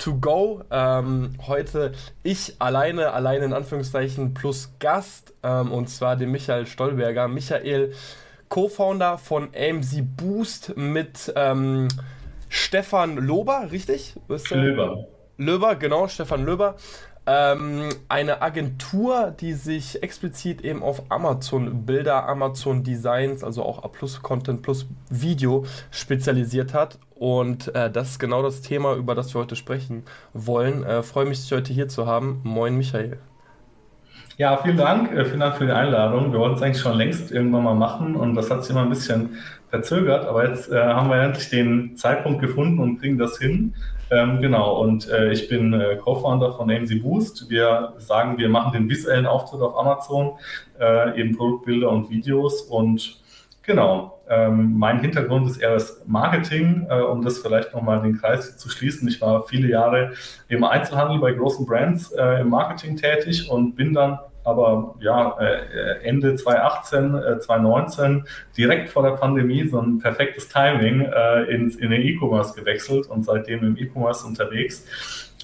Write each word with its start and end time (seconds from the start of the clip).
to 0.00 0.14
go. 0.14 0.62
Ähm, 0.70 1.34
heute 1.46 1.92
ich 2.22 2.56
alleine, 2.58 3.12
alleine 3.12 3.44
in 3.44 3.52
Anführungszeichen 3.52 4.34
plus 4.34 4.74
Gast 4.78 5.34
ähm, 5.42 5.72
und 5.72 5.88
zwar 5.88 6.16
den 6.16 6.30
Michael 6.30 6.66
Stolberger. 6.66 7.28
Michael, 7.28 7.92
Co-Founder 8.50 9.16
von 9.16 9.50
AMZ 9.54 10.02
Boost 10.16 10.76
mit 10.76 11.32
ähm, 11.36 11.86
Stefan 12.48 13.16
Lober, 13.16 13.68
richtig? 13.70 14.14
Löber. 14.50 15.06
Löber, 15.38 15.76
genau, 15.76 16.08
Stefan 16.08 16.44
Löber. 16.44 16.74
Ähm, 17.26 17.90
eine 18.08 18.42
Agentur, 18.42 19.34
die 19.38 19.52
sich 19.52 20.02
explizit 20.02 20.62
eben 20.62 20.82
auf 20.82 21.02
Amazon 21.10 21.84
Bilder, 21.84 22.26
Amazon 22.26 22.82
Designs, 22.82 23.44
also 23.44 23.62
auch 23.62 23.84
A 23.84 23.88
Plus 23.88 24.22
Content 24.22 24.62
plus 24.62 24.86
Video 25.10 25.66
spezialisiert 25.90 26.72
hat. 26.72 26.98
Und 27.14 27.74
äh, 27.74 27.90
das 27.90 28.12
ist 28.12 28.18
genau 28.18 28.42
das 28.42 28.62
Thema, 28.62 28.94
über 28.94 29.14
das 29.14 29.34
wir 29.34 29.42
heute 29.42 29.54
sprechen 29.54 30.04
wollen. 30.32 30.82
Äh, 30.82 31.02
freue 31.02 31.26
mich, 31.26 31.42
dich 31.42 31.52
heute 31.52 31.72
hier 31.72 31.88
zu 31.88 32.06
haben. 32.06 32.40
Moin, 32.42 32.76
Michael. 32.76 33.18
Ja, 34.38 34.56
vielen 34.56 34.78
Dank. 34.78 35.12
Äh, 35.12 35.26
vielen 35.26 35.40
Dank 35.40 35.56
für 35.56 35.66
die 35.66 35.72
Einladung. 35.72 36.32
Wir 36.32 36.38
wollten 36.38 36.56
es 36.56 36.62
eigentlich 36.62 36.80
schon 36.80 36.96
längst 36.96 37.30
irgendwann 37.30 37.62
mal 37.62 37.74
machen 37.74 38.16
und 38.16 38.34
das 38.34 38.50
hat 38.50 38.64
sich 38.64 38.70
immer 38.70 38.84
ein 38.84 38.88
bisschen 38.88 39.36
verzögert, 39.68 40.26
aber 40.26 40.48
jetzt 40.48 40.72
äh, 40.72 40.82
haben 40.82 41.10
wir 41.10 41.20
endlich 41.20 41.50
den 41.50 41.94
Zeitpunkt 41.96 42.40
gefunden 42.40 42.78
und 42.78 42.98
kriegen 43.00 43.18
das 43.18 43.38
hin. 43.38 43.74
Ähm, 44.10 44.40
genau, 44.40 44.80
und 44.80 45.08
äh, 45.08 45.30
ich 45.30 45.48
bin 45.48 45.72
äh, 45.72 45.96
Co-Founder 45.96 46.52
von 46.52 46.70
AMC 46.70 47.00
Boost. 47.00 47.48
Wir 47.48 47.94
sagen, 47.98 48.38
wir 48.38 48.48
machen 48.48 48.72
den 48.72 48.88
visuellen 48.88 49.26
Auftritt 49.26 49.60
auf 49.60 49.78
Amazon, 49.78 50.32
äh, 50.80 51.20
eben 51.20 51.36
Produktbilder 51.36 51.90
und 51.90 52.10
Videos 52.10 52.62
und 52.62 53.20
Genau. 53.62 54.20
Ähm, 54.28 54.78
mein 54.78 55.00
Hintergrund 55.00 55.48
ist 55.48 55.58
eher 55.58 55.74
das 55.74 56.02
Marketing, 56.06 56.86
äh, 56.88 57.00
um 57.00 57.22
das 57.22 57.38
vielleicht 57.38 57.74
nochmal 57.74 58.00
den 58.02 58.18
Kreis 58.18 58.56
zu 58.56 58.68
schließen. 58.68 59.06
Ich 59.08 59.20
war 59.20 59.44
viele 59.46 59.68
Jahre 59.68 60.12
im 60.48 60.64
Einzelhandel 60.64 61.18
bei 61.20 61.32
großen 61.32 61.66
Brands 61.66 62.10
äh, 62.12 62.40
im 62.40 62.48
Marketing 62.48 62.96
tätig 62.96 63.50
und 63.50 63.76
bin 63.76 63.92
dann 63.92 64.18
aber 64.44 64.94
ja, 65.00 65.36
äh, 65.38 66.02
Ende 66.02 66.34
2018, 66.34 67.14
äh, 67.14 67.38
2019 67.40 68.24
direkt 68.56 68.88
vor 68.88 69.02
der 69.02 69.12
Pandemie 69.12 69.66
so 69.68 69.80
ein 69.80 69.98
perfektes 69.98 70.48
Timing 70.48 71.02
äh, 71.02 71.42
in, 71.44 71.70
in 71.70 71.90
den 71.90 72.02
E-Commerce 72.02 72.54
gewechselt 72.54 73.06
und 73.06 73.24
seitdem 73.24 73.64
im 73.64 73.76
E-Commerce 73.76 74.26
unterwegs. 74.26 74.84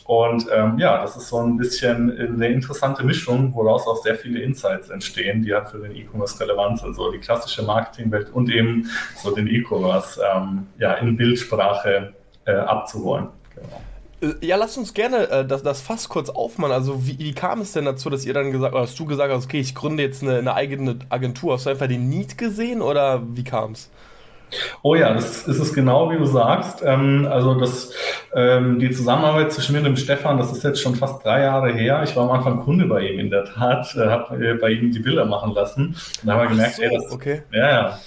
Und 0.07 0.47
ähm, 0.53 0.79
ja, 0.79 1.03
das 1.03 1.17
ist 1.17 1.29
so 1.29 1.41
ein 1.41 1.57
bisschen 1.57 2.17
eine 2.17 2.47
interessante 2.49 3.03
Mischung, 3.03 3.53
woraus 3.55 3.89
auch 3.89 4.01
sehr 4.03 4.15
viele 4.15 4.41
Insights 4.41 4.89
entstehen, 4.89 5.43
die 5.43 5.53
halt 5.53 5.69
für 5.69 5.79
den 5.79 5.97
E-Commerce 5.97 6.39
relevant 6.41 6.79
sind. 6.79 6.95
So 6.95 7.11
die 7.11 7.19
klassische 7.19 7.63
Marketingwelt 7.63 8.31
und 8.33 8.49
eben 8.49 8.89
so 9.17 9.35
den 9.35 9.49
E-Commerce 9.49 10.21
ähm, 10.33 10.69
ja, 10.79 10.95
in 10.95 11.17
Bildsprache 11.17 12.15
äh, 12.45 12.53
abzuholen. 12.53 13.29
Genau. 13.55 13.81
Äh, 14.21 14.47
ja, 14.47 14.57
lass 14.57 14.77
uns 14.77 14.95
gerne 14.95 15.29
äh, 15.29 15.45
das, 15.45 15.63
das 15.63 15.81
Fass 15.81 16.09
kurz 16.09 16.31
aufmachen. 16.31 16.73
Also, 16.73 17.07
wie, 17.07 17.19
wie, 17.19 17.33
kam 17.33 17.61
es 17.61 17.73
denn 17.73 17.85
dazu, 17.85 18.11
dass 18.11 18.25
ihr 18.25 18.35
dann 18.35 18.53
gesagt 18.53 18.75
oder 18.75 18.83
hast 18.83 18.99
du 18.99 19.05
gesagt 19.05 19.33
hast, 19.33 19.45
okay, 19.45 19.61
ich 19.61 19.75
gründe 19.75 20.03
jetzt 20.03 20.23
eine, 20.23 20.39
eine 20.39 20.55
eigene 20.55 20.99
Agentur? 21.09 21.55
Hast 21.55 21.67
du 21.67 21.71
einfach 21.71 21.89
den 21.89 22.09
Need 22.09 22.39
gesehen 22.39 22.83
oder 22.83 23.23
wie 23.35 23.45
kam 23.45 23.73
es? 23.73 23.91
Oh 24.83 24.95
ja, 24.95 25.13
das 25.13 25.49
ist 25.49 25.59
es 25.59 25.75
genau, 25.75 26.11
wie 26.11 26.19
du 26.19 26.25
sagst. 26.25 26.83
Ähm, 26.85 27.27
also 27.31 27.55
das, 27.55 27.93
ähm, 28.35 28.79
die 28.79 28.91
Zusammenarbeit 28.91 29.53
zwischen 29.53 29.73
mir 29.73 29.79
und 29.79 29.85
dem 29.87 29.97
Stefan, 29.97 30.39
das 30.39 30.53
ist 30.53 30.63
jetzt 30.63 30.81
schon 30.81 30.95
fast 30.95 31.25
drei 31.25 31.43
Jahre 31.43 31.73
her. 31.73 32.03
Ich 32.05 32.15
war 32.15 32.25
am 32.25 32.31
Anfang 32.31 32.61
Kunde 32.61 32.87
bei 32.87 33.01
ihm 33.01 33.19
in 33.19 33.31
der 33.31 33.45
Tat, 33.45 33.95
äh, 33.97 34.07
habe 34.07 34.47
äh, 34.47 34.55
bei 34.55 34.71
ihm 34.71 34.93
die 34.93 35.01
Bilder 35.01 35.25
machen 35.25 35.53
lassen. 35.53 35.89
Und 35.89 35.97
da 36.25 36.35
haben 36.35 36.43
wir 36.43 36.49
gemerkt, 36.49 36.77
so, 36.77 36.83
ey, 36.83 36.95
das, 36.95 37.13
okay. 37.13 37.43
ja, 37.53 37.71
ja. 37.71 37.99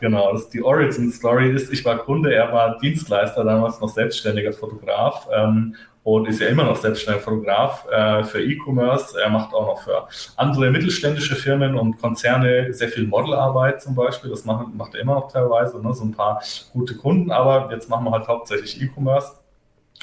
Genau, 0.00 0.32
das 0.32 0.48
die 0.48 0.62
Origin 0.62 1.10
Story 1.10 1.50
ist, 1.50 1.72
ich 1.72 1.84
war 1.84 1.98
Kunde, 1.98 2.32
er 2.32 2.52
war 2.52 2.78
Dienstleister, 2.78 3.44
damals 3.44 3.80
noch 3.80 3.88
selbstständiger 3.88 4.52
Fotograf. 4.52 5.28
Ähm, 5.32 5.74
und 6.04 6.26
ist 6.26 6.40
ja 6.40 6.48
immer 6.48 6.64
noch 6.64 6.76
selbstständiger 6.76 7.22
Fotograf 7.22 7.86
äh, 7.90 8.24
für 8.24 8.42
E-Commerce. 8.42 9.20
Er 9.20 9.28
macht 9.28 9.52
auch 9.52 9.66
noch 9.66 9.82
für 9.82 10.08
andere 10.36 10.70
mittelständische 10.70 11.36
Firmen 11.36 11.76
und 11.76 12.00
Konzerne 12.00 12.72
sehr 12.72 12.88
viel 12.88 13.06
Modelarbeit 13.06 13.82
zum 13.82 13.94
Beispiel. 13.94 14.30
Das 14.30 14.46
macht, 14.46 14.74
macht 14.74 14.94
er 14.94 15.02
immer 15.02 15.16
noch 15.16 15.30
teilweise, 15.30 15.82
ne? 15.82 15.92
so 15.92 16.04
ein 16.04 16.12
paar 16.12 16.42
gute 16.72 16.96
Kunden. 16.96 17.30
Aber 17.30 17.70
jetzt 17.72 17.90
machen 17.90 18.06
wir 18.06 18.12
halt 18.12 18.26
hauptsächlich 18.26 18.80
E-Commerce. 18.80 19.32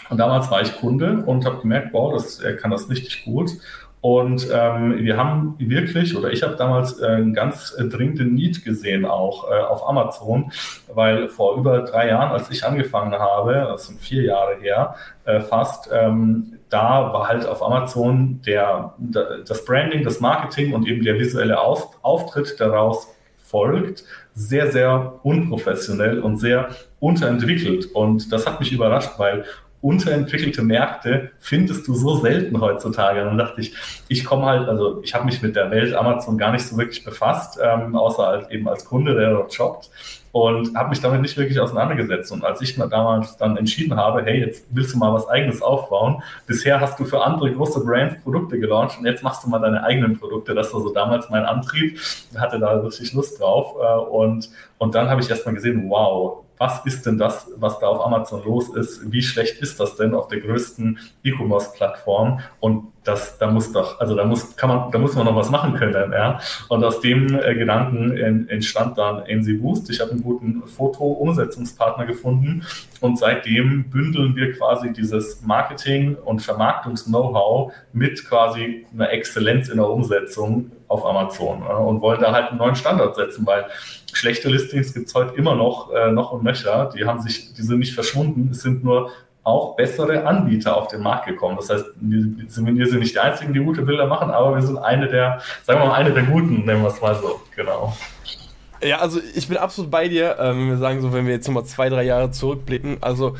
Und 0.09 0.19
damals 0.19 0.51
war 0.51 0.62
ich 0.62 0.75
Kunde 0.75 1.23
und 1.25 1.44
habe 1.44 1.62
gemerkt, 1.62 1.89
wow, 1.91 2.13
das, 2.13 2.39
er 2.39 2.56
kann 2.56 2.69
das 2.69 2.88
richtig 2.88 3.25
gut. 3.25 3.51
Und 4.05 4.49
ähm, 4.53 4.99
wir 4.99 5.17
haben 5.17 5.55
wirklich, 5.57 6.16
oder 6.16 6.31
ich 6.31 6.43
habe 6.43 6.55
damals 6.55 7.01
äh, 7.01 7.07
einen 7.07 7.33
ganz 7.33 7.75
äh, 7.75 7.85
dringenden 7.85 8.35
Need 8.35 8.63
gesehen, 8.63 9.03
auch 9.03 9.49
äh, 9.49 9.55
auf 9.55 9.89
Amazon, 9.89 10.51
weil 10.93 11.27
vor 11.27 11.57
über 11.57 11.79
drei 11.79 12.09
Jahren, 12.09 12.29
als 12.29 12.51
ich 12.51 12.63
angefangen 12.63 13.13
habe, 13.13 13.53
das 13.67 13.88
sind 13.88 13.99
vier 13.99 14.21
Jahre 14.21 14.57
her, 14.61 14.94
äh, 15.23 15.39
fast, 15.39 15.89
ähm, 15.91 16.59
da 16.69 17.13
war 17.13 17.27
halt 17.27 17.47
auf 17.47 17.63
Amazon 17.63 18.41
der, 18.45 18.94
der, 18.99 19.39
das 19.39 19.65
Branding, 19.65 20.03
das 20.03 20.19
Marketing 20.19 20.75
und 20.75 20.88
eben 20.88 21.03
der 21.03 21.17
visuelle 21.17 21.59
auf, 21.59 21.97
Auftritt 22.03 22.59
daraus 22.59 23.07
folgt, 23.44 24.03
sehr, 24.35 24.71
sehr 24.71 25.13
unprofessionell 25.23 26.19
und 26.19 26.38
sehr 26.38 26.69
unterentwickelt. 26.99 27.88
Und 27.88 28.31
das 28.31 28.45
hat 28.45 28.59
mich 28.59 28.71
überrascht, 28.71 29.13
weil 29.17 29.45
unterentwickelte 29.85 30.63
Märkte 30.63 31.29
findest 31.40 31.88
du 31.88 31.94
so 31.94 32.16
selten 32.18 32.59
heutzutage. 32.59 33.22
Und 33.22 33.28
dann 33.28 33.38
dachte 33.38 33.62
ich, 33.62 33.75
ich 34.07 34.25
komme 34.25 34.47
halt, 34.47 34.68
also 34.68 35.00
ich 35.03 35.13
habe 35.13 35.25
mich 35.25 35.44
mit 35.44 35.56
der 35.56 35.69
Welt 35.69 35.94
Amazon 35.94 36.40
gar 36.40 36.51
nicht 36.51 36.66
so 36.66 36.75
wirklich 36.75 37.03
befasst, 37.03 37.59
ähm, 37.63 37.95
außer 37.95 38.25
halt 38.25 38.51
eben 38.51 38.68
als 38.68 38.85
Kunde, 38.85 39.13
der 39.13 39.29
dort 39.29 39.53
jobbt 39.53 39.91
und 40.31 40.75
habe 40.75 40.90
mich 40.90 41.00
damit 41.01 41.22
nicht 41.22 41.38
wirklich 41.38 41.59
auseinandergesetzt. 41.59 42.31
Und 42.31 42.44
als 42.44 42.62
ich 42.62 42.75
damals 42.75 43.38
dann 43.38 43.57
entschieden 43.57 43.95
habe, 43.95 44.24
hey, 44.24 44.40
jetzt 44.40 44.66
willst 44.72 44.95
du 44.95 44.97
mal 44.97 45.13
was 45.13 45.29
eigenes 45.29 45.62
aufbauen, 45.62 46.24
bisher 46.47 46.81
hast 46.81 47.00
du 47.00 47.06
für 47.06 47.24
andere 47.24 47.53
große 47.53 47.85
Brands 47.85 48.16
Produkte 48.24 48.59
gelauncht 48.59 48.97
und 48.97 49.06
jetzt 49.06 49.22
machst 49.22 49.44
du 49.44 49.50
mal 49.50 49.59
deine 49.59 49.84
eigenen 49.84 50.19
Produkte. 50.19 50.56
Das 50.56 50.74
war 50.74 50.81
so 50.81 50.91
damals 50.91 51.29
mein 51.29 51.45
Antrieb, 51.45 52.00
hatte 52.35 52.59
da 52.59 52.72
richtig 52.79 53.13
Lust 53.13 53.40
drauf. 53.40 53.75
Äh, 53.79 54.00
und, 54.00 54.50
und 54.79 54.95
dann 54.95 55.09
habe 55.09 55.22
ich 55.22 55.29
erstmal 55.29 55.53
gesehen, 55.53 55.90
wow, 55.90 56.44
was 56.57 56.85
ist 56.85 57.05
denn 57.05 57.17
das, 57.17 57.51
was 57.57 57.79
da 57.79 57.88
auf 57.88 58.05
Amazon 58.05 58.43
los 58.45 58.69
ist? 58.75 59.11
Wie 59.11 59.21
schlecht 59.21 59.61
ist 59.61 59.79
das 59.79 59.95
denn 59.95 60.13
auf 60.13 60.27
der 60.27 60.39
größten 60.39 60.99
E-Commerce-Plattform? 61.23 62.39
Und 62.59 62.88
das, 63.03 63.38
da 63.38 63.51
muss 63.51 63.71
doch, 63.71 63.99
also 63.99 64.16
da 64.16 64.25
muss, 64.25 64.55
kann 64.55 64.69
man, 64.69 64.91
da 64.91 64.97
muss 64.97 65.15
man 65.15 65.25
noch 65.25 65.35
was 65.35 65.49
machen 65.51 65.75
können, 65.75 66.11
ja. 66.11 66.39
Und 66.69 66.83
aus 66.83 67.01
dem 67.01 67.39
äh, 67.39 67.53
Gedanken 67.53 68.47
entstand 68.47 68.97
dann 68.97 69.23
NC 69.25 69.61
Boost. 69.61 69.89
Ich 69.89 70.01
habe 70.01 70.11
einen 70.11 70.23
guten 70.23 70.63
Foto-Umsetzungspartner 70.65 72.05
gefunden 72.05 72.65
und 73.01 73.19
seitdem 73.19 73.89
bündeln 73.89 74.35
wir 74.35 74.53
quasi 74.53 74.91
dieses 74.91 75.41
Marketing- 75.44 76.15
und 76.15 76.41
Vermarktungs-Know-how 76.41 77.73
mit 77.94 78.25
quasi 78.25 78.85
einer 78.94 79.11
Exzellenz 79.11 79.69
in 79.69 79.77
der 79.77 79.89
Umsetzung 79.89 80.71
auf 80.88 81.05
Amazon 81.05 81.61
ja, 81.61 81.75
und 81.77 82.01
wollen 82.01 82.21
da 82.21 82.31
halt 82.31 82.49
einen 82.49 82.57
neuen 82.57 82.75
Standard 82.75 83.15
setzen, 83.15 83.45
weil 83.45 83.65
schlechte 84.15 84.50
Listings 84.50 84.94
gibt 84.94 85.07
es 85.07 85.15
heute 85.15 85.35
immer 85.35 85.56
noch, 85.56 85.91
äh, 85.94 86.12
noch 86.12 86.31
und 86.31 86.44
nöcher. 86.44 86.91
Die 86.95 87.06
haben 87.06 87.21
sich, 87.21 87.53
die 87.53 87.62
sind 87.62 87.79
nicht 87.79 87.94
verschwunden. 87.94 88.50
Es 88.51 88.62
sind 88.62 88.83
nur 88.83 89.12
auch 89.44 89.75
bessere 89.75 90.25
Anbieter 90.25 90.75
auf 90.75 90.88
den 90.88 91.01
Markt 91.01 91.27
gekommen. 91.27 91.56
Das 91.57 91.69
heißt, 91.69 91.85
wir 92.01 92.50
sind, 92.50 93.00
nicht 93.00 93.13
die 93.13 93.19
einzigen, 93.19 93.53
die 93.53 93.59
gute 93.59 93.83
Bilder 93.83 94.07
machen, 94.07 94.31
aber 94.31 94.56
wir 94.56 94.62
sind 94.62 94.79
eine 94.79 95.07
der, 95.07 95.39
sagen 95.63 95.81
wir 95.81 95.88
mal, 95.88 95.94
eine 95.94 96.12
der 96.12 96.23
guten, 96.23 96.65
nennen 96.65 96.81
wir 96.81 96.89
es 96.89 97.00
mal 97.00 97.15
so. 97.15 97.39
Genau. 97.56 97.95
Ja, 98.81 99.00
also 99.00 99.19
ich 99.35 99.47
bin 99.47 99.57
absolut 99.57 99.91
bei 99.91 100.07
dir, 100.07 100.38
äh, 100.39 100.50
wenn 100.50 100.69
wir 100.69 100.77
sagen, 100.77 101.01
so 101.01 101.13
wenn 101.13 101.27
wir 101.27 101.33
jetzt 101.33 101.47
nochmal 101.47 101.65
zwei, 101.65 101.89
drei 101.89 102.03
Jahre 102.03 102.31
zurückblicken. 102.31 102.97
Also 103.01 103.35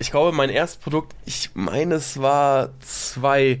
ich 0.00 0.10
glaube, 0.10 0.36
mein 0.36 0.50
erstes 0.50 0.78
Produkt, 0.78 1.14
ich 1.24 1.50
meine, 1.54 1.94
es 1.94 2.20
war 2.20 2.70
zwei. 2.80 3.60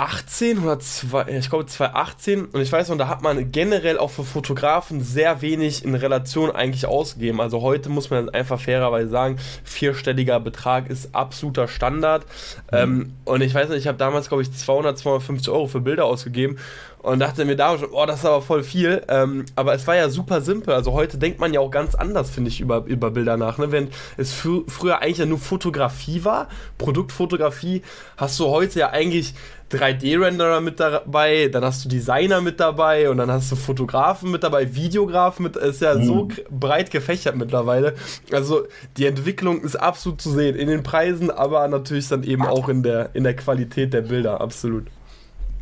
18 0.00 0.60
oder 0.60 0.78
zwei, 0.78 1.26
ich 1.28 1.50
glaube 1.50 1.66
2018 1.66 2.46
und 2.46 2.60
ich 2.62 2.72
weiß 2.72 2.88
noch, 2.88 2.96
da 2.96 3.08
hat 3.08 3.20
man 3.20 3.52
generell 3.52 3.98
auch 3.98 4.10
für 4.10 4.24
Fotografen 4.24 5.02
sehr 5.02 5.42
wenig 5.42 5.84
in 5.84 5.94
Relation 5.94 6.50
eigentlich 6.50 6.86
ausgegeben. 6.86 7.38
Also 7.38 7.60
heute 7.60 7.90
muss 7.90 8.08
man 8.08 8.30
einfach 8.30 8.58
fairerweise 8.58 9.10
sagen, 9.10 9.36
vierstelliger 9.62 10.40
Betrag 10.40 10.88
ist 10.88 11.14
absoluter 11.14 11.68
Standard. 11.68 12.24
Mhm. 12.72 12.78
Ähm, 12.78 13.12
und 13.26 13.42
ich 13.42 13.52
weiß 13.52 13.68
nicht, 13.68 13.80
ich 13.80 13.88
habe 13.88 13.98
damals 13.98 14.28
glaube 14.28 14.42
ich 14.42 14.50
200, 14.50 14.96
250 14.96 15.52
Euro 15.52 15.66
für 15.66 15.82
Bilder 15.82 16.06
ausgegeben 16.06 16.56
und 17.02 17.18
dachte 17.18 17.44
mir 17.46 17.56
da 17.56 17.78
schon, 17.78 17.90
oh, 17.92 18.04
das 18.04 18.20
ist 18.20 18.26
aber 18.26 18.42
voll 18.42 18.62
viel. 18.62 19.02
Ähm, 19.08 19.46
aber 19.56 19.74
es 19.74 19.86
war 19.86 19.96
ja 19.96 20.10
super 20.10 20.42
simpel. 20.42 20.74
Also 20.74 20.92
heute 20.92 21.16
denkt 21.16 21.40
man 21.40 21.54
ja 21.54 21.60
auch 21.60 21.70
ganz 21.70 21.94
anders, 21.94 22.30
finde 22.30 22.50
ich, 22.50 22.60
über, 22.60 22.84
über 22.84 23.10
Bilder 23.10 23.36
nach. 23.38 23.56
Ne? 23.56 23.72
Wenn 23.72 23.88
es 24.18 24.32
fr 24.32 24.62
früher 24.68 25.00
eigentlich 25.00 25.18
ja 25.18 25.26
nur 25.26 25.38
Fotografie 25.38 26.24
war, 26.24 26.48
Produktfotografie, 26.76 27.82
hast 28.18 28.38
du 28.38 28.46
heute 28.48 28.80
ja 28.80 28.90
eigentlich 28.90 29.34
3D-Renderer 29.72 30.60
mit 30.60 30.80
dabei, 30.80 31.48
dann 31.48 31.64
hast 31.64 31.84
du 31.84 31.88
Designer 31.88 32.40
mit 32.40 32.60
dabei 32.60 33.08
und 33.08 33.18
dann 33.18 33.30
hast 33.30 33.50
du 33.50 33.56
Fotografen 33.56 34.30
mit 34.30 34.42
dabei, 34.42 34.74
Videografen 34.74 35.44
mit, 35.44 35.56
ist 35.56 35.80
ja 35.80 35.94
mhm. 35.94 36.04
so 36.04 36.28
breit 36.50 36.90
gefächert 36.90 37.36
mittlerweile. 37.36 37.94
Also 38.32 38.66
die 38.96 39.06
Entwicklung 39.06 39.62
ist 39.62 39.76
absolut 39.76 40.20
zu 40.20 40.30
sehen 40.30 40.56
in 40.56 40.68
den 40.68 40.82
Preisen, 40.82 41.30
aber 41.30 41.66
natürlich 41.68 42.08
dann 42.08 42.24
eben 42.24 42.44
auch 42.44 42.68
in 42.68 42.82
der, 42.82 43.10
in 43.14 43.24
der 43.24 43.36
Qualität 43.36 43.94
der 43.94 44.02
Bilder, 44.02 44.40
absolut. 44.40 44.86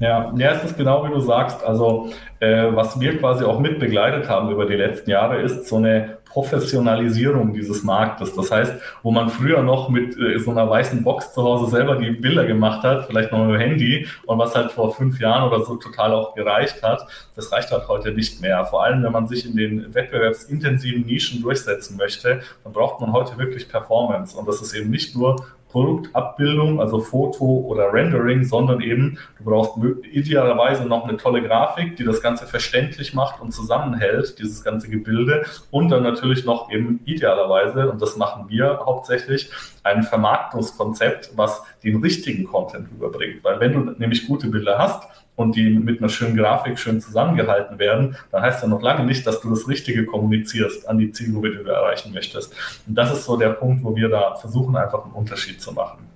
Ja, 0.00 0.32
ja, 0.36 0.52
es 0.52 0.64
ist 0.64 0.76
genau 0.76 1.04
wie 1.04 1.12
du 1.12 1.18
sagst. 1.18 1.64
Also, 1.64 2.10
äh, 2.38 2.68
was 2.72 3.00
wir 3.00 3.18
quasi 3.18 3.44
auch 3.44 3.58
mit 3.58 3.80
begleitet 3.80 4.28
haben 4.28 4.50
über 4.50 4.64
die 4.66 4.76
letzten 4.76 5.10
Jahre, 5.10 5.42
ist 5.42 5.66
so 5.66 5.76
eine 5.76 6.18
Professionalisierung 6.24 7.52
dieses 7.52 7.82
Marktes. 7.82 8.34
Das 8.34 8.50
heißt, 8.52 8.74
wo 9.02 9.10
man 9.10 9.28
früher 9.28 9.62
noch 9.62 9.88
mit 9.88 10.16
äh, 10.16 10.38
so 10.38 10.52
einer 10.52 10.70
weißen 10.70 11.02
Box 11.02 11.32
zu 11.32 11.42
Hause 11.42 11.70
selber 11.70 11.96
die 11.96 12.12
Bilder 12.12 12.46
gemacht 12.46 12.84
hat, 12.84 13.06
vielleicht 13.06 13.32
noch 13.32 13.44
mit 13.44 13.54
dem 13.54 13.60
Handy 13.60 14.06
und 14.26 14.38
was 14.38 14.54
halt 14.54 14.70
vor 14.70 14.94
fünf 14.94 15.18
Jahren 15.18 15.50
oder 15.50 15.64
so 15.64 15.76
total 15.76 16.12
auch 16.12 16.34
gereicht 16.34 16.82
hat, 16.82 17.04
das 17.34 17.50
reicht 17.50 17.72
halt 17.72 17.88
heute 17.88 18.12
nicht 18.12 18.40
mehr. 18.40 18.64
Vor 18.66 18.84
allem, 18.84 19.02
wenn 19.02 19.12
man 19.12 19.26
sich 19.26 19.46
in 19.46 19.56
den 19.56 19.94
wettbewerbsintensiven 19.94 21.06
Nischen 21.06 21.42
durchsetzen 21.42 21.96
möchte, 21.96 22.40
dann 22.62 22.72
braucht 22.72 23.00
man 23.00 23.12
heute 23.12 23.36
wirklich 23.36 23.68
Performance. 23.68 24.38
Und 24.38 24.46
das 24.46 24.60
ist 24.60 24.74
eben 24.74 24.90
nicht 24.90 25.16
nur 25.16 25.44
Produktabbildung, 25.70 26.80
also 26.80 27.00
Foto 27.00 27.44
oder 27.44 27.92
Rendering, 27.92 28.44
sondern 28.44 28.80
eben 28.80 29.18
du 29.38 29.44
brauchst 29.44 29.72
idealerweise 30.10 30.86
noch 30.86 31.06
eine 31.06 31.16
tolle 31.16 31.42
Grafik, 31.42 31.96
die 31.96 32.04
das 32.04 32.22
Ganze 32.22 32.46
verständlich 32.46 33.14
macht 33.14 33.40
und 33.40 33.52
zusammenhält, 33.52 34.38
dieses 34.38 34.64
ganze 34.64 34.88
Gebilde 34.88 35.44
und 35.70 35.90
dann 35.90 36.02
natürlich 36.02 36.44
noch 36.44 36.70
eben 36.70 37.00
idealerweise, 37.04 37.90
und 37.90 38.00
das 38.00 38.16
machen 38.16 38.46
wir 38.48 38.80
hauptsächlich, 38.84 39.50
ein 39.84 40.02
Vermarktungskonzept, 40.02 41.32
was 41.36 41.62
den 41.82 42.00
richtigen 42.00 42.44
Content 42.44 42.90
überbringt. 42.90 43.42
Weil 43.44 43.60
wenn 43.60 43.72
du 43.72 43.80
nämlich 43.98 44.26
gute 44.26 44.48
Bilder 44.48 44.78
hast, 44.78 45.08
und 45.38 45.54
die 45.54 45.70
mit 45.70 46.00
einer 46.00 46.08
schönen 46.08 46.36
Grafik 46.36 46.80
schön 46.80 47.00
zusammengehalten 47.00 47.78
werden, 47.78 48.16
dann 48.32 48.42
heißt 48.42 48.60
ja 48.62 48.68
noch 48.68 48.82
lange 48.82 49.04
nicht, 49.04 49.24
dass 49.24 49.40
du 49.40 49.48
das 49.50 49.68
Richtige 49.68 50.04
kommunizierst 50.04 50.88
an 50.88 50.98
die 50.98 51.12
Zielgruppe, 51.12 51.50
die 51.50 51.62
du 51.62 51.70
erreichen 51.70 52.12
möchtest. 52.12 52.52
Und 52.88 52.96
das 52.96 53.12
ist 53.12 53.24
so 53.24 53.36
der 53.36 53.50
Punkt, 53.50 53.84
wo 53.84 53.94
wir 53.94 54.08
da 54.08 54.34
versuchen, 54.34 54.74
einfach 54.76 55.04
einen 55.04 55.12
Unterschied 55.12 55.62
zu 55.62 55.70
machen. 55.72 56.08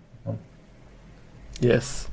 Yes. 1.61 2.09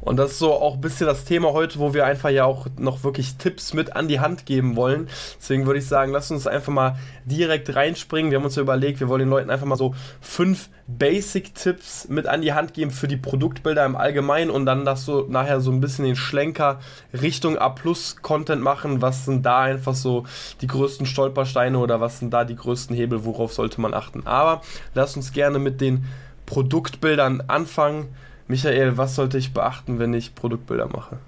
Und 0.00 0.16
das 0.16 0.32
ist 0.32 0.38
so 0.38 0.52
auch 0.52 0.74
ein 0.74 0.80
bisschen 0.80 1.06
das 1.06 1.24
Thema 1.24 1.52
heute, 1.52 1.78
wo 1.78 1.92
wir 1.92 2.06
einfach 2.06 2.30
ja 2.30 2.44
auch 2.44 2.66
noch 2.78 3.04
wirklich 3.04 3.36
Tipps 3.36 3.74
mit 3.74 3.96
an 3.96 4.08
die 4.08 4.20
Hand 4.20 4.46
geben 4.46 4.76
wollen. 4.76 5.08
Deswegen 5.38 5.66
würde 5.66 5.78
ich 5.78 5.86
sagen, 5.86 6.10
lass 6.10 6.30
uns 6.30 6.46
einfach 6.46 6.72
mal 6.72 6.96
direkt 7.26 7.74
reinspringen. 7.74 8.30
Wir 8.30 8.38
haben 8.38 8.44
uns 8.44 8.56
ja 8.56 8.62
überlegt, 8.62 9.00
wir 9.00 9.08
wollen 9.08 9.20
den 9.20 9.28
Leuten 9.28 9.50
einfach 9.50 9.66
mal 9.66 9.76
so 9.76 9.94
fünf 10.20 10.70
Basic-Tipps 10.86 12.08
mit 12.08 12.26
an 12.26 12.40
die 12.40 12.52
Hand 12.52 12.74
geben 12.74 12.90
für 12.90 13.08
die 13.08 13.16
Produktbilder 13.16 13.84
im 13.84 13.94
Allgemeinen 13.94 14.50
und 14.50 14.66
dann 14.66 14.84
das 14.84 15.04
so 15.04 15.26
nachher 15.28 15.60
so 15.60 15.70
ein 15.70 15.80
bisschen 15.80 16.04
den 16.04 16.16
Schlenker 16.16 16.80
Richtung 17.12 17.58
A-Plus-Content 17.58 18.62
machen. 18.62 19.02
Was 19.02 19.26
sind 19.26 19.44
da 19.44 19.60
einfach 19.60 19.94
so 19.94 20.24
die 20.62 20.66
größten 20.66 21.06
Stolpersteine 21.06 21.78
oder 21.78 22.00
was 22.00 22.18
sind 22.18 22.32
da 22.32 22.44
die 22.44 22.56
größten 22.56 22.96
Hebel, 22.96 23.24
worauf 23.24 23.52
sollte 23.52 23.80
man 23.80 23.94
achten? 23.94 24.26
Aber 24.26 24.62
lass 24.94 25.14
uns 25.16 25.32
gerne 25.32 25.58
mit 25.58 25.80
den 25.80 26.06
Produktbildern 26.46 27.42
anfangen. 27.46 28.08
Michael, 28.50 28.96
was 28.96 29.14
sollte 29.14 29.38
ich 29.38 29.54
beachten, 29.54 30.00
wenn 30.00 30.12
ich 30.12 30.34
Produktbilder 30.34 30.88
mache? 30.88 31.18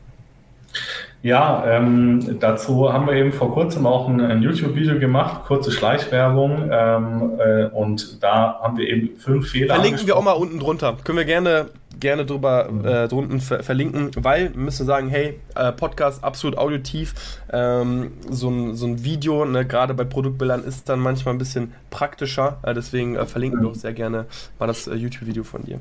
Ja, 1.22 1.64
ähm, 1.68 2.40
dazu 2.40 2.92
haben 2.92 3.06
wir 3.06 3.14
eben 3.14 3.32
vor 3.32 3.52
kurzem 3.52 3.86
auch 3.86 4.08
ein, 4.08 4.20
ein 4.20 4.42
YouTube-Video 4.42 4.98
gemacht, 4.98 5.44
kurze 5.46 5.70
Schleichwerbung. 5.70 6.68
Ähm, 6.72 7.38
äh, 7.38 7.66
und 7.66 8.20
da 8.24 8.58
haben 8.60 8.76
wir 8.76 8.88
eben 8.88 9.16
fünf 9.18 9.50
Fehler. 9.50 9.76
Verlinken 9.76 10.04
wir 10.08 10.16
auch 10.16 10.24
mal 10.24 10.32
unten 10.32 10.58
drunter. 10.58 10.96
Können 11.04 11.18
wir 11.18 11.24
gerne, 11.24 11.66
gerne 12.00 12.26
drüber 12.26 12.68
mhm. 12.68 12.84
äh, 12.84 13.06
drunten 13.06 13.40
ver 13.40 13.62
verlinken, 13.62 14.10
weil 14.16 14.52
wir 14.52 14.60
müssen 14.60 14.84
sagen, 14.84 15.08
hey, 15.08 15.38
äh, 15.54 15.70
Podcast 15.70 16.24
absolut 16.24 16.58
audiotief. 16.58 17.14
Ähm, 17.52 18.14
so, 18.28 18.50
ein, 18.50 18.74
so 18.74 18.86
ein 18.86 19.04
Video, 19.04 19.44
ne, 19.44 19.64
gerade 19.64 19.94
bei 19.94 20.02
Produktbildern, 20.02 20.64
ist 20.64 20.88
dann 20.88 20.98
manchmal 20.98 21.36
ein 21.36 21.38
bisschen 21.38 21.72
praktischer. 21.90 22.58
Äh, 22.64 22.74
deswegen 22.74 23.14
äh, 23.14 23.26
verlinken 23.26 23.60
mhm. 23.60 23.64
wir 23.64 23.70
auch 23.70 23.76
sehr 23.76 23.92
gerne 23.92 24.26
mal 24.58 24.66
das 24.66 24.88
äh, 24.88 24.94
YouTube-Video 24.96 25.44
von 25.44 25.62
dir. 25.62 25.78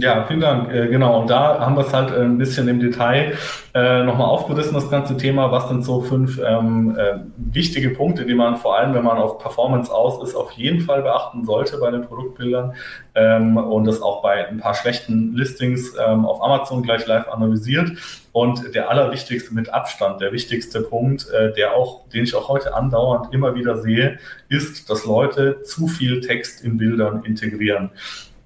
Ja, 0.00 0.24
vielen 0.24 0.40
Dank. 0.40 0.72
Äh, 0.72 0.88
genau, 0.88 1.20
und 1.20 1.28
da 1.28 1.60
haben 1.60 1.76
wir 1.76 1.86
es 1.86 1.92
halt 1.92 2.10
äh, 2.10 2.22
ein 2.22 2.38
bisschen 2.38 2.66
im 2.68 2.80
Detail 2.80 3.36
äh, 3.74 4.02
nochmal 4.02 4.28
aufgerissen, 4.28 4.72
das 4.72 4.88
ganze 4.88 5.14
Thema. 5.18 5.52
Was 5.52 5.68
sind 5.68 5.84
so 5.84 6.00
fünf 6.00 6.40
ähm, 6.42 6.96
äh, 6.98 7.18
wichtige 7.36 7.90
Punkte, 7.90 8.24
die 8.24 8.32
man 8.32 8.56
vor 8.56 8.78
allem, 8.78 8.94
wenn 8.94 9.04
man 9.04 9.18
auf 9.18 9.38
Performance 9.38 9.92
aus 9.92 10.26
ist, 10.26 10.34
auf 10.34 10.52
jeden 10.52 10.80
Fall 10.80 11.02
beachten 11.02 11.44
sollte 11.44 11.76
bei 11.76 11.90
den 11.90 12.02
Produktbildern 12.02 12.72
ähm, 13.14 13.58
und 13.58 13.84
das 13.84 14.00
auch 14.00 14.22
bei 14.22 14.48
ein 14.48 14.58
paar 14.58 14.74
schlechten 14.74 15.34
Listings 15.34 15.94
ähm, 16.02 16.24
auf 16.24 16.42
Amazon 16.42 16.82
gleich 16.82 17.06
live 17.06 17.28
analysiert. 17.28 17.92
Und 18.32 18.74
der 18.74 18.88
allerwichtigste 18.88 19.52
mit 19.52 19.74
Abstand, 19.74 20.22
der 20.22 20.32
wichtigste 20.32 20.80
Punkt, 20.80 21.28
äh, 21.30 21.52
der 21.52 21.74
auch, 21.74 22.08
den 22.08 22.24
ich 22.24 22.34
auch 22.34 22.48
heute 22.48 22.74
andauernd 22.74 23.34
immer 23.34 23.54
wieder 23.54 23.76
sehe, 23.76 24.18
ist, 24.48 24.88
dass 24.88 25.04
Leute 25.04 25.60
zu 25.62 25.88
viel 25.88 26.20
Text 26.20 26.64
in 26.64 26.78
Bildern 26.78 27.24
integrieren. 27.24 27.90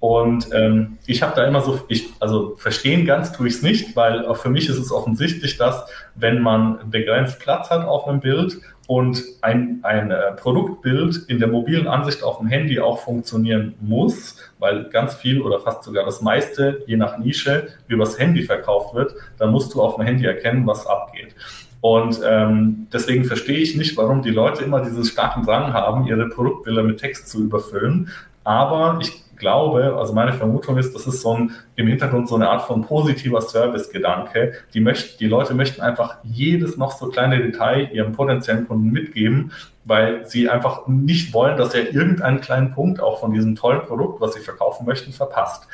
Und 0.05 0.49
ähm, 0.53 0.99
ich 1.07 1.23
habe 1.23 1.33
da 1.35 1.47
immer 1.47 1.61
so, 1.61 1.79
ich, 1.87 2.09
also 2.19 2.53
verstehen 2.57 3.07
ganz 3.07 3.31
tue 3.31 3.47
ich 3.47 3.55
es 3.55 3.61
nicht, 3.63 3.95
weil 3.95 4.23
auch 4.27 4.37
für 4.37 4.51
mich 4.51 4.69
ist 4.69 4.77
es 4.77 4.91
offensichtlich, 4.91 5.57
dass 5.57 5.83
wenn 6.13 6.43
man 6.43 6.91
begrenzt 6.91 7.39
Platz 7.39 7.71
hat 7.71 7.87
auf 7.87 8.07
einem 8.07 8.19
Bild 8.19 8.61
und 8.85 9.23
ein, 9.41 9.79
ein 9.81 10.11
äh, 10.11 10.33
Produktbild 10.33 11.25
in 11.27 11.39
der 11.39 11.47
mobilen 11.47 11.87
Ansicht 11.87 12.21
auf 12.21 12.37
dem 12.37 12.45
Handy 12.45 12.79
auch 12.79 12.99
funktionieren 12.99 13.73
muss, 13.81 14.37
weil 14.59 14.89
ganz 14.89 15.15
viel 15.15 15.41
oder 15.41 15.59
fast 15.59 15.83
sogar 15.83 16.05
das 16.05 16.21
meiste, 16.21 16.83
je 16.85 16.97
nach 16.97 17.17
Nische, 17.17 17.69
übers 17.87 18.19
Handy 18.19 18.43
verkauft 18.43 18.93
wird, 18.93 19.15
dann 19.39 19.49
musst 19.49 19.73
du 19.73 19.81
auf 19.81 19.95
dem 19.95 20.05
Handy 20.05 20.27
erkennen, 20.27 20.67
was 20.67 20.85
abgeht. 20.85 21.33
Und 21.81 22.21
ähm, 22.23 22.85
deswegen 22.93 23.25
verstehe 23.25 23.57
ich 23.57 23.75
nicht, 23.75 23.97
warum 23.97 24.21
die 24.21 24.29
Leute 24.29 24.63
immer 24.63 24.83
diesen 24.83 25.03
starken 25.03 25.47
Drang 25.47 25.73
haben, 25.73 26.05
ihre 26.05 26.29
Produktbilder 26.29 26.83
mit 26.83 26.99
Text 26.99 27.27
zu 27.27 27.41
überfüllen. 27.41 28.09
Aber 28.43 28.99
ich 29.01 29.24
glaube, 29.37 29.95
also 29.97 30.13
meine 30.13 30.33
Vermutung 30.33 30.77
ist, 30.77 30.93
das 30.95 31.07
ist 31.07 31.21
so 31.21 31.35
ein, 31.35 31.51
im 31.75 31.87
Hintergrund 31.87 32.27
so 32.27 32.35
eine 32.35 32.49
Art 32.49 32.63
von 32.63 32.81
positiver 32.83 33.41
Service-Gedanke. 33.41 34.53
Die, 34.73 34.81
möchten, 34.81 35.17
die 35.19 35.27
Leute 35.27 35.53
möchten 35.53 35.81
einfach 35.81 36.17
jedes 36.23 36.77
noch 36.77 36.91
so 36.91 37.07
kleine 37.09 37.41
Detail 37.41 37.89
ihrem 37.93 38.13
potenziellen 38.13 38.67
Kunden 38.67 38.91
mitgeben, 38.91 39.51
weil 39.83 40.25
sie 40.25 40.49
einfach 40.49 40.87
nicht 40.87 41.33
wollen, 41.33 41.57
dass 41.57 41.73
er 41.73 41.93
irgendeinen 41.93 42.41
kleinen 42.41 42.73
Punkt 42.73 42.99
auch 42.99 43.19
von 43.19 43.33
diesem 43.33 43.55
tollen 43.55 43.81
Produkt, 43.81 44.21
was 44.21 44.33
sie 44.33 44.41
verkaufen 44.41 44.85
möchten, 44.85 45.11
verpasst. 45.11 45.67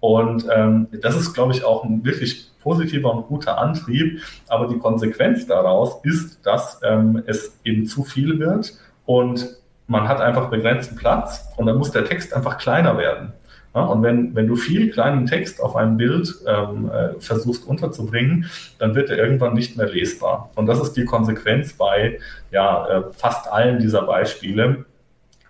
Und 0.00 0.46
ähm, 0.52 0.88
das 1.00 1.16
ist, 1.16 1.32
glaube 1.32 1.52
ich, 1.52 1.64
auch 1.64 1.84
ein 1.84 2.04
wirklich 2.04 2.50
positiver 2.60 3.14
und 3.14 3.26
guter 3.26 3.58
Antrieb. 3.58 4.20
Aber 4.48 4.66
die 4.66 4.78
Konsequenz 4.78 5.46
daraus 5.46 6.00
ist, 6.04 6.44
dass 6.44 6.80
ähm, 6.82 7.22
es 7.26 7.58
eben 7.64 7.86
zu 7.86 8.04
viel 8.04 8.38
wird 8.38 8.72
und 9.04 9.61
man 9.92 10.08
hat 10.08 10.20
einfach 10.20 10.50
begrenzten 10.50 10.96
Platz 10.96 11.48
und 11.56 11.66
dann 11.66 11.76
muss 11.76 11.92
der 11.92 12.04
Text 12.04 12.34
einfach 12.34 12.58
kleiner 12.58 12.98
werden. 12.98 13.32
Ja, 13.74 13.82
und 13.82 14.02
wenn, 14.02 14.34
wenn 14.34 14.46
du 14.46 14.56
viel 14.56 14.90
kleinen 14.90 15.26
Text 15.26 15.62
auf 15.62 15.76
einem 15.76 15.96
Bild 15.96 16.34
ähm, 16.46 16.90
äh, 16.90 17.20
versuchst 17.20 17.66
unterzubringen, 17.66 18.46
dann 18.78 18.94
wird 18.94 19.08
er 19.08 19.16
irgendwann 19.16 19.54
nicht 19.54 19.76
mehr 19.76 19.86
lesbar. 19.86 20.50
Und 20.56 20.66
das 20.66 20.80
ist 20.80 20.92
die 20.94 21.06
Konsequenz 21.06 21.72
bei 21.72 22.18
ja, 22.50 22.86
äh, 22.88 23.02
fast 23.12 23.50
allen 23.50 23.78
dieser 23.78 24.02
Beispiele, 24.02 24.84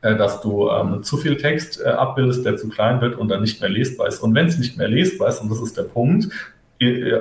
äh, 0.03 0.15
dass 0.15 0.41
du 0.41 0.71
ähm, 0.71 1.03
zu 1.03 1.17
viel 1.17 1.37
Text 1.37 1.81
äh, 1.81 1.89
abbildest, 1.89 2.45
der 2.45 2.57
zu 2.57 2.69
klein 2.69 3.01
wird 3.01 3.17
und 3.17 3.29
dann 3.29 3.41
nicht 3.41 3.61
mehr 3.61 3.71
lesbar 3.71 4.07
ist. 4.07 4.21
Und 4.21 4.35
wenn 4.37 4.47
es 4.47 4.59
nicht 4.59 4.77
mehr 4.79 4.89
lesbar 4.89 5.29
ist, 5.29 5.41
und 5.41 5.51
das 5.51 5.61
ist 5.61 5.77
der 5.77 5.85
Punkt, 5.85 6.29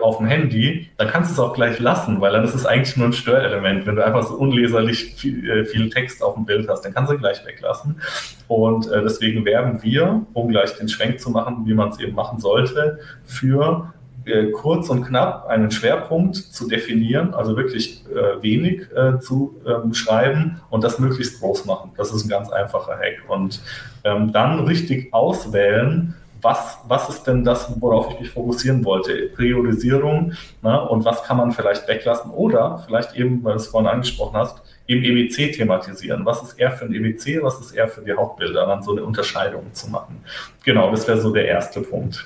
auf 0.01 0.17
dem 0.17 0.27
Handy, 0.27 0.89
dann 0.97 1.07
kannst 1.07 1.29
du 1.29 1.33
es 1.33 1.39
auch 1.39 1.53
gleich 1.53 1.79
lassen, 1.79 2.21
weil 2.21 2.33
dann 2.33 2.43
ist 2.43 2.55
es 2.55 2.65
eigentlich 2.65 2.97
nur 2.97 3.07
ein 3.07 3.13
Störelement. 3.13 3.85
Wenn 3.85 3.95
du 3.95 4.05
einfach 4.05 4.23
so 4.23 4.35
unleserlich 4.35 5.15
viel, 5.15 5.49
äh, 5.49 5.65
viel 5.65 5.89
Text 5.89 6.23
auf 6.23 6.35
dem 6.35 6.45
Bild 6.45 6.67
hast, 6.69 6.83
dann 6.83 6.93
kannst 6.93 7.11
du 7.11 7.17
gleich 7.17 7.45
weglassen. 7.45 8.01
Und 8.47 8.89
äh, 8.91 9.01
deswegen 9.01 9.45
werben 9.45 9.81
wir, 9.83 10.25
um 10.33 10.49
gleich 10.49 10.75
den 10.77 10.89
Schwenk 10.89 11.19
zu 11.19 11.29
machen, 11.29 11.65
wie 11.65 11.73
man 11.73 11.89
es 11.89 11.99
eben 11.99 12.15
machen 12.15 12.39
sollte, 12.39 12.99
für 13.23 13.93
äh, 14.25 14.51
kurz 14.51 14.89
und 14.89 15.05
knapp 15.05 15.47
einen 15.47 15.71
Schwerpunkt 15.71 16.35
zu 16.35 16.67
definieren, 16.67 17.33
also 17.33 17.57
wirklich 17.57 18.03
äh, 18.09 18.41
wenig 18.43 18.83
äh, 18.95 19.19
zu 19.19 19.59
ähm, 19.65 19.93
schreiben 19.93 20.61
und 20.69 20.83
das 20.83 20.99
möglichst 20.99 21.39
groß 21.39 21.65
machen. 21.65 21.91
Das 21.97 22.13
ist 22.13 22.25
ein 22.25 22.29
ganz 22.29 22.49
einfacher 22.49 22.93
Hack. 22.93 23.23
Und 23.27 23.61
ähm, 24.03 24.31
dann 24.31 24.59
richtig 24.65 25.13
auswählen, 25.13 26.15
was, 26.41 26.77
was 26.87 27.09
ist 27.09 27.23
denn 27.23 27.43
das, 27.43 27.71
worauf 27.79 28.11
ich 28.13 28.19
mich 28.19 28.29
fokussieren 28.29 28.83
wollte? 28.83 29.29
Priorisierung 29.35 30.33
ne? 30.61 30.81
und 30.89 31.05
was 31.05 31.23
kann 31.23 31.37
man 31.37 31.51
vielleicht 31.51 31.87
weglassen 31.87 32.31
oder 32.31 32.83
vielleicht 32.85 33.15
eben, 33.15 33.43
weil 33.43 33.53
du 33.53 33.59
es 33.59 33.67
vorhin 33.67 33.89
angesprochen 33.89 34.37
hast, 34.37 34.61
eben 34.87 35.03
EBC 35.03 35.53
thematisieren. 35.53 36.25
Was 36.25 36.41
ist 36.43 36.59
eher 36.59 36.71
für 36.71 36.85
ein 36.85 36.93
EBC, 36.93 37.41
was 37.41 37.59
ist 37.59 37.71
eher 37.71 37.87
für 37.87 38.01
die 38.01 38.13
Hauptbilder? 38.13 38.65
Dann 38.65 38.83
so 38.83 38.91
eine 38.91 39.03
Unterscheidung 39.03 39.73
zu 39.73 39.89
machen. 39.89 40.23
Genau, 40.63 40.91
das 40.91 41.07
wäre 41.07 41.19
so 41.19 41.31
der 41.31 41.45
erste 41.45 41.81
Punkt. 41.81 42.25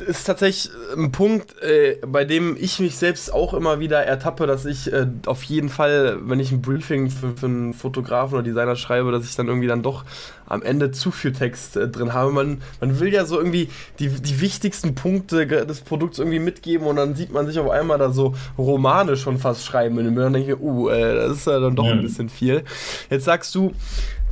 Ist 0.00 0.24
tatsächlich 0.24 0.72
ein 0.96 1.12
Punkt, 1.12 1.60
äh, 1.62 1.98
bei 2.06 2.24
dem 2.24 2.56
ich 2.58 2.78
mich 2.78 2.96
selbst 2.96 3.32
auch 3.32 3.54
immer 3.54 3.80
wieder 3.80 4.04
ertappe, 4.04 4.46
dass 4.46 4.64
ich 4.64 4.92
äh, 4.92 5.06
auf 5.26 5.42
jeden 5.44 5.68
Fall, 5.68 6.18
wenn 6.22 6.40
ich 6.40 6.52
ein 6.52 6.62
Briefing 6.62 7.10
für, 7.10 7.36
für, 7.36 7.46
einen 7.46 7.74
Fotografen 7.74 8.34
oder 8.34 8.42
Designer 8.42 8.76
schreibe, 8.76 9.10
dass 9.12 9.24
ich 9.24 9.34
dann 9.34 9.48
irgendwie 9.48 9.66
dann 9.66 9.82
doch 9.82 10.04
am 10.46 10.62
Ende 10.62 10.92
zu 10.92 11.10
viel 11.10 11.32
Text 11.32 11.76
äh, 11.76 11.88
drin 11.88 12.12
habe. 12.12 12.32
Man, 12.32 12.62
man 12.80 13.00
will 13.00 13.12
ja 13.12 13.24
so 13.24 13.38
irgendwie 13.38 13.68
die, 13.98 14.08
die 14.08 14.40
wichtigsten 14.40 14.94
Punkte 14.94 15.46
des 15.46 15.80
Produkts 15.80 16.18
irgendwie 16.18 16.38
mitgeben 16.38 16.86
und 16.86 16.96
dann 16.96 17.14
sieht 17.14 17.32
man 17.32 17.46
sich 17.46 17.58
auf 17.58 17.70
einmal 17.70 17.98
da 17.98 18.10
so 18.10 18.34
Romane 18.56 19.16
schon 19.16 19.38
fast 19.38 19.64
schreiben 19.64 19.98
und 19.98 20.14
dann 20.14 20.32
denke 20.32 20.52
ich, 20.52 20.60
uh, 20.60 20.88
das 20.88 21.38
ist 21.38 21.46
ja 21.46 21.58
dann 21.60 21.76
doch 21.76 21.86
ein 21.86 22.02
bisschen 22.02 22.28
viel. 22.28 22.62
Jetzt 23.10 23.24
sagst 23.24 23.54
du, 23.54 23.72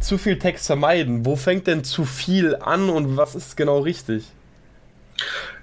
zu 0.01 0.19
viel 0.19 0.39
Text 0.39 0.67
vermeiden. 0.67 1.25
Wo 1.25 1.37
fängt 1.37 1.67
denn 1.67 1.85
zu 1.85 2.05
viel 2.05 2.57
an 2.57 2.89
und 2.89 3.17
was 3.17 3.35
ist 3.35 3.57
genau 3.57 3.81
richtig? 3.81 4.25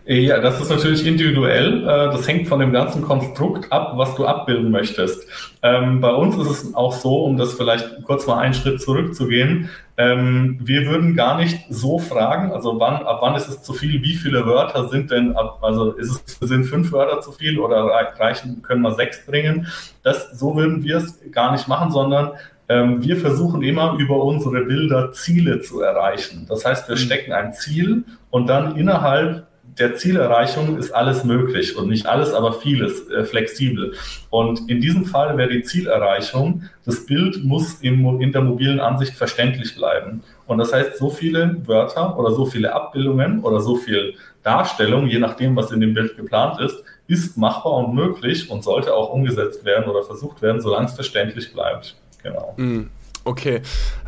Äh, 0.05 0.21
ja, 0.21 0.39
das 0.39 0.59
ist 0.61 0.69
natürlich 0.69 1.05
individuell. 1.05 1.83
Äh, 1.83 2.11
das 2.11 2.27
hängt 2.27 2.47
von 2.47 2.59
dem 2.59 2.71
ganzen 2.71 3.01
Konstrukt 3.01 3.71
ab, 3.71 3.93
was 3.95 4.15
du 4.15 4.25
abbilden 4.25 4.71
möchtest. 4.71 5.27
Ähm, 5.61 6.01
bei 6.01 6.11
uns 6.11 6.37
ist 6.37 6.49
es 6.49 6.75
auch 6.75 6.93
so, 6.93 7.23
um 7.23 7.37
das 7.37 7.53
vielleicht 7.53 8.03
kurz 8.03 8.27
mal 8.27 8.39
einen 8.39 8.53
Schritt 8.53 8.81
zurückzugehen. 8.81 9.69
Ähm, 9.95 10.59
wir 10.61 10.87
würden 10.87 11.15
gar 11.15 11.37
nicht 11.37 11.65
so 11.69 11.99
fragen, 11.99 12.51
also 12.51 12.79
wann, 12.79 13.03
ab 13.03 13.19
wann 13.21 13.35
ist 13.35 13.47
es 13.47 13.61
zu 13.61 13.73
viel, 13.73 14.01
wie 14.01 14.15
viele 14.15 14.45
Wörter 14.45 14.89
sind 14.89 15.11
denn, 15.11 15.35
also 15.61 15.91
ist 15.91 16.09
es, 16.09 16.39
sind 16.39 16.65
fünf 16.65 16.91
Wörter 16.91 17.21
zu 17.21 17.31
viel 17.31 17.59
oder 17.59 17.85
reichen, 18.17 18.63
können 18.63 18.81
wir 18.81 18.93
sechs 18.95 19.23
bringen? 19.25 19.67
Das, 20.01 20.31
so 20.37 20.55
würden 20.55 20.83
wir 20.83 20.97
es 20.97 21.19
gar 21.31 21.51
nicht 21.51 21.67
machen, 21.67 21.91
sondern 21.91 22.31
ähm, 22.69 23.03
wir 23.03 23.17
versuchen 23.17 23.61
immer 23.61 23.95
über 23.99 24.23
unsere 24.23 24.65
Bilder 24.65 25.11
Ziele 25.11 25.61
zu 25.61 25.81
erreichen. 25.81 26.47
Das 26.49 26.65
heißt, 26.65 26.87
wir 26.89 26.95
mhm. 26.95 26.99
stecken 26.99 27.31
ein 27.31 27.53
Ziel 27.53 28.03
und 28.31 28.47
dann 28.47 28.75
innerhalb 28.75 29.45
der 29.79 29.95
Zielerreichung 29.95 30.77
ist 30.77 30.91
alles 30.91 31.23
möglich 31.23 31.75
und 31.77 31.89
nicht 31.89 32.05
alles, 32.05 32.33
aber 32.33 32.53
vieles 32.53 33.09
äh, 33.09 33.23
flexibel. 33.23 33.93
Und 34.29 34.69
in 34.69 34.81
diesem 34.81 35.05
Fall 35.05 35.37
wäre 35.37 35.49
die 35.49 35.63
Zielerreichung, 35.63 36.63
das 36.85 37.05
Bild 37.05 37.43
muss 37.43 37.81
im, 37.81 38.21
in 38.21 38.31
der 38.31 38.41
mobilen 38.41 38.79
Ansicht 38.79 39.13
verständlich 39.13 39.75
bleiben. 39.75 40.23
Und 40.45 40.57
das 40.57 40.73
heißt, 40.73 40.97
so 40.97 41.09
viele 41.09 41.57
Wörter 41.65 42.17
oder 42.19 42.31
so 42.31 42.45
viele 42.45 42.73
Abbildungen 42.73 43.41
oder 43.41 43.59
so 43.59 43.75
viel 43.75 44.15
Darstellung, 44.43 45.07
je 45.07 45.19
nachdem, 45.19 45.55
was 45.55 45.71
in 45.71 45.79
dem 45.79 45.93
Bild 45.93 46.17
geplant 46.17 46.59
ist, 46.59 46.83
ist 47.07 47.37
machbar 47.37 47.73
und 47.73 47.95
möglich 47.95 48.49
und 48.49 48.63
sollte 48.63 48.93
auch 48.93 49.09
umgesetzt 49.09 49.65
werden 49.65 49.89
oder 49.89 50.03
versucht 50.03 50.41
werden, 50.41 50.61
solange 50.61 50.85
es 50.85 50.93
verständlich 50.93 51.51
bleibt. 51.53 51.95
Genau. 52.21 52.53
Mm. 52.57 52.89
Okay. 53.25 53.61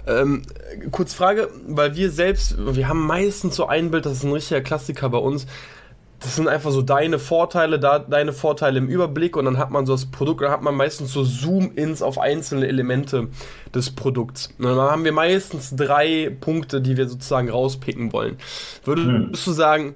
Ähm, 0.07 0.41
kurz 0.91 1.13
Frage, 1.13 1.49
weil 1.67 1.95
wir 1.95 2.11
selbst, 2.11 2.55
wir 2.57 2.87
haben 2.87 3.05
meistens 3.05 3.55
so 3.55 3.67
ein 3.67 3.91
Bild, 3.91 4.05
das 4.05 4.13
ist 4.13 4.23
ein 4.23 4.31
richtiger 4.31 4.61
Klassiker 4.61 5.09
bei 5.09 5.17
uns. 5.17 5.47
Das 6.19 6.37
sind 6.37 6.47
einfach 6.47 6.71
so 6.71 6.81
deine 6.81 7.19
Vorteile, 7.19 7.77
da, 7.79 7.99
deine 7.99 8.33
Vorteile 8.33 8.79
im 8.79 8.87
Überblick 8.87 9.37
und 9.37 9.45
dann 9.45 9.57
hat 9.57 9.69
man 9.69 9.85
so 9.85 9.93
das 9.93 10.05
Produkt, 10.07 10.41
dann 10.41 10.51
hat 10.51 10.61
man 10.61 10.75
meistens 10.75 11.11
so 11.11 11.23
Zoom-Ins 11.23 12.01
auf 12.01 12.17
einzelne 12.17 12.67
Elemente 12.67 13.27
des 13.73 13.91
Produkts. 13.91 14.49
Und 14.57 14.65
dann 14.65 14.77
haben 14.77 15.03
wir 15.03 15.11
meistens 15.11 15.75
drei 15.75 16.35
Punkte, 16.39 16.81
die 16.81 16.97
wir 16.97 17.07
sozusagen 17.07 17.49
rauspicken 17.49 18.11
wollen. 18.11 18.37
Würdest 18.85 19.07
hm. 19.07 19.31
du 19.33 19.51
sagen, 19.51 19.95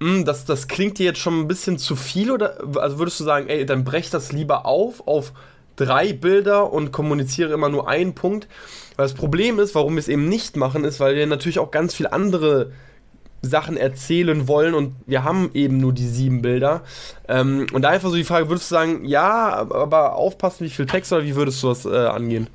mh, 0.00 0.08
hm, 0.16 0.24
das, 0.24 0.44
das 0.44 0.68
klingt 0.68 0.98
dir 0.98 1.04
jetzt 1.04 1.20
schon 1.20 1.38
ein 1.38 1.48
bisschen 1.48 1.78
zu 1.78 1.96
viel 1.96 2.30
oder 2.30 2.58
also 2.76 2.98
würdest 2.98 3.20
du 3.20 3.24
sagen, 3.24 3.48
ey, 3.48 3.64
dann 3.64 3.84
brech 3.84 4.10
das 4.10 4.32
lieber 4.32 4.66
auf 4.66 5.06
auf 5.06 5.32
drei 5.78 6.12
Bilder 6.12 6.72
und 6.72 6.92
kommuniziere 6.92 7.54
immer 7.54 7.68
nur 7.68 7.88
einen 7.88 8.14
Punkt. 8.14 8.48
Weil 8.96 9.06
das 9.06 9.14
Problem 9.14 9.58
ist, 9.58 9.74
warum 9.74 9.94
wir 9.94 10.00
es 10.00 10.08
eben 10.08 10.28
nicht 10.28 10.56
machen, 10.56 10.84
ist, 10.84 11.00
weil 11.00 11.16
wir 11.16 11.26
natürlich 11.26 11.58
auch 11.58 11.70
ganz 11.70 11.94
viele 11.94 12.12
andere 12.12 12.72
Sachen 13.42 13.76
erzählen 13.76 14.48
wollen 14.48 14.74
und 14.74 14.96
wir 15.06 15.22
haben 15.22 15.50
eben 15.54 15.78
nur 15.78 15.92
die 15.92 16.08
sieben 16.08 16.42
Bilder. 16.42 16.82
Ähm, 17.28 17.66
und 17.72 17.82
da 17.82 17.90
einfach 17.90 18.10
so 18.10 18.16
die 18.16 18.24
Frage, 18.24 18.48
würdest 18.48 18.70
du 18.70 18.74
sagen, 18.74 19.04
ja, 19.04 19.50
aber 19.70 20.16
aufpassen, 20.16 20.64
wie 20.64 20.70
viel 20.70 20.86
Text 20.86 21.12
oder 21.12 21.22
wie 21.22 21.36
würdest 21.36 21.62
du 21.62 21.68
das 21.68 21.84
äh, 21.84 22.06
angehen? 22.06 22.48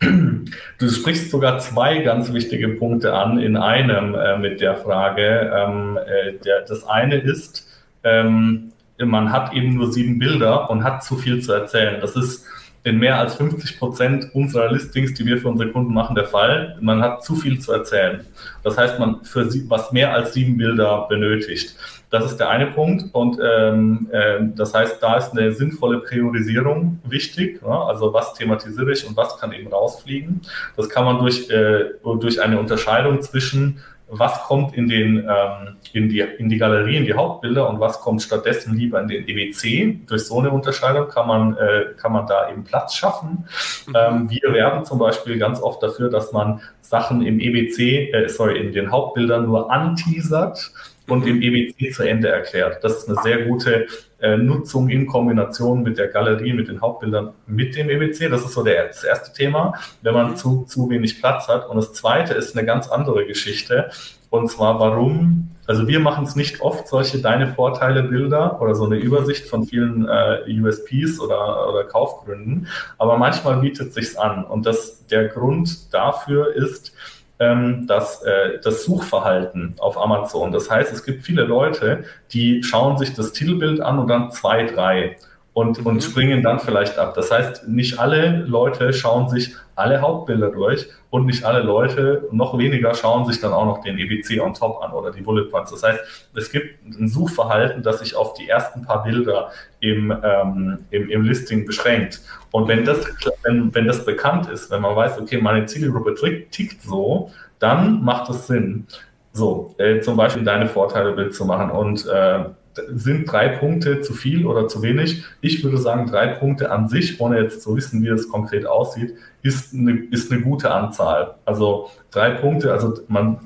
Du 0.78 0.90
sprichst 0.90 1.30
sogar 1.30 1.60
zwei 1.60 1.98
ganz 1.98 2.32
wichtige 2.32 2.68
Punkte 2.68 3.14
an 3.14 3.38
in 3.38 3.56
einem 3.56 4.14
äh, 4.14 4.36
mit 4.36 4.60
der 4.60 4.76
Frage. 4.76 5.50
Ähm, 5.54 5.96
äh, 5.96 6.32
der, 6.44 6.62
das 6.62 6.84
eine 6.84 7.16
ist, 7.16 7.66
ähm, 8.02 8.72
man 8.98 9.32
hat 9.32 9.52
eben 9.52 9.74
nur 9.74 9.92
sieben 9.92 10.18
Bilder 10.18 10.70
und 10.70 10.84
hat 10.84 11.02
zu 11.04 11.16
viel 11.16 11.40
zu 11.40 11.52
erzählen. 11.52 12.00
Das 12.00 12.16
ist 12.16 12.46
in 12.84 12.98
mehr 12.98 13.18
als 13.18 13.36
50 13.36 13.78
Prozent 13.78 14.34
unserer 14.34 14.70
Listings, 14.70 15.14
die 15.14 15.24
wir 15.24 15.38
für 15.38 15.48
unsere 15.48 15.72
Kunden 15.72 15.94
machen, 15.94 16.14
der 16.14 16.26
Fall. 16.26 16.76
Man 16.80 17.00
hat 17.00 17.24
zu 17.24 17.34
viel 17.34 17.58
zu 17.58 17.72
erzählen. 17.72 18.26
Das 18.62 18.76
heißt, 18.76 18.98
man 18.98 19.24
für 19.24 19.50
sie, 19.50 19.68
was 19.70 19.90
mehr 19.90 20.12
als 20.12 20.34
sieben 20.34 20.58
Bilder 20.58 21.06
benötigt. 21.08 21.76
Das 22.10 22.26
ist 22.26 22.36
der 22.36 22.50
eine 22.50 22.66
Punkt. 22.66 23.06
Und 23.14 23.38
ähm, 23.42 24.08
äh, 24.12 24.40
das 24.54 24.74
heißt, 24.74 25.02
da 25.02 25.16
ist 25.16 25.32
eine 25.32 25.52
sinnvolle 25.52 26.00
Priorisierung 26.00 27.00
wichtig. 27.04 27.62
Ja? 27.66 27.86
Also 27.86 28.12
was 28.12 28.34
thematisiere 28.34 28.92
ich 28.92 29.08
und 29.08 29.16
was 29.16 29.38
kann 29.38 29.52
eben 29.52 29.68
rausfliegen. 29.72 30.42
Das 30.76 30.90
kann 30.90 31.06
man 31.06 31.18
durch, 31.18 31.48
äh, 31.48 31.86
durch 32.20 32.42
eine 32.42 32.60
Unterscheidung 32.60 33.22
zwischen 33.22 33.80
was 34.08 34.42
kommt 34.42 34.76
in, 34.76 34.88
den, 34.88 35.18
ähm, 35.18 35.76
in, 35.92 36.08
die, 36.08 36.20
in 36.20 36.48
die 36.48 36.58
Galerie, 36.58 36.96
in 36.96 37.04
die 37.04 37.14
Hauptbilder 37.14 37.68
und 37.68 37.80
was 37.80 38.00
kommt 38.00 38.22
stattdessen 38.22 38.76
lieber 38.76 39.00
in 39.00 39.08
den 39.08 39.28
EWC. 39.28 40.06
Durch 40.06 40.26
so 40.26 40.38
eine 40.38 40.50
Unterscheidung 40.50 41.08
kann 41.08 41.26
man, 41.26 41.56
äh, 41.56 41.86
kann 41.96 42.12
man 42.12 42.26
da 42.26 42.50
eben 42.50 42.64
Platz 42.64 42.94
schaffen. 42.94 43.46
Mhm. 43.86 43.94
Ähm, 43.96 44.30
wir 44.30 44.52
werben 44.52 44.84
zum 44.84 44.98
Beispiel 44.98 45.38
ganz 45.38 45.60
oft 45.60 45.82
dafür, 45.82 46.10
dass 46.10 46.32
man 46.32 46.60
Sachen 46.80 47.26
im 47.26 47.40
EWC, 47.40 48.12
äh, 48.12 48.28
sorry, 48.28 48.58
in 48.58 48.72
den 48.72 48.90
Hauptbildern 48.90 49.46
nur 49.46 49.70
anteasert 49.72 50.70
und 51.08 51.26
im 51.26 51.42
EWC 51.42 51.92
zu 51.92 52.02
Ende 52.02 52.28
erklärt. 52.28 52.82
Das 52.82 52.98
ist 52.98 53.08
eine 53.08 53.20
sehr 53.22 53.44
gute 53.44 53.86
äh, 54.20 54.36
Nutzung 54.36 54.88
in 54.88 55.06
Kombination 55.06 55.82
mit 55.82 55.98
der 55.98 56.08
Galerie, 56.08 56.54
mit 56.54 56.68
den 56.68 56.80
Hauptbildern, 56.80 57.34
mit 57.46 57.76
dem 57.76 57.90
EWC. 57.90 58.30
Das 58.30 58.44
ist 58.44 58.52
so 58.52 58.62
der, 58.62 58.86
das 58.86 59.04
erste 59.04 59.32
Thema, 59.32 59.74
wenn 60.02 60.14
man 60.14 60.30
mhm. 60.30 60.36
zu, 60.36 60.64
zu 60.64 60.88
wenig 60.88 61.20
Platz 61.20 61.48
hat. 61.48 61.68
Und 61.68 61.76
das 61.76 61.92
zweite 61.92 62.32
ist 62.34 62.56
eine 62.56 62.66
ganz 62.66 62.88
andere 62.88 63.26
Geschichte. 63.26 63.90
Und 64.30 64.50
zwar, 64.50 64.80
warum, 64.80 65.50
also 65.66 65.86
wir 65.86 66.00
machen 66.00 66.24
es 66.24 66.34
nicht 66.34 66.60
oft, 66.60 66.88
solche 66.88 67.20
deine 67.20 67.54
Vorteile 67.54 68.02
Bilder 68.02 68.60
oder 68.60 68.74
so 68.74 68.86
eine 68.86 68.96
Übersicht 68.96 69.46
von 69.46 69.64
vielen 69.64 70.08
äh, 70.08 70.60
USPs 70.60 71.20
oder, 71.20 71.68
oder 71.68 71.84
Kaufgründen, 71.84 72.66
aber 72.98 73.16
manchmal 73.16 73.58
bietet 73.58 73.92
sich's 73.92 74.16
an. 74.16 74.44
Und 74.44 74.66
das, 74.66 75.06
der 75.06 75.28
Grund 75.28 75.94
dafür 75.94 76.52
ist, 76.56 76.93
ähm, 77.38 77.86
das, 77.86 78.22
äh, 78.22 78.58
das 78.62 78.84
Suchverhalten 78.84 79.74
auf 79.78 79.98
Amazon. 79.98 80.52
Das 80.52 80.70
heißt, 80.70 80.92
es 80.92 81.04
gibt 81.04 81.24
viele 81.24 81.44
Leute, 81.44 82.04
die 82.32 82.62
schauen 82.62 82.96
sich 82.96 83.14
das 83.14 83.32
Titelbild 83.32 83.80
an 83.80 83.98
und 83.98 84.08
dann 84.08 84.30
zwei, 84.30 84.64
drei 84.64 85.16
und, 85.54 85.86
und 85.86 85.94
mhm. 85.94 86.00
springen 86.00 86.42
dann 86.42 86.58
vielleicht 86.58 86.98
ab. 86.98 87.14
Das 87.14 87.30
heißt, 87.30 87.68
nicht 87.68 87.98
alle 87.98 88.44
Leute 88.46 88.92
schauen 88.92 89.28
sich 89.28 89.54
alle 89.76 90.00
Hauptbilder 90.00 90.50
durch 90.50 90.88
und 91.10 91.26
nicht 91.26 91.44
alle 91.44 91.62
Leute, 91.62 92.28
noch 92.32 92.58
weniger 92.58 92.92
schauen 92.94 93.24
sich 93.24 93.40
dann 93.40 93.52
auch 93.52 93.64
noch 93.64 93.82
den 93.82 93.96
EBC 93.96 94.40
on 94.40 94.52
top 94.52 94.82
an 94.82 94.92
oder 94.92 95.12
die 95.12 95.22
Bullet 95.22 95.44
Points. 95.44 95.70
Das 95.70 95.84
heißt, 95.84 96.28
es 96.34 96.50
gibt 96.50 96.84
ein 96.84 97.08
Suchverhalten, 97.08 97.84
das 97.84 98.00
sich 98.00 98.16
auf 98.16 98.34
die 98.34 98.48
ersten 98.48 98.82
paar 98.82 99.04
Bilder 99.04 99.52
im, 99.78 100.10
ähm, 100.10 100.78
im, 100.90 101.08
im 101.08 101.22
Listing 101.22 101.64
beschränkt. 101.64 102.20
Und 102.50 102.66
wenn 102.66 102.84
das, 102.84 103.06
wenn, 103.44 103.72
wenn 103.72 103.86
das 103.86 104.04
bekannt 104.04 104.50
ist, 104.50 104.72
wenn 104.72 104.82
man 104.82 104.96
weiß, 104.96 105.20
okay, 105.20 105.40
meine 105.40 105.66
Zielgruppe 105.66 106.14
tickt 106.50 106.82
so, 106.82 107.30
dann 107.60 108.02
macht 108.02 108.28
es 108.28 108.48
Sinn, 108.48 108.88
so 109.32 109.74
äh, 109.78 110.00
zum 110.00 110.16
Beispiel 110.16 110.42
deine 110.42 110.66
Vorteile 110.66 111.12
Bild 111.12 111.34
zu 111.34 111.44
machen 111.44 111.70
und 111.70 112.06
äh, 112.06 112.44
sind 112.88 113.30
drei 113.30 113.48
Punkte 113.48 114.00
zu 114.00 114.14
viel 114.14 114.46
oder 114.46 114.68
zu 114.68 114.82
wenig? 114.82 115.24
Ich 115.40 115.62
würde 115.62 115.78
sagen, 115.78 116.06
drei 116.06 116.28
Punkte 116.28 116.70
an 116.70 116.88
sich, 116.88 117.20
ohne 117.20 117.40
jetzt 117.40 117.62
zu 117.62 117.76
wissen, 117.76 118.02
wie 118.02 118.08
es 118.08 118.28
konkret 118.28 118.66
aussieht, 118.66 119.14
ist 119.42 119.74
eine, 119.74 119.92
ist 120.10 120.32
eine 120.32 120.40
gute 120.40 120.70
Anzahl. 120.70 121.34
Also 121.44 121.90
drei 122.10 122.30
Punkte, 122.30 122.72
also 122.72 122.98
man 123.08 123.38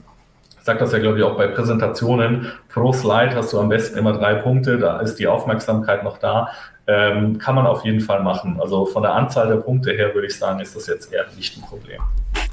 sagt 0.63 0.81
das 0.81 0.93
ja, 0.93 0.99
glaube 0.99 1.19
ich, 1.19 1.25
auch 1.25 1.37
bei 1.37 1.47
Präsentationen. 1.47 2.53
Pro 2.69 2.93
Slide 2.93 3.35
hast 3.35 3.53
du 3.53 3.59
am 3.59 3.69
besten 3.71 3.99
immer 3.99 4.13
drei 4.13 4.35
Punkte, 4.35 4.79
da 4.79 5.01
ist 5.01 5.17
die 5.17 5.27
Aufmerksamkeit 5.27 6.05
noch 6.05 6.19
da. 6.19 6.49
Ähm, 6.87 7.39
kann 7.39 7.55
man 7.55 7.67
auf 7.67 7.85
jeden 7.85 8.01
Fall 8.01 8.23
machen. 8.23 8.59
Also 8.61 8.87
von 8.87 9.03
der 9.03 9.15
Anzahl 9.15 9.49
der 9.49 9.57
Punkte 9.57 9.93
her 9.93 10.15
würde 10.15 10.27
ich 10.27 10.39
sagen, 10.39 10.61
ist 10.61 10.77
das 10.77 10.87
jetzt 10.87 11.13
eher 11.13 11.27
nicht 11.37 11.57
ein 11.57 11.63
Problem. 11.63 12.01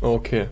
Okay. 0.05 0.49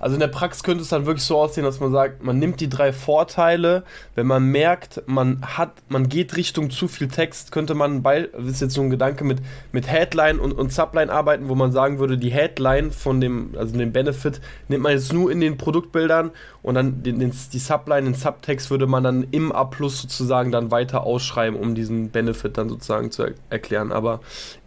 Also 0.00 0.14
in 0.14 0.20
der 0.20 0.28
Praxis 0.28 0.62
könnte 0.62 0.82
es 0.82 0.88
dann 0.88 1.04
wirklich 1.04 1.24
so 1.24 1.36
aussehen, 1.36 1.62
dass 1.62 1.78
man 1.78 1.92
sagt, 1.92 2.24
man 2.24 2.38
nimmt 2.38 2.58
die 2.60 2.70
drei 2.70 2.90
Vorteile, 2.90 3.84
wenn 4.14 4.26
man 4.26 4.46
merkt, 4.46 5.02
man 5.04 5.42
hat, 5.42 5.72
man 5.88 6.08
geht 6.08 6.36
Richtung 6.38 6.70
zu 6.70 6.88
viel 6.88 7.08
Text, 7.08 7.52
könnte 7.52 7.74
man 7.74 8.02
bei, 8.02 8.30
das 8.32 8.46
ist 8.46 8.60
jetzt 8.62 8.72
so 8.72 8.80
ein 8.80 8.88
Gedanke 8.88 9.24
mit, 9.24 9.40
mit 9.72 9.90
Headline 9.90 10.38
und, 10.38 10.52
und 10.52 10.72
Subline 10.72 11.12
arbeiten, 11.12 11.50
wo 11.50 11.54
man 11.54 11.70
sagen 11.70 11.98
würde, 11.98 12.16
die 12.16 12.30
Headline 12.30 12.92
von 12.92 13.20
dem, 13.20 13.50
also 13.58 13.76
den 13.76 13.92
Benefit, 13.92 14.40
nimmt 14.68 14.82
man 14.82 14.92
jetzt 14.92 15.12
nur 15.12 15.30
in 15.30 15.42
den 15.42 15.58
Produktbildern 15.58 16.30
und 16.62 16.74
dann 16.74 17.02
den, 17.02 17.18
den, 17.18 17.32
die 17.52 17.58
Subline, 17.58 18.04
den 18.04 18.14
Subtext 18.14 18.70
würde 18.70 18.86
man 18.86 19.04
dann 19.04 19.26
im 19.32 19.52
A 19.52 19.64
plus 19.64 20.00
sozusagen 20.00 20.50
dann 20.50 20.70
weiter 20.70 21.02
ausschreiben, 21.02 21.60
um 21.60 21.74
diesen 21.74 22.08
Benefit 22.08 22.56
dann 22.56 22.70
sozusagen 22.70 23.10
zu 23.10 23.24
er 23.24 23.34
erklären. 23.50 23.92
Aber 23.92 24.20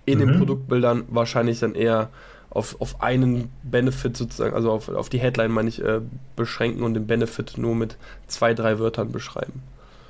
in 0.05 0.19
mhm. 0.19 0.27
den 0.27 0.37
Produktbildern 0.37 1.05
wahrscheinlich 1.07 1.59
dann 1.59 1.73
eher 1.73 2.09
auf, 2.49 2.79
auf 2.79 3.01
einen 3.01 3.51
Benefit 3.63 4.17
sozusagen, 4.17 4.55
also 4.55 4.71
auf, 4.71 4.89
auf 4.89 5.09
die 5.09 5.19
Headline 5.19 5.51
meine 5.51 5.69
ich, 5.69 5.83
äh, 5.83 6.01
beschränken 6.35 6.83
und 6.83 6.93
den 6.93 7.07
Benefit 7.07 7.57
nur 7.57 7.75
mit 7.75 7.97
zwei, 8.27 8.53
drei 8.53 8.79
Wörtern 8.79 9.11
beschreiben. 9.11 9.61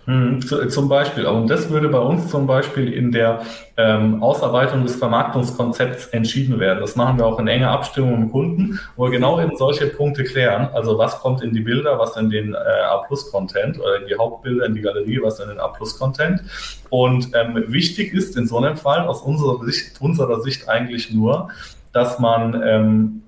Hm, 0.07 0.39
zum 0.69 0.87
Beispiel, 0.87 1.25
und 1.25 1.49
das 1.49 1.69
würde 1.69 1.89
bei 1.89 1.99
uns 1.99 2.29
zum 2.29 2.47
Beispiel 2.47 2.93
in 2.93 3.11
der 3.11 3.41
ähm, 3.75 4.23
Ausarbeitung 4.23 4.83
des 4.83 4.95
Vermarktungskonzepts 4.95 6.07
entschieden 6.07 6.61
werden. 6.61 6.79
Das 6.79 6.95
machen 6.95 7.17
wir 7.17 7.25
auch 7.25 7.37
in 7.39 7.47
enger 7.49 7.71
Abstimmung 7.71 8.21
mit 8.21 8.31
Kunden, 8.31 8.79
wo 8.95 9.03
wir 9.03 9.11
genau 9.11 9.41
eben 9.41 9.57
solche 9.57 9.87
Punkte 9.87 10.23
klären. 10.23 10.69
Also 10.73 10.97
was 10.97 11.19
kommt 11.19 11.43
in 11.43 11.53
die 11.53 11.59
Bilder, 11.59 11.99
was 11.99 12.15
in 12.15 12.29
den 12.29 12.53
äh, 12.53 12.57
A-Plus-Content 12.57 13.81
oder 13.81 13.99
in 13.99 14.07
die 14.07 14.15
Hauptbilder, 14.15 14.65
in 14.67 14.75
die 14.75 14.81
Galerie, 14.81 15.19
was 15.21 15.41
in 15.41 15.49
den 15.49 15.59
A-Plus-Content. 15.59 16.41
Und 16.89 17.31
ähm, 17.35 17.65
wichtig 17.67 18.13
ist 18.13 18.37
in 18.37 18.47
so 18.47 18.59
einem 18.59 18.77
Fall 18.77 19.05
aus 19.07 19.21
unserer 19.23 19.61
Sicht, 19.65 19.99
unserer 19.99 20.39
Sicht 20.39 20.69
eigentlich 20.69 21.11
nur, 21.11 21.49
dass 21.91 22.19
man 22.19 22.61
ähm, 22.65 23.23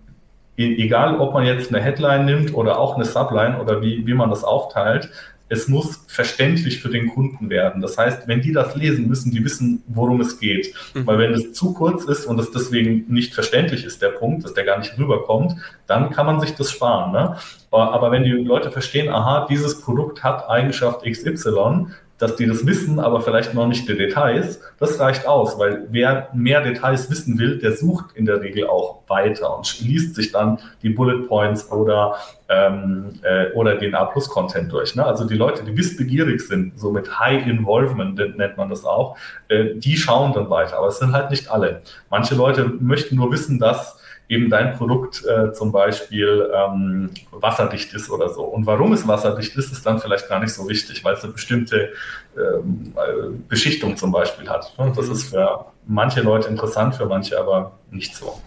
e-, 0.58 0.76
egal 0.76 1.20
ob 1.20 1.34
man 1.34 1.46
jetzt 1.46 1.74
eine 1.74 1.84
Headline 1.84 2.26
nimmt 2.26 2.54
oder 2.54 2.80
auch 2.80 2.96
eine 2.96 3.06
Subline 3.06 3.60
oder 3.60 3.82
wie, 3.82 4.06
wie 4.06 4.14
man 4.14 4.30
das 4.30 4.44
aufteilt, 4.44 5.10
es 5.50 5.68
muss 5.68 6.06
verständlich 6.08 6.80
für 6.80 6.90
den 6.90 7.10
Kunden 7.10 7.50
werden. 7.50 7.82
Das 7.82 7.98
heißt, 7.98 8.28
wenn 8.28 8.42
die 8.42 8.54
das 8.54 8.76
lesen, 8.76 9.08
müssen 9.08 9.32
die 9.32 9.44
wissen, 9.44 9.84
worum 9.88 10.22
es 10.22 10.40
geht. 10.40 10.74
Mhm. 10.94 11.08
Weil 11.08 11.18
wenn 11.18 11.34
es 11.34 11.54
zu 11.54 11.74
kurz 11.74 12.06
ist 12.06 12.28
und 12.28 12.40
es 12.40 12.52
deswegen 12.52 13.06
nicht 13.08 13.34
verständlich 13.34 13.84
ist, 13.84 14.02
der 14.02 14.10
Punkt, 14.10 14.44
dass 14.44 14.54
der 14.54 14.64
gar 14.64 14.78
nicht 14.78 14.98
rüberkommt, 14.98 15.56
dann 15.88 16.12
kann 16.12 16.28
man 16.28 16.40
sich 16.40 16.54
das 16.54 16.72
sparen. 16.72 17.12
Ne? 17.12 17.36
Aber 17.72 18.12
wenn 18.12 18.24
die 18.24 18.32
Leute 18.32 18.70
verstehen, 18.70 19.10
aha, 19.10 19.48
dieses 19.50 19.82
Produkt 19.82 20.24
hat 20.24 20.48
Eigenschaft 20.48 21.04
XY, 21.04 21.88
dass 22.20 22.36
die 22.36 22.46
das 22.46 22.66
wissen, 22.68 23.00
aber 23.00 23.22
vielleicht 23.22 23.54
noch 23.54 23.66
nicht 23.66 23.88
die 23.88 23.98
Details, 23.98 24.60
das 24.78 25.00
reicht 25.00 25.26
aus, 25.26 25.58
weil 25.58 25.88
wer 25.90 26.30
mehr 26.34 26.62
Details 26.62 27.10
wissen 27.10 27.40
will, 27.40 27.58
der 27.58 27.76
sucht 27.76 28.16
in 28.16 28.26
der 28.26 28.42
Regel 28.42 28.68
auch 28.68 29.02
weiter 29.08 29.58
und 29.58 29.80
liest 29.80 30.16
sich 30.16 30.32
dann 30.32 30.60
die 30.84 30.90
Bullet 30.90 31.28
Points 31.28 31.72
oder, 31.72 32.16
ähm, 32.50 33.06
äh, 33.24 33.52
oder 33.54 33.76
den 33.76 33.96
A-Plus-Content 33.96 34.72
durch. 34.72 34.96
Ne? 34.96 35.06
Also 35.06 35.26
die 35.26 35.36
Leute, 35.36 35.64
die 35.64 35.76
wissbegierig 35.76 36.42
sind, 36.42 36.78
so 36.78 36.92
mit 36.92 37.20
High 37.20 37.48
Involvement 37.48 38.18
nennt 38.38 38.58
man 38.58 38.70
das 38.70 38.84
auch, 38.86 39.18
äh, 39.48 39.76
die 39.76 39.96
schauen 39.96 40.34
dann 40.34 40.50
weiter, 40.50 40.78
aber 40.78 40.88
es 40.88 41.00
sind 41.00 41.14
halt 41.14 41.32
nicht 41.32 41.50
alle. 41.50 41.82
Manche 42.10 42.36
Leute 42.36 42.66
möchten 42.80 43.16
nur 43.16 43.32
wissen, 43.32 43.60
dass 43.60 43.98
eben 44.30 44.50
dein 44.50 44.78
Produkt 44.78 45.26
äh, 45.26 45.52
zum 45.54 45.72
Beispiel 45.72 46.50
ähm, 46.56 47.10
wasserdicht 47.32 47.94
ist 47.94 48.12
oder 48.12 48.30
so. 48.30 48.44
Und 48.44 48.68
warum 48.68 48.94
es 48.94 49.08
wasserdicht 49.08 49.56
ist, 49.58 49.72
ist 49.72 49.86
dann 49.86 50.00
vielleicht 50.00 50.30
gar 50.30 50.40
nicht 50.40 50.54
so 50.54 50.70
wichtig, 50.70 51.04
weil 51.04 51.16
es 51.16 51.24
eine 51.24 51.34
bestimmte 51.34 51.90
ähm, 52.38 52.94
äh, 52.96 53.30
Beschichtung 53.48 53.98
zum 53.98 54.12
Beispiel 54.12 54.48
hat. 54.48 54.72
Und 54.78 54.96
das 54.96 55.08
mhm. 55.08 55.12
ist 55.14 55.24
für 55.32 55.66
manche 55.88 56.22
Leute 56.22 56.48
interessant, 56.48 56.96
für 56.96 57.08
manche 57.08 57.40
aber 57.40 57.72
nicht 57.90 58.16
so. 58.16 58.40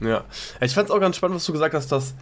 Ja, 0.00 0.24
ich 0.60 0.74
fand 0.74 0.88
es 0.88 0.94
auch 0.94 1.00
ganz 1.00 1.16
spannend, 1.16 1.36
was 1.36 1.46
du 1.46 1.52
gesagt 1.52 1.74
hast, 1.74 1.92
dass 1.92 2.14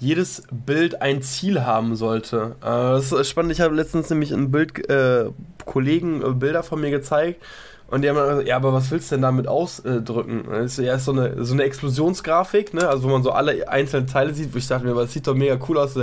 jedes 0.00 0.42
Bild 0.50 1.00
ein 1.00 1.22
Ziel 1.22 1.64
haben 1.64 1.94
sollte. 1.94 2.56
Äh, 2.60 2.64
das 2.66 3.12
ist 3.12 3.30
spannend. 3.30 3.52
Ich 3.52 3.60
habe 3.60 3.74
letztens 3.76 4.10
nämlich 4.10 4.32
ein 4.32 4.50
Bild, 4.50 4.90
äh, 4.90 5.26
Kollegen 5.64 6.22
äh, 6.22 6.34
Bilder 6.34 6.64
von 6.64 6.80
mir 6.80 6.90
gezeigt 6.90 7.40
und 7.88 8.02
die 8.02 8.08
haben 8.08 8.16
dann 8.16 8.28
gesagt, 8.28 8.48
ja, 8.48 8.56
aber 8.56 8.72
was 8.72 8.90
willst 8.90 9.10
du 9.10 9.16
denn 9.16 9.22
damit 9.22 9.46
ausdrücken? 9.46 10.44
Das 10.50 10.78
ist 10.78 10.84
ja 10.84 10.98
so 10.98 11.12
eine, 11.12 11.44
so 11.44 11.52
eine 11.52 11.64
Explosionsgrafik, 11.64 12.74
ne? 12.74 12.88
Also 12.88 13.04
wo 13.04 13.08
man 13.08 13.22
so 13.22 13.30
alle 13.30 13.68
einzelnen 13.68 14.06
Teile 14.06 14.32
sieht, 14.32 14.54
wo 14.54 14.58
ich 14.58 14.66
dachte 14.66 14.86
mir, 14.86 14.94
das 14.94 15.12
sieht 15.12 15.26
doch 15.26 15.34
mega 15.34 15.58
cool 15.68 15.78
aus. 15.78 15.98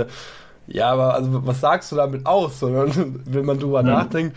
Ja, 0.68 0.92
aber 0.92 1.14
also 1.14 1.44
was 1.46 1.60
sagst 1.60 1.90
du 1.90 1.96
damit 1.96 2.24
aus? 2.24 2.62
Und 2.62 3.24
wenn 3.26 3.44
man 3.44 3.58
drüber 3.58 3.82
mhm. 3.82 3.88
nachdenkt, 3.88 4.36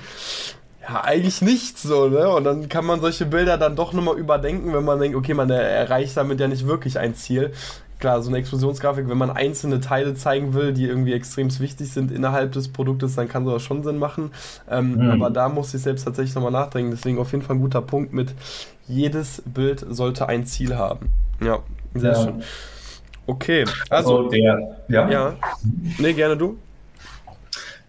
ja, 0.82 1.04
eigentlich 1.04 1.42
nichts 1.42 1.84
so, 1.84 2.10
ne? 2.10 2.30
Und 2.30 2.44
dann 2.44 2.68
kann 2.68 2.86
man 2.86 3.00
solche 3.00 3.26
Bilder 3.26 3.58
dann 3.58 3.76
doch 3.76 3.94
nochmal 3.94 4.18
überdenken, 4.18 4.74
wenn 4.74 4.84
man 4.84 5.00
denkt, 5.00 5.16
okay, 5.16 5.34
man 5.34 5.50
erreicht 5.50 6.18
damit 6.18 6.40
ja 6.40 6.48
nicht 6.48 6.68
wirklich 6.68 6.98
ein 7.00 7.16
Ziel 7.16 7.54
klar, 8.00 8.22
so 8.22 8.30
eine 8.30 8.38
Explosionsgrafik, 8.38 9.10
wenn 9.10 9.18
man 9.18 9.30
einzelne 9.30 9.80
Teile 9.80 10.16
zeigen 10.16 10.54
will, 10.54 10.74
die 10.74 10.86
irgendwie 10.86 11.14
extrem 11.14 11.48
wichtig 11.60 11.92
sind 11.92 12.12
innerhalb 12.12 12.52
des 12.52 12.68
Produktes, 12.68 13.16
dann 13.16 13.28
kann 13.28 13.46
sowas 13.46 13.64
schon 13.64 13.84
Sinn 13.84 13.98
machen. 13.98 14.32
Ähm, 14.70 14.96
mhm. 14.96 15.12
Aber 15.12 15.30
da 15.30 15.50
muss 15.50 15.74
ich 15.74 15.82
selbst 15.82 16.04
tatsächlich 16.04 16.36
nochmal 16.36 16.52
nachdenken. 16.52 16.92
Deswegen 16.92 17.18
auf 17.18 17.32
jeden 17.32 17.44
Fall 17.44 17.56
ein 17.56 17.62
guter 17.62 17.82
Punkt 17.82 18.14
mit, 18.14 18.34
jedes 18.88 19.42
Bild 19.46 19.86
sollte 19.90 20.28
ein 20.28 20.46
Ziel 20.46 20.76
haben. 20.76 21.10
Ja, 21.42 21.60
sehr 21.94 22.12
ja. 22.12 22.24
schön. 22.24 22.44
Okay, 23.28 23.66
also, 23.90 24.18
also 24.18 24.30
der, 24.30 24.78
ja. 24.88 25.10
ja. 25.10 25.34
Nee, 25.98 26.14
gerne 26.14 26.38
du. 26.38 26.58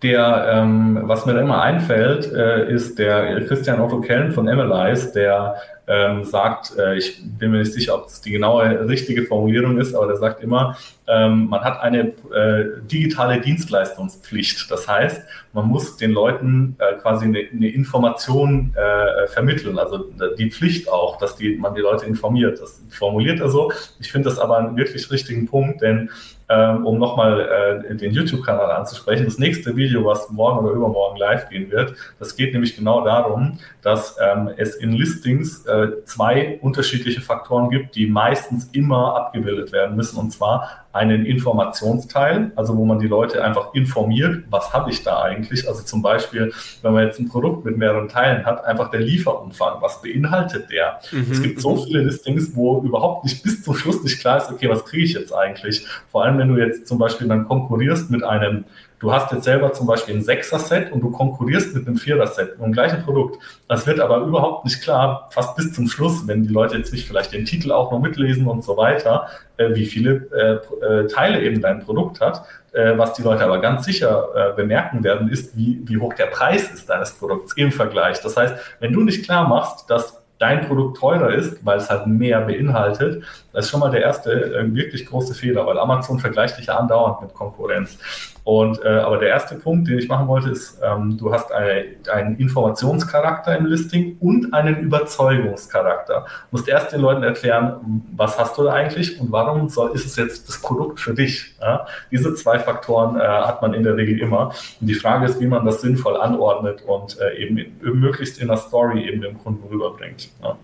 Der, 0.02 0.50
ähm, 0.52 1.00
was 1.02 1.26
mir 1.26 1.34
da 1.34 1.40
immer 1.40 1.62
einfällt, 1.62 2.30
äh, 2.32 2.70
ist 2.70 2.98
der 2.98 3.44
Christian 3.46 3.80
Otto 3.80 4.00
Kellen 4.00 4.32
von 4.32 4.46
Emilize, 4.46 5.12
der 5.12 5.56
ähm, 5.88 6.24
sagt, 6.24 6.76
äh, 6.76 6.96
ich 6.96 7.20
bin 7.22 7.52
mir 7.52 7.58
nicht 7.58 7.72
sicher, 7.72 7.94
ob 7.94 8.06
es 8.06 8.20
die 8.20 8.32
genaue 8.32 8.88
richtige 8.88 9.24
Formulierung 9.24 9.78
ist, 9.78 9.94
aber 9.94 10.06
der 10.06 10.16
sagt 10.16 10.42
immer, 10.42 10.76
ähm, 11.06 11.46
man 11.48 11.60
hat 11.60 11.80
eine 11.80 12.12
äh, 12.34 12.80
digitale 12.90 13.40
Dienstleistungspflicht. 13.40 14.70
Das 14.70 14.88
heißt, 14.88 15.22
man 15.52 15.66
muss 15.66 15.96
den 15.96 16.10
Leuten 16.10 16.76
äh, 16.78 16.94
quasi 16.94 17.26
eine, 17.26 17.38
eine 17.52 17.68
Information 17.68 18.74
äh, 18.74 19.28
vermitteln, 19.28 19.78
also 19.78 20.10
die 20.38 20.50
Pflicht 20.50 20.88
auch, 20.88 21.18
dass 21.18 21.36
die, 21.36 21.56
man 21.56 21.74
die 21.74 21.80
Leute 21.80 22.06
informiert. 22.06 22.60
Das 22.60 22.82
formuliert 22.90 23.40
er 23.40 23.48
so. 23.48 23.72
Ich 24.00 24.10
finde 24.10 24.28
das 24.28 24.38
aber 24.38 24.58
einen 24.58 24.76
wirklich 24.76 25.10
richtigen 25.10 25.46
Punkt, 25.46 25.82
denn 25.82 26.10
ähm, 26.48 26.86
um 26.86 26.98
nochmal 26.98 27.84
äh, 27.90 27.94
den 27.96 28.12
YouTube-Kanal 28.12 28.70
anzusprechen. 28.70 29.24
Das 29.24 29.38
nächste 29.38 29.74
Video, 29.76 30.04
was 30.04 30.30
morgen 30.30 30.64
oder 30.64 30.76
übermorgen 30.76 31.18
live 31.18 31.48
gehen 31.48 31.70
wird, 31.70 31.94
das 32.20 32.36
geht 32.36 32.52
nämlich 32.52 32.76
genau 32.76 33.04
darum, 33.04 33.58
dass 33.86 34.16
ähm, 34.20 34.50
es 34.56 34.74
in 34.74 34.90
Listings 34.90 35.64
äh, 35.64 36.02
zwei 36.06 36.58
unterschiedliche 36.60 37.20
Faktoren 37.20 37.70
gibt, 37.70 37.94
die 37.94 38.08
meistens 38.08 38.68
immer 38.72 39.14
abgebildet 39.14 39.70
werden 39.70 39.94
müssen. 39.94 40.18
Und 40.18 40.32
zwar 40.32 40.86
einen 40.92 41.24
Informationsteil, 41.24 42.50
also 42.56 42.76
wo 42.76 42.84
man 42.84 42.98
die 42.98 43.06
Leute 43.06 43.44
einfach 43.44 43.74
informiert, 43.74 44.42
was 44.50 44.72
habe 44.72 44.90
ich 44.90 45.04
da 45.04 45.22
eigentlich? 45.22 45.68
Also 45.68 45.84
zum 45.84 46.02
Beispiel, 46.02 46.52
wenn 46.82 46.94
man 46.94 47.04
jetzt 47.04 47.20
ein 47.20 47.28
Produkt 47.28 47.64
mit 47.64 47.76
mehreren 47.76 48.08
Teilen 48.08 48.44
hat, 48.44 48.64
einfach 48.64 48.90
der 48.90 49.02
Lieferumfang, 49.02 49.80
was 49.80 50.02
beinhaltet 50.02 50.68
der? 50.72 50.98
Mhm. 51.12 51.30
Es 51.30 51.40
gibt 51.40 51.60
so 51.60 51.76
viele 51.76 52.00
Listings, 52.00 52.56
wo 52.56 52.82
überhaupt 52.82 53.22
nicht 53.22 53.44
bis 53.44 53.62
zum 53.62 53.76
Schluss 53.76 54.02
nicht 54.02 54.18
klar 54.18 54.38
ist, 54.38 54.50
okay, 54.50 54.68
was 54.68 54.84
kriege 54.84 55.04
ich 55.04 55.12
jetzt 55.12 55.32
eigentlich? 55.32 55.86
Vor 56.10 56.24
allem, 56.24 56.38
wenn 56.38 56.48
du 56.48 56.60
jetzt 56.60 56.88
zum 56.88 56.98
Beispiel 56.98 57.28
dann 57.28 57.46
konkurrierst 57.46 58.10
mit 58.10 58.24
einem 58.24 58.64
Du 58.98 59.12
hast 59.12 59.30
jetzt 59.30 59.44
selber 59.44 59.72
zum 59.72 59.86
Beispiel 59.86 60.16
ein 60.16 60.22
Sechser-Set 60.22 60.90
und 60.90 61.00
du 61.00 61.10
konkurrierst 61.10 61.74
mit 61.74 61.86
einem 61.86 61.96
Vierer-Set 61.96 62.58
mit 62.58 62.66
dem 62.66 62.72
gleichen 62.72 63.02
Produkt. 63.02 63.38
Das 63.68 63.86
wird 63.86 64.00
aber 64.00 64.18
überhaupt 64.18 64.64
nicht 64.64 64.82
klar, 64.82 65.28
fast 65.32 65.54
bis 65.56 65.74
zum 65.74 65.86
Schluss, 65.86 66.26
wenn 66.26 66.44
die 66.44 66.48
Leute 66.48 66.78
jetzt 66.78 66.92
nicht 66.92 67.06
vielleicht 67.06 67.32
den 67.32 67.44
Titel 67.44 67.72
auch 67.72 67.92
noch 67.92 68.00
mitlesen 68.00 68.46
und 68.46 68.64
so 68.64 68.76
weiter, 68.76 69.28
äh, 69.58 69.74
wie 69.74 69.84
viele 69.84 70.26
äh, 70.32 70.84
äh, 70.84 71.06
Teile 71.08 71.42
eben 71.42 71.60
dein 71.60 71.80
Produkt 71.80 72.20
hat. 72.20 72.44
Äh, 72.72 72.96
was 72.96 73.12
die 73.12 73.22
Leute 73.22 73.44
aber 73.44 73.58
ganz 73.58 73.84
sicher 73.84 74.28
äh, 74.34 74.56
bemerken 74.56 75.04
werden, 75.04 75.28
ist, 75.28 75.56
wie, 75.56 75.80
wie 75.84 75.98
hoch 75.98 76.14
der 76.14 76.26
Preis 76.26 76.70
ist 76.72 76.88
deines 76.88 77.12
Produkts 77.12 77.52
im 77.54 77.72
Vergleich. 77.72 78.20
Das 78.20 78.36
heißt, 78.36 78.54
wenn 78.80 78.92
du 78.92 79.02
nicht 79.02 79.24
klar 79.24 79.46
machst, 79.46 79.90
dass 79.90 80.22
dein 80.38 80.66
Produkt 80.66 80.98
teurer 80.98 81.32
ist, 81.32 81.64
weil 81.64 81.78
es 81.78 81.88
halt 81.88 82.06
mehr 82.06 82.40
beinhaltet, 82.42 83.22
das 83.52 83.66
ist 83.66 83.70
schon 83.70 83.80
mal 83.80 83.90
der 83.90 84.02
erste 84.02 84.32
äh, 84.54 84.74
wirklich 84.74 85.06
große 85.06 85.34
Fehler, 85.34 85.66
weil 85.66 85.78
Amazon 85.78 86.18
vergleicht 86.18 86.58
dich 86.58 86.66
ja 86.66 86.76
andauernd 86.76 87.22
mit 87.22 87.34
Konkurrenz. 87.34 87.98
Und 88.46 88.80
äh, 88.84 88.88
aber 88.88 89.18
der 89.18 89.30
erste 89.30 89.56
Punkt, 89.56 89.88
den 89.88 89.98
ich 89.98 90.06
machen 90.06 90.28
wollte, 90.28 90.50
ist, 90.50 90.80
ähm, 90.80 91.18
du 91.18 91.32
hast 91.32 91.50
eine, 91.50 91.96
einen 92.12 92.36
Informationscharakter 92.36 93.58
im 93.58 93.66
Listing 93.66 94.18
und 94.20 94.54
einen 94.54 94.76
Überzeugungscharakter. 94.82 96.20
Du 96.20 96.56
musst 96.56 96.68
erst 96.68 96.92
den 96.92 97.00
Leuten 97.00 97.24
erklären, 97.24 98.04
was 98.14 98.38
hast 98.38 98.56
du 98.56 98.62
da 98.62 98.72
eigentlich 98.72 99.20
und 99.20 99.32
warum 99.32 99.68
soll, 99.68 99.90
ist 99.96 100.06
es 100.06 100.14
jetzt 100.14 100.48
das 100.48 100.62
Produkt 100.62 101.00
für 101.00 101.12
dich? 101.12 101.56
Ja? 101.60 101.88
Diese 102.12 102.36
zwei 102.36 102.60
Faktoren 102.60 103.18
äh, 103.18 103.24
hat 103.24 103.62
man 103.62 103.74
in 103.74 103.82
der 103.82 103.96
Regel 103.96 104.20
immer. 104.20 104.52
Und 104.80 104.86
die 104.86 104.94
Frage 104.94 105.26
ist, 105.26 105.40
wie 105.40 105.48
man 105.48 105.66
das 105.66 105.80
sinnvoll 105.80 106.16
anordnet 106.16 106.84
und 106.86 107.18
äh, 107.18 107.42
eben 107.42 107.58
in, 107.58 107.74
möglichst 107.98 108.40
in 108.40 108.46
der 108.46 108.58
Story 108.58 109.08
eben 109.08 109.22
dem 109.22 109.42
Kunden 109.42 109.66
rüberbringt. 109.68 110.28
Ja? 110.40 110.56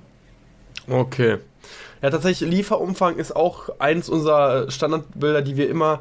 Okay. 0.89 1.39
Ja, 2.01 2.11
tatsächlich, 2.11 2.49
Lieferumfang 2.49 3.17
ist 3.17 3.35
auch 3.35 3.71
eins 3.81 4.09
unserer 4.09 4.71
Standardbilder, 4.71 5.43
die 5.43 5.57
wir 5.57 5.69
immer 5.69 5.99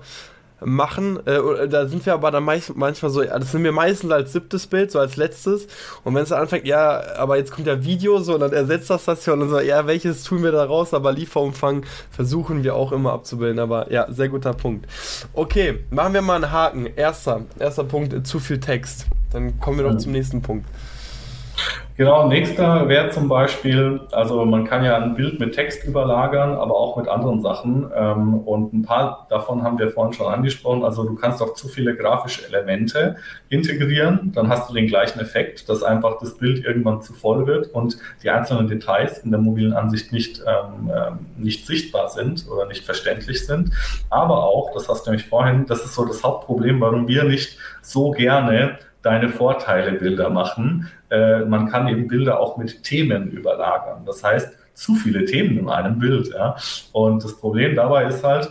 machen. 0.63 1.25
Äh, 1.25 1.67
da 1.67 1.87
sind 1.87 2.05
wir 2.05 2.13
aber 2.13 2.31
dann 2.31 2.43
meist, 2.43 2.75
manchmal 2.75 3.11
so, 3.11 3.23
das 3.23 3.51
sind 3.51 3.63
wir 3.63 3.71
meistens 3.71 4.11
als 4.11 4.33
siebtes 4.33 4.67
Bild, 4.67 4.91
so 4.91 4.99
als 4.99 5.15
letztes. 5.15 5.67
Und 6.03 6.15
wenn 6.15 6.23
es 6.23 6.29
dann 6.29 6.41
anfängt, 6.41 6.65
ja, 6.65 7.01
aber 7.17 7.37
jetzt 7.37 7.51
kommt 7.51 7.67
ja 7.67 7.83
Video, 7.83 8.19
so, 8.19 8.35
und 8.35 8.41
dann 8.41 8.53
ersetzt 8.53 8.89
das 8.89 9.05
das 9.05 9.25
ja 9.25 9.33
und 9.33 9.41
dann 9.41 9.49
so, 9.49 9.59
ja, 9.59 9.87
welches 9.87 10.23
tun 10.23 10.43
wir 10.43 10.51
da 10.51 10.63
raus? 10.63 10.93
Aber 10.93 11.11
Lieferumfang 11.11 11.83
versuchen 12.11 12.63
wir 12.63 12.75
auch 12.75 12.91
immer 12.91 13.13
abzubilden. 13.13 13.59
Aber 13.59 13.91
ja, 13.91 14.11
sehr 14.11 14.29
guter 14.29 14.53
Punkt. 14.53 14.87
Okay, 15.33 15.79
machen 15.89 16.13
wir 16.13 16.21
mal 16.21 16.35
einen 16.35 16.51
Haken. 16.51 16.85
Erster, 16.95 17.41
erster 17.59 17.83
Punkt, 17.83 18.25
zu 18.25 18.39
viel 18.39 18.59
Text. 18.59 19.07
Dann 19.31 19.59
kommen 19.59 19.77
wir 19.77 19.89
doch 19.89 19.97
zum 19.97 20.11
nächsten 20.11 20.41
Punkt. 20.41 20.67
Genau, 22.01 22.27
nächster 22.27 22.87
wäre 22.89 23.09
zum 23.09 23.27
Beispiel, 23.27 24.01
also 24.11 24.43
man 24.45 24.65
kann 24.65 24.83
ja 24.83 24.97
ein 24.97 25.13
Bild 25.13 25.39
mit 25.39 25.53
Text 25.53 25.83
überlagern, 25.85 26.53
aber 26.53 26.73
auch 26.75 26.97
mit 26.97 27.07
anderen 27.07 27.41
Sachen. 27.41 27.91
Ähm, 27.95 28.39
und 28.39 28.73
ein 28.73 28.81
paar 28.81 29.27
davon 29.29 29.61
haben 29.61 29.77
wir 29.77 29.91
vorhin 29.91 30.11
schon 30.11 30.25
angesprochen. 30.25 30.83
Also 30.83 31.03
du 31.03 31.13
kannst 31.13 31.43
auch 31.43 31.53
zu 31.53 31.67
viele 31.67 31.95
grafische 31.95 32.47
Elemente 32.47 33.17
integrieren, 33.49 34.31
dann 34.33 34.49
hast 34.49 34.67
du 34.67 34.73
den 34.73 34.87
gleichen 34.87 35.19
Effekt, 35.19 35.69
dass 35.69 35.83
einfach 35.83 36.17
das 36.19 36.37
Bild 36.37 36.65
irgendwann 36.65 37.01
zu 37.01 37.13
voll 37.13 37.45
wird 37.45 37.67
und 37.67 37.97
die 38.23 38.31
einzelnen 38.31 38.67
Details 38.67 39.19
in 39.19 39.29
der 39.29 39.39
mobilen 39.39 39.73
Ansicht 39.73 40.11
nicht, 40.11 40.39
ähm, 40.39 40.91
ähm 40.91 41.19
nicht 41.37 41.67
sichtbar 41.67 42.09
sind 42.09 42.47
oder 42.49 42.65
nicht 42.65 42.83
verständlich 42.83 43.45
sind. 43.45 43.71
Aber 44.09 44.43
auch, 44.43 44.73
das 44.73 44.89
hast 44.89 45.05
du 45.05 45.11
nämlich 45.11 45.27
vorhin, 45.27 45.65
das 45.67 45.83
ist 45.83 45.93
so 45.93 46.05
das 46.05 46.23
Hauptproblem, 46.23 46.81
warum 46.81 47.07
wir 47.07 47.25
nicht 47.25 47.57
so 47.81 48.09
gerne 48.11 48.79
deine 49.01 49.29
Vorteile 49.29 49.93
Bilder 49.93 50.29
machen. 50.29 50.89
Äh, 51.11 51.45
man 51.45 51.69
kann 51.69 51.87
eben 51.87 52.07
Bilder 52.07 52.39
auch 52.39 52.57
mit 52.57 52.83
Themen 52.83 53.29
überlagern. 53.31 54.03
Das 54.05 54.23
heißt, 54.23 54.57
zu 54.73 54.95
viele 54.95 55.25
Themen 55.25 55.57
in 55.59 55.69
einem 55.69 55.99
Bild. 55.99 56.29
Ja? 56.33 56.55
Und 56.93 57.23
das 57.23 57.37
Problem 57.37 57.75
dabei 57.75 58.05
ist 58.05 58.23
halt, 58.23 58.49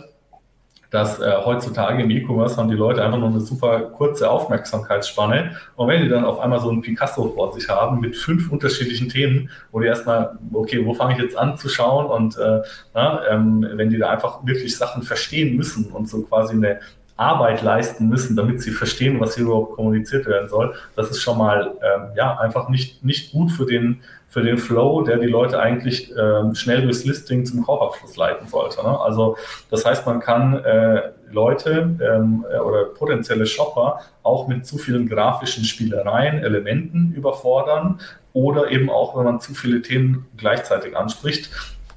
dass 0.91 1.19
äh, 1.19 1.37
heutzutage 1.45 2.03
im 2.03 2.11
E-Commerce 2.11 2.57
haben 2.57 2.69
die 2.69 2.75
Leute 2.75 3.03
einfach 3.03 3.17
nur 3.17 3.29
eine 3.29 3.39
super 3.39 3.79
kurze 3.79 4.29
Aufmerksamkeitsspanne. 4.29 5.55
Und 5.77 5.87
wenn 5.87 6.03
die 6.03 6.09
dann 6.09 6.25
auf 6.25 6.39
einmal 6.39 6.59
so 6.59 6.69
ein 6.69 6.81
Picasso 6.81 7.29
vor 7.29 7.53
sich 7.53 7.69
haben 7.69 8.01
mit 8.01 8.15
fünf 8.17 8.51
unterschiedlichen 8.51 9.07
Themen, 9.07 9.49
wo 9.71 9.79
die 9.79 9.87
erstmal, 9.87 10.37
okay, 10.51 10.85
wo 10.85 10.93
fange 10.93 11.13
ich 11.13 11.19
jetzt 11.19 11.37
an 11.37 11.57
zu 11.57 11.69
schauen? 11.69 12.07
Und 12.07 12.37
äh, 12.37 12.61
na, 12.93 13.25
ähm, 13.29 13.65
wenn 13.73 13.89
die 13.89 13.97
da 13.97 14.09
einfach 14.09 14.45
wirklich 14.45 14.77
Sachen 14.77 15.03
verstehen 15.03 15.55
müssen 15.55 15.85
und 15.85 16.09
so 16.09 16.23
quasi 16.23 16.55
eine 16.55 16.81
Arbeit 17.21 17.61
leisten 17.61 18.09
müssen, 18.09 18.35
damit 18.35 18.61
sie 18.61 18.71
verstehen, 18.71 19.19
was 19.19 19.35
hier 19.35 19.45
überhaupt 19.45 19.75
kommuniziert 19.75 20.25
werden 20.25 20.49
soll, 20.49 20.73
das 20.95 21.11
ist 21.11 21.21
schon 21.21 21.37
mal 21.37 21.71
ähm, 21.81 22.09
ja 22.15 22.37
einfach 22.39 22.67
nicht, 22.67 23.03
nicht 23.03 23.31
gut 23.31 23.51
für 23.51 23.65
den 23.65 24.01
für 24.27 24.41
den 24.41 24.57
Flow, 24.57 25.01
der 25.01 25.17
die 25.17 25.27
Leute 25.27 25.59
eigentlich 25.59 26.09
ähm, 26.17 26.55
schnell 26.55 26.83
durchs 26.83 27.03
Listing 27.03 27.45
zum 27.45 27.65
Kaufabschluss 27.65 28.15
leiten 28.15 28.47
sollte. 28.47 28.81
Ne? 28.81 28.97
Also 28.97 29.35
das 29.69 29.85
heißt, 29.85 30.05
man 30.05 30.21
kann 30.21 30.63
äh, 30.63 31.11
Leute 31.31 31.97
ähm, 32.01 32.45
äh, 32.49 32.57
oder 32.59 32.85
potenzielle 32.85 33.45
Shopper 33.45 33.99
auch 34.23 34.47
mit 34.47 34.65
zu 34.65 34.77
vielen 34.77 35.09
grafischen 35.09 35.65
Spielereien, 35.65 36.39
Elementen 36.39 37.11
überfordern 37.13 37.99
oder 38.31 38.71
eben 38.71 38.89
auch, 38.89 39.17
wenn 39.17 39.25
man 39.25 39.41
zu 39.41 39.53
viele 39.53 39.81
Themen 39.81 40.27
gleichzeitig 40.37 40.95
anspricht, 40.95 41.49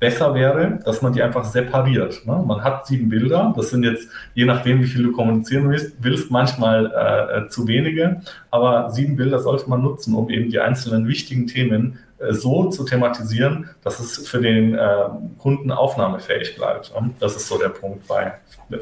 besser 0.04 0.34
wäre, 0.34 0.80
dass 0.84 1.00
man 1.00 1.14
die 1.14 1.22
einfach 1.22 1.44
separiert. 1.44 2.26
Ne? 2.26 2.44
Man 2.46 2.62
hat 2.62 2.86
sieben 2.86 3.08
Bilder, 3.08 3.54
das 3.56 3.70
sind 3.70 3.84
jetzt, 3.84 4.06
je 4.34 4.44
nachdem, 4.44 4.82
wie 4.82 4.86
viel 4.86 5.02
du 5.02 5.12
kommunizieren 5.12 5.70
willst, 5.70 5.94
willst 6.00 6.30
manchmal 6.30 6.92
äh, 6.92 7.38
äh 7.38 7.48
zu 7.48 7.66
wenige, 7.66 8.20
aber 8.50 8.90
sieben 8.90 9.16
Bilder 9.16 9.38
sollte 9.38 9.70
man 9.70 9.80
nutzen, 9.80 10.14
um 10.14 10.28
eben 10.28 10.50
die 10.50 10.60
einzelnen 10.60 11.08
wichtigen 11.08 11.46
Themen 11.46 12.00
äh, 12.18 12.34
so 12.34 12.68
zu 12.68 12.84
thematisieren, 12.84 13.70
dass 13.82 13.98
es 13.98 14.28
für 14.28 14.42
den 14.42 14.74
äh, 14.74 14.94
Kunden 15.38 15.70
aufnahmefähig 15.72 16.54
bleibt. 16.54 16.92
Das 17.18 17.34
ist 17.34 17.48
so 17.48 17.56
der 17.56 17.70
Punkt 17.70 18.06
bei 18.06 18.34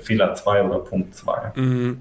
Fehler 0.02 0.34
2 0.34 0.64
oder 0.64 0.80
Punkt 0.80 1.14
2. 1.14 1.52
Mhm. 1.54 1.98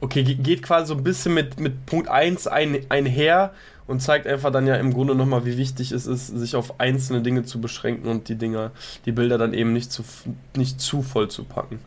Okay, 0.00 0.22
geht 0.22 0.62
quasi 0.62 0.86
so 0.86 0.94
ein 0.94 1.04
bisschen 1.04 1.34
mit, 1.34 1.60
mit 1.60 1.84
Punkt 1.84 2.08
1 2.08 2.46
ein, 2.46 2.78
einher 2.88 3.52
und 3.92 4.00
zeigt 4.00 4.26
einfach 4.26 4.50
dann 4.50 4.66
ja 4.66 4.76
im 4.76 4.94
Grunde 4.94 5.14
nochmal, 5.14 5.44
wie 5.44 5.58
wichtig 5.58 5.92
es 5.92 6.06
ist, 6.06 6.26
sich 6.28 6.56
auf 6.56 6.80
einzelne 6.80 7.20
Dinge 7.20 7.44
zu 7.44 7.60
beschränken 7.60 8.08
und 8.08 8.30
die 8.30 8.36
Dinge, 8.36 8.70
die 9.04 9.12
Bilder 9.12 9.36
dann 9.36 9.52
eben 9.52 9.74
nicht 9.74 9.92
zu, 9.92 10.02
nicht 10.56 10.80
zu 10.80 11.02
voll 11.02 11.28
zu 11.28 11.44
packen. 11.44 11.78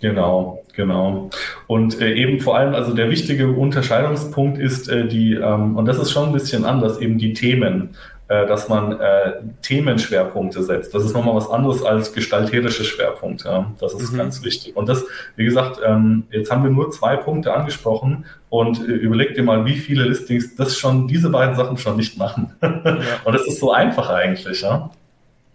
Genau, 0.00 0.62
genau. 0.74 1.30
Und 1.66 2.00
äh, 2.00 2.14
eben 2.14 2.38
vor 2.38 2.56
allem, 2.56 2.74
also 2.74 2.94
der 2.94 3.10
wichtige 3.10 3.48
Unterscheidungspunkt 3.48 4.58
ist 4.58 4.88
äh, 4.88 5.08
die, 5.08 5.32
ähm, 5.34 5.76
und 5.76 5.86
das 5.86 5.98
ist 5.98 6.12
schon 6.12 6.26
ein 6.26 6.32
bisschen 6.32 6.64
anders, 6.64 7.00
eben 7.00 7.18
die 7.18 7.32
Themen. 7.32 7.96
Äh, 8.26 8.46
dass 8.46 8.70
man 8.70 8.98
äh, 9.00 9.34
Themenschwerpunkte 9.60 10.62
setzt. 10.62 10.94
Das 10.94 11.04
ist 11.04 11.12
nochmal 11.12 11.34
was 11.34 11.50
anderes 11.50 11.82
als 11.82 12.14
gestalterische 12.14 12.82
Schwerpunkte. 12.82 13.66
Das 13.78 13.92
ist 13.92 14.12
mhm. 14.12 14.16
ganz 14.16 14.42
wichtig. 14.42 14.74
Und 14.74 14.88
das, 14.88 15.04
wie 15.36 15.44
gesagt, 15.44 15.78
ähm, 15.84 16.24
jetzt 16.30 16.50
haben 16.50 16.62
wir 16.62 16.70
nur 16.70 16.90
zwei 16.90 17.16
Punkte 17.16 17.52
angesprochen 17.52 18.24
und 18.48 18.80
äh, 18.80 18.92
überleg 18.92 19.34
dir 19.34 19.42
mal, 19.42 19.66
wie 19.66 19.76
viele 19.76 20.04
Listings 20.04 20.56
das 20.56 20.78
schon, 20.78 21.06
diese 21.06 21.28
beiden 21.28 21.54
Sachen 21.54 21.76
schon 21.76 21.96
nicht 21.96 22.16
machen. 22.16 22.54
Ja. 22.62 23.20
und 23.24 23.34
das 23.34 23.46
ist 23.46 23.60
so 23.60 23.72
einfach 23.72 24.08
eigentlich, 24.08 24.62
ja. 24.62 24.90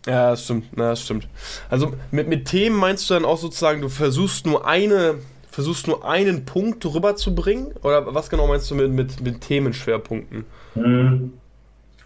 Ja, 0.06 0.32
das 0.32 0.44
stimmt, 0.44 0.66
ja, 0.78 0.90
das 0.90 1.02
stimmt. 1.02 1.28
Also 1.70 1.94
mit, 2.12 2.28
mit 2.28 2.46
Themen 2.46 2.76
meinst 2.76 3.10
du 3.10 3.16
dann 3.16 3.26
auch 3.26 3.38
sozusagen, 3.38 3.82
du 3.82 3.90
versuchst 3.90 4.46
nur 4.46 4.68
eine, 4.68 5.16
versuchst 5.50 5.88
nur 5.88 6.08
einen 6.08 6.46
Punkt 6.46 6.86
rüberzubringen? 6.86 7.74
Oder 7.82 8.14
was 8.14 8.30
genau 8.30 8.48
meinst 8.48 8.70
du 8.70 8.76
mit, 8.76 8.92
mit, 8.92 9.22
mit 9.22 9.42
Themenschwerpunkten? 9.42 10.46
Mhm. 10.76 11.34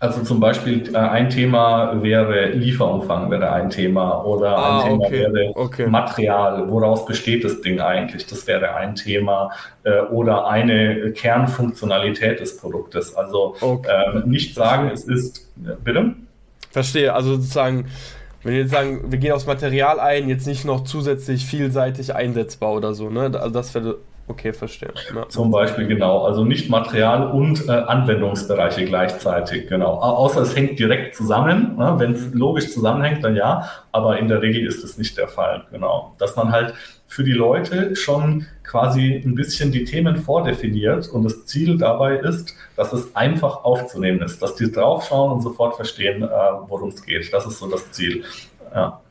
Also 0.03 0.21
zum 0.21 0.41
Beispiel 0.41 0.93
äh, 0.93 0.97
ein 0.97 1.29
Thema 1.29 2.03
wäre 2.03 2.49
Lieferumfang, 2.49 3.31
wäre 3.31 3.53
ein 3.53 3.69
Thema. 3.69 4.21
Oder 4.25 4.57
ah, 4.57 4.79
ein 4.81 4.89
Thema 4.89 5.05
okay. 5.05 5.33
wäre 5.33 5.51
okay. 5.55 5.87
Material, 5.87 6.69
woraus 6.69 7.05
besteht 7.05 7.45
das 7.45 7.61
Ding 7.61 7.79
eigentlich? 7.79 8.27
Das 8.27 8.45
wäre 8.45 8.75
ein 8.75 8.95
Thema. 8.95 9.49
Äh, 9.83 10.01
oder 10.11 10.45
eine 10.47 11.13
Kernfunktionalität 11.13 12.41
des 12.41 12.57
Produktes. 12.57 13.15
Also 13.15 13.55
okay. 13.61 13.87
ähm, 14.13 14.29
nicht 14.29 14.53
sagen, 14.55 14.91
es 14.93 15.05
ist. 15.05 15.49
Bitte? 15.85 16.15
Verstehe, 16.69 17.13
also 17.13 17.35
sozusagen. 17.35 17.85
Wenn 18.43 18.55
wir 18.55 18.59
jetzt 18.59 18.71
sagen, 18.71 19.09
wir 19.09 19.19
gehen 19.19 19.31
aufs 19.31 19.45
Material 19.45 20.01
ein, 20.01 20.27
jetzt 20.27 20.45
nicht 20.47 20.65
noch 20.65 20.83
zusätzlich 20.83 21.45
vielseitig 21.45 22.13
einsetzbar 22.13 22.73
oder 22.73 22.93
so, 22.93 23.09
ne? 23.09 23.31
Also 23.35 23.51
das 23.51 23.73
wäre 23.73 23.99
Okay, 24.25 24.53
verstehe. 24.53 24.93
Ja. 25.13 25.27
Zum 25.27 25.51
Beispiel, 25.51 25.85
genau. 25.85 26.23
Also 26.23 26.45
nicht 26.45 26.69
Material 26.69 27.29
und 27.29 27.67
äh, 27.67 27.71
Anwendungsbereiche 27.71 28.85
gleichzeitig, 28.85 29.67
genau. 29.67 29.95
Außer 29.99 30.41
es 30.41 30.55
hängt 30.55 30.79
direkt 30.79 31.15
zusammen. 31.15 31.75
Ne? 31.77 31.95
Wenn 31.97 32.13
es 32.13 32.33
logisch 32.33 32.71
zusammenhängt, 32.71 33.23
dann 33.23 33.35
ja. 33.35 33.69
Aber 33.91 34.17
in 34.17 34.29
der 34.29 34.41
Regel 34.41 34.65
ist 34.65 34.81
es 34.81 34.97
nicht 34.97 35.17
der 35.17 35.27
Fall, 35.27 35.65
genau. 35.71 36.15
Dass 36.19 36.37
man 36.37 36.53
halt 36.53 36.73
für 37.05 37.25
die 37.25 37.33
Leute 37.33 37.97
schon 37.97 38.47
quasi 38.63 39.21
ein 39.23 39.35
bisschen 39.35 39.73
die 39.73 39.83
Themen 39.83 40.15
vordefiniert 40.15 41.09
und 41.09 41.23
das 41.23 41.45
Ziel 41.45 41.77
dabei 41.77 42.15
ist, 42.15 42.55
dass 42.77 42.93
es 42.93 43.15
einfach 43.15 43.65
aufzunehmen 43.65 44.21
ist, 44.21 44.41
dass 44.41 44.55
die 44.55 44.71
draufschauen 44.71 45.33
und 45.33 45.41
sofort 45.41 45.75
verstehen, 45.75 46.23
äh, 46.23 46.27
worum 46.67 46.89
es 46.89 47.05
geht. 47.05 47.31
Das 47.33 47.45
ist 47.45 47.59
so 47.59 47.69
das 47.69 47.91
Ziel. 47.91 48.23
Ja. 48.73 49.02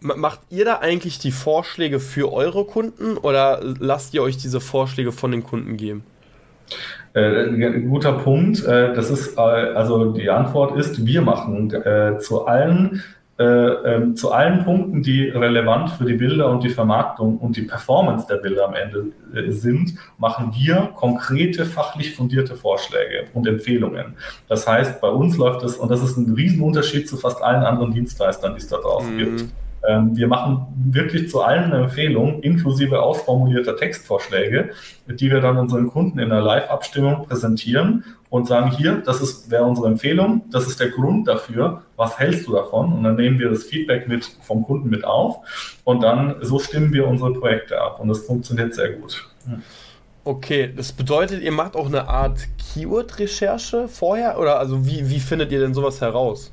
Macht 0.00 0.40
ihr 0.50 0.64
da 0.64 0.78
eigentlich 0.78 1.18
die 1.18 1.32
Vorschläge 1.32 1.98
für 1.98 2.32
eure 2.32 2.64
Kunden 2.64 3.16
oder 3.16 3.60
lasst 3.80 4.14
ihr 4.14 4.22
euch 4.22 4.36
diese 4.36 4.60
Vorschläge 4.60 5.10
von 5.10 5.32
den 5.32 5.42
Kunden 5.42 5.76
geben? 5.76 6.04
Äh, 7.14 7.80
guter 7.80 8.12
Punkt. 8.12 8.64
Äh, 8.64 8.94
das 8.94 9.10
ist 9.10 9.36
äh, 9.36 9.40
also 9.40 10.12
die 10.12 10.30
Antwort 10.30 10.76
ist, 10.76 11.04
wir 11.04 11.22
machen 11.22 11.72
äh, 11.72 12.18
zu 12.18 12.46
allen 12.46 13.02
äh, 13.38 13.44
ähm, 13.44 14.16
zu 14.16 14.32
allen 14.32 14.64
Punkten, 14.64 15.02
die 15.04 15.28
relevant 15.28 15.90
für 15.90 16.04
die 16.04 16.14
Bilder 16.14 16.50
und 16.50 16.64
die 16.64 16.70
Vermarktung 16.70 17.38
und 17.38 17.56
die 17.56 17.62
Performance 17.62 18.26
der 18.28 18.38
Bilder 18.38 18.66
am 18.66 18.74
Ende 18.74 19.12
sind, 19.52 19.94
machen 20.18 20.52
wir 20.58 20.90
konkrete 20.96 21.64
fachlich 21.64 22.16
fundierte 22.16 22.56
Vorschläge 22.56 23.26
und 23.34 23.46
Empfehlungen. 23.46 24.16
Das 24.48 24.66
heißt, 24.66 25.00
bei 25.00 25.08
uns 25.08 25.36
läuft 25.36 25.62
es, 25.62 25.76
und 25.76 25.88
das 25.88 26.02
ist 26.02 26.16
ein 26.16 26.34
Riesenunterschied 26.34 27.08
zu 27.08 27.16
fast 27.16 27.40
allen 27.40 27.62
anderen 27.62 27.94
Dienstleistern, 27.94 28.54
die 28.54 28.58
es 28.58 28.66
da 28.66 28.78
draußen 28.78 29.14
mhm. 29.14 29.18
gibt 29.18 29.44
wir 29.82 30.26
machen 30.26 30.66
wirklich 30.90 31.30
zu 31.30 31.40
allen 31.40 31.72
eine 31.72 31.84
Empfehlung, 31.84 32.42
inklusive 32.42 33.00
ausformulierter 33.00 33.76
Textvorschläge, 33.76 34.70
die 35.06 35.30
wir 35.30 35.40
dann 35.40 35.56
unseren 35.56 35.86
Kunden 35.86 36.18
in 36.18 36.32
einer 36.32 36.42
Live-Abstimmung 36.42 37.26
präsentieren 37.26 38.04
und 38.30 38.46
sagen, 38.46 38.70
hier, 38.70 39.02
das 39.04 39.50
wäre 39.50 39.64
unsere 39.64 39.86
Empfehlung, 39.86 40.42
das 40.50 40.66
ist 40.66 40.80
der 40.80 40.90
Grund 40.90 41.28
dafür, 41.28 41.82
was 41.96 42.18
hältst 42.18 42.46
du 42.46 42.52
davon? 42.52 42.92
Und 42.92 43.04
dann 43.04 43.16
nehmen 43.16 43.38
wir 43.38 43.50
das 43.50 43.64
Feedback 43.64 44.08
mit 44.08 44.24
vom 44.42 44.64
Kunden 44.64 44.90
mit 44.90 45.04
auf 45.04 45.38
und 45.84 46.02
dann 46.02 46.36
so 46.42 46.58
stimmen 46.58 46.92
wir 46.92 47.06
unsere 47.06 47.32
Projekte 47.32 47.80
ab 47.80 48.00
und 48.00 48.08
das 48.08 48.20
funktioniert 48.20 48.74
sehr 48.74 48.94
gut. 48.94 49.28
Okay, 50.24 50.70
das 50.76 50.92
bedeutet, 50.92 51.42
ihr 51.42 51.52
macht 51.52 51.74
auch 51.74 51.86
eine 51.86 52.08
Art 52.08 52.40
Keyword-Recherche 52.58 53.88
vorher 53.88 54.38
oder 54.38 54.58
also 54.58 54.84
wie, 54.86 55.08
wie 55.08 55.20
findet 55.20 55.52
ihr 55.52 55.60
denn 55.60 55.72
sowas 55.72 56.00
heraus? 56.00 56.52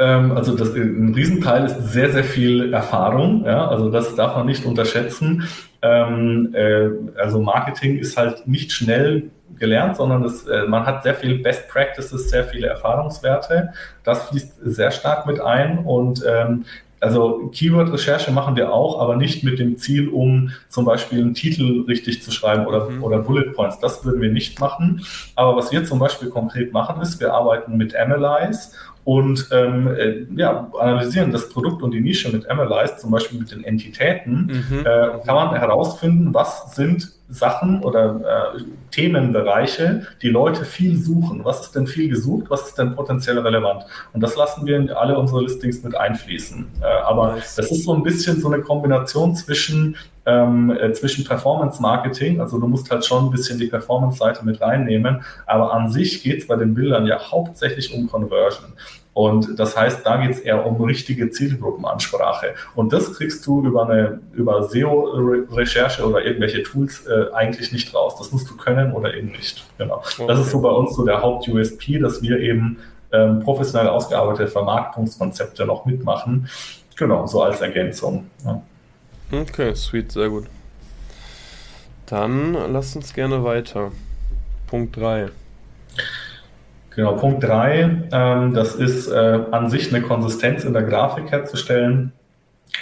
Ähm, 0.00 0.32
also 0.32 0.56
das, 0.56 0.74
ein 0.74 1.12
Riesenteil 1.14 1.66
ist 1.66 1.92
sehr, 1.92 2.10
sehr 2.10 2.24
viel 2.24 2.72
Erfahrung. 2.72 3.44
Ja? 3.44 3.68
Also 3.68 3.90
das 3.90 4.16
darf 4.16 4.34
man 4.34 4.46
nicht 4.46 4.64
unterschätzen. 4.64 5.46
Ähm, 5.82 6.54
äh, 6.54 6.88
also 7.20 7.40
Marketing 7.40 7.98
ist 7.98 8.16
halt 8.16 8.48
nicht 8.48 8.72
schnell 8.72 9.30
gelernt, 9.58 9.96
sondern 9.96 10.24
es, 10.24 10.46
äh, 10.46 10.64
man 10.66 10.86
hat 10.86 11.02
sehr 11.02 11.14
viel 11.14 11.38
Best 11.38 11.68
Practices, 11.68 12.30
sehr 12.30 12.44
viele 12.44 12.68
Erfahrungswerte. 12.68 13.72
Das 14.02 14.28
fließt 14.30 14.54
sehr 14.64 14.90
stark 14.90 15.26
mit 15.26 15.38
ein 15.40 15.80
und 15.80 16.24
ähm, 16.26 16.64
also 17.00 17.50
Keyword-Recherche 17.52 18.30
machen 18.30 18.56
wir 18.56 18.72
auch, 18.72 19.00
aber 19.00 19.16
nicht 19.16 19.42
mit 19.42 19.58
dem 19.58 19.76
Ziel, 19.78 20.08
um 20.08 20.50
zum 20.68 20.84
Beispiel 20.84 21.20
einen 21.20 21.34
Titel 21.34 21.84
richtig 21.88 22.22
zu 22.22 22.30
schreiben 22.30 22.66
oder, 22.66 22.90
mhm. 22.90 23.02
oder 23.02 23.20
Bullet 23.20 23.52
Points. 23.52 23.78
Das 23.80 24.04
würden 24.04 24.20
wir 24.20 24.30
nicht 24.30 24.60
machen. 24.60 25.04
Aber 25.34 25.56
was 25.56 25.72
wir 25.72 25.84
zum 25.84 25.98
Beispiel 25.98 26.28
konkret 26.28 26.72
machen, 26.72 27.00
ist, 27.00 27.18
wir 27.18 27.32
arbeiten 27.32 27.78
mit 27.78 27.96
Analyze 27.96 28.72
und 29.04 29.48
ähm, 29.50 29.88
äh, 29.88 30.26
ja, 30.36 30.70
analysieren 30.78 31.32
das 31.32 31.48
Produkt 31.48 31.82
und 31.82 31.92
die 31.92 32.00
Nische 32.00 32.30
mit 32.30 32.48
Analyze, 32.48 32.96
zum 32.96 33.10
Beispiel 33.10 33.38
mit 33.38 33.50
den 33.50 33.64
Entitäten, 33.64 34.46
mhm. 34.46 34.80
äh, 34.80 34.84
kann 35.24 35.34
man 35.34 35.54
herausfinden, 35.56 36.34
was 36.34 36.74
sind 36.74 37.12
Sachen 37.30 37.82
oder 37.82 38.54
äh, 38.56 38.60
Themenbereiche, 38.90 40.06
die 40.20 40.28
Leute 40.28 40.64
viel 40.64 40.96
suchen. 40.96 41.44
Was 41.44 41.60
ist 41.62 41.76
denn 41.76 41.86
viel 41.86 42.08
gesucht? 42.08 42.46
Was 42.48 42.68
ist 42.68 42.78
denn 42.78 42.94
potenziell 42.94 43.38
relevant? 43.38 43.84
Und 44.12 44.20
das 44.20 44.36
lassen 44.36 44.66
wir 44.66 44.76
in 44.76 44.90
alle 44.90 45.16
unsere 45.16 45.42
Listings 45.42 45.82
mit 45.82 45.94
einfließen. 45.94 46.66
Äh, 46.82 46.84
aber 46.84 47.36
nice. 47.36 47.54
das 47.54 47.70
ist 47.70 47.84
so 47.84 47.94
ein 47.94 48.02
bisschen 48.02 48.40
so 48.40 48.50
eine 48.50 48.62
Kombination 48.62 49.34
zwischen 49.36 49.96
ähm, 50.26 50.70
äh, 50.70 50.92
zwischen 50.92 51.24
Performance 51.24 51.80
Marketing, 51.80 52.40
also 52.40 52.58
du 52.58 52.66
musst 52.66 52.90
halt 52.90 53.04
schon 53.04 53.26
ein 53.26 53.30
bisschen 53.30 53.58
die 53.58 53.66
Performance-Seite 53.66 54.44
mit 54.44 54.60
reinnehmen, 54.60 55.22
aber 55.46 55.72
an 55.72 55.90
sich 55.90 56.22
geht 56.22 56.42
es 56.42 56.46
bei 56.46 56.56
den 56.56 56.74
Bildern 56.74 57.06
ja 57.06 57.18
hauptsächlich 57.30 57.94
um 57.94 58.08
Conversion. 58.08 58.72
Und 59.12 59.58
das 59.58 59.76
heißt, 59.76 60.06
da 60.06 60.18
geht 60.18 60.30
es 60.30 60.40
eher 60.40 60.64
um 60.64 60.80
richtige 60.82 61.30
Zielgruppenansprache. 61.30 62.54
Und 62.76 62.92
das 62.92 63.12
kriegst 63.12 63.44
du 63.44 63.64
über 63.64 63.88
eine 63.88 64.20
über 64.32 64.62
SEO-Recherche 64.62 66.06
oder 66.06 66.24
irgendwelche 66.24 66.62
Tools 66.62 67.06
äh, 67.06 67.32
eigentlich 67.34 67.72
nicht 67.72 67.92
raus. 67.92 68.16
Das 68.18 68.30
musst 68.30 68.48
du 68.48 68.56
können 68.56 68.92
oder 68.92 69.12
eben 69.14 69.32
nicht. 69.32 69.66
Genau. 69.78 69.96
Okay. 69.96 70.26
Das 70.28 70.38
ist 70.38 70.50
so 70.50 70.60
bei 70.60 70.70
uns 70.70 70.94
so 70.94 71.04
der 71.04 71.20
Haupt-USP, 71.22 71.98
dass 71.98 72.22
wir 72.22 72.38
eben 72.38 72.78
ähm, 73.12 73.40
professionell 73.40 73.88
ausgearbeitete 73.88 74.48
Vermarktungskonzepte 74.48 75.66
noch 75.66 75.84
mitmachen. 75.86 76.48
Genau, 76.96 77.26
so 77.26 77.42
als 77.42 77.60
Ergänzung. 77.60 78.26
Ja. 78.44 78.62
Okay, 79.32 79.74
sweet, 79.76 80.10
sehr 80.10 80.28
gut. 80.28 80.46
Dann 82.06 82.54
lasst 82.72 82.96
uns 82.96 83.14
gerne 83.14 83.44
weiter. 83.44 83.92
Punkt 84.66 84.96
3. 84.96 85.28
Genau, 86.96 87.12
Punkt 87.14 87.44
3, 87.44 88.08
ähm, 88.10 88.54
das 88.54 88.74
ist 88.74 89.08
äh, 89.08 89.40
an 89.52 89.70
sich 89.70 89.94
eine 89.94 90.02
Konsistenz 90.02 90.64
in 90.64 90.72
der 90.72 90.82
Grafik 90.82 91.30
herzustellen, 91.30 92.12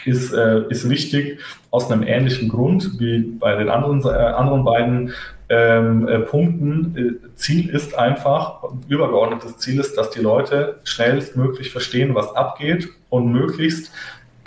ist, 0.07 0.33
äh, 0.33 0.63
ist 0.71 0.89
wichtig 0.89 1.41
aus 1.71 1.91
einem 1.91 2.03
ähnlichen 2.03 2.49
Grund 2.49 2.99
wie 2.99 3.21
bei 3.21 3.55
den 3.57 3.69
anderen, 3.69 4.03
äh, 4.03 4.17
anderen 4.17 4.65
beiden 4.65 5.13
ähm, 5.51 6.09
äh, 6.09 6.21
Punkten. 6.21 6.97
Äh, 6.97 7.37
Ziel 7.37 7.69
ist 7.69 7.95
einfach, 7.95 8.63
übergeordnetes 8.89 9.59
Ziel 9.59 9.81
ist, 9.81 9.97
dass 9.99 10.11
die 10.11 10.21
Leute 10.21 10.81
schnellstmöglich 10.85 11.71
verstehen, 11.71 12.15
was 12.15 12.35
abgeht 12.35 12.89
und 13.11 13.31
möglichst 13.31 13.93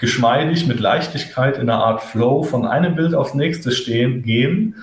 geschmeidig 0.02 0.66
mit 0.68 0.80
Leichtigkeit 0.80 1.58
in 1.58 1.70
einer 1.70 1.84
Art 1.84 2.02
Flow 2.02 2.42
von 2.42 2.66
einem 2.66 2.96
Bild 2.96 3.14
aufs 3.14 3.36
nächste 3.36 3.72
stehen, 3.72 4.24
gehen. 4.24 4.76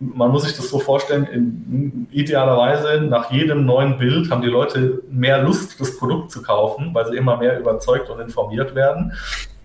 Man 0.00 0.32
muss 0.32 0.42
sich 0.42 0.56
das 0.56 0.68
so 0.68 0.80
vorstellen, 0.80 1.26
in, 1.32 2.08
idealerweise 2.10 3.00
nach 3.02 3.30
jedem 3.30 3.64
neuen 3.64 3.98
Bild 3.98 4.30
haben 4.30 4.42
die 4.42 4.48
Leute 4.48 5.00
mehr 5.08 5.40
Lust, 5.42 5.80
das 5.80 5.96
Produkt 5.96 6.32
zu 6.32 6.42
kaufen, 6.42 6.90
weil 6.92 7.06
sie 7.06 7.16
immer 7.16 7.36
mehr 7.36 7.58
überzeugt 7.58 8.10
und 8.10 8.18
informiert 8.20 8.74
werden. 8.74 9.12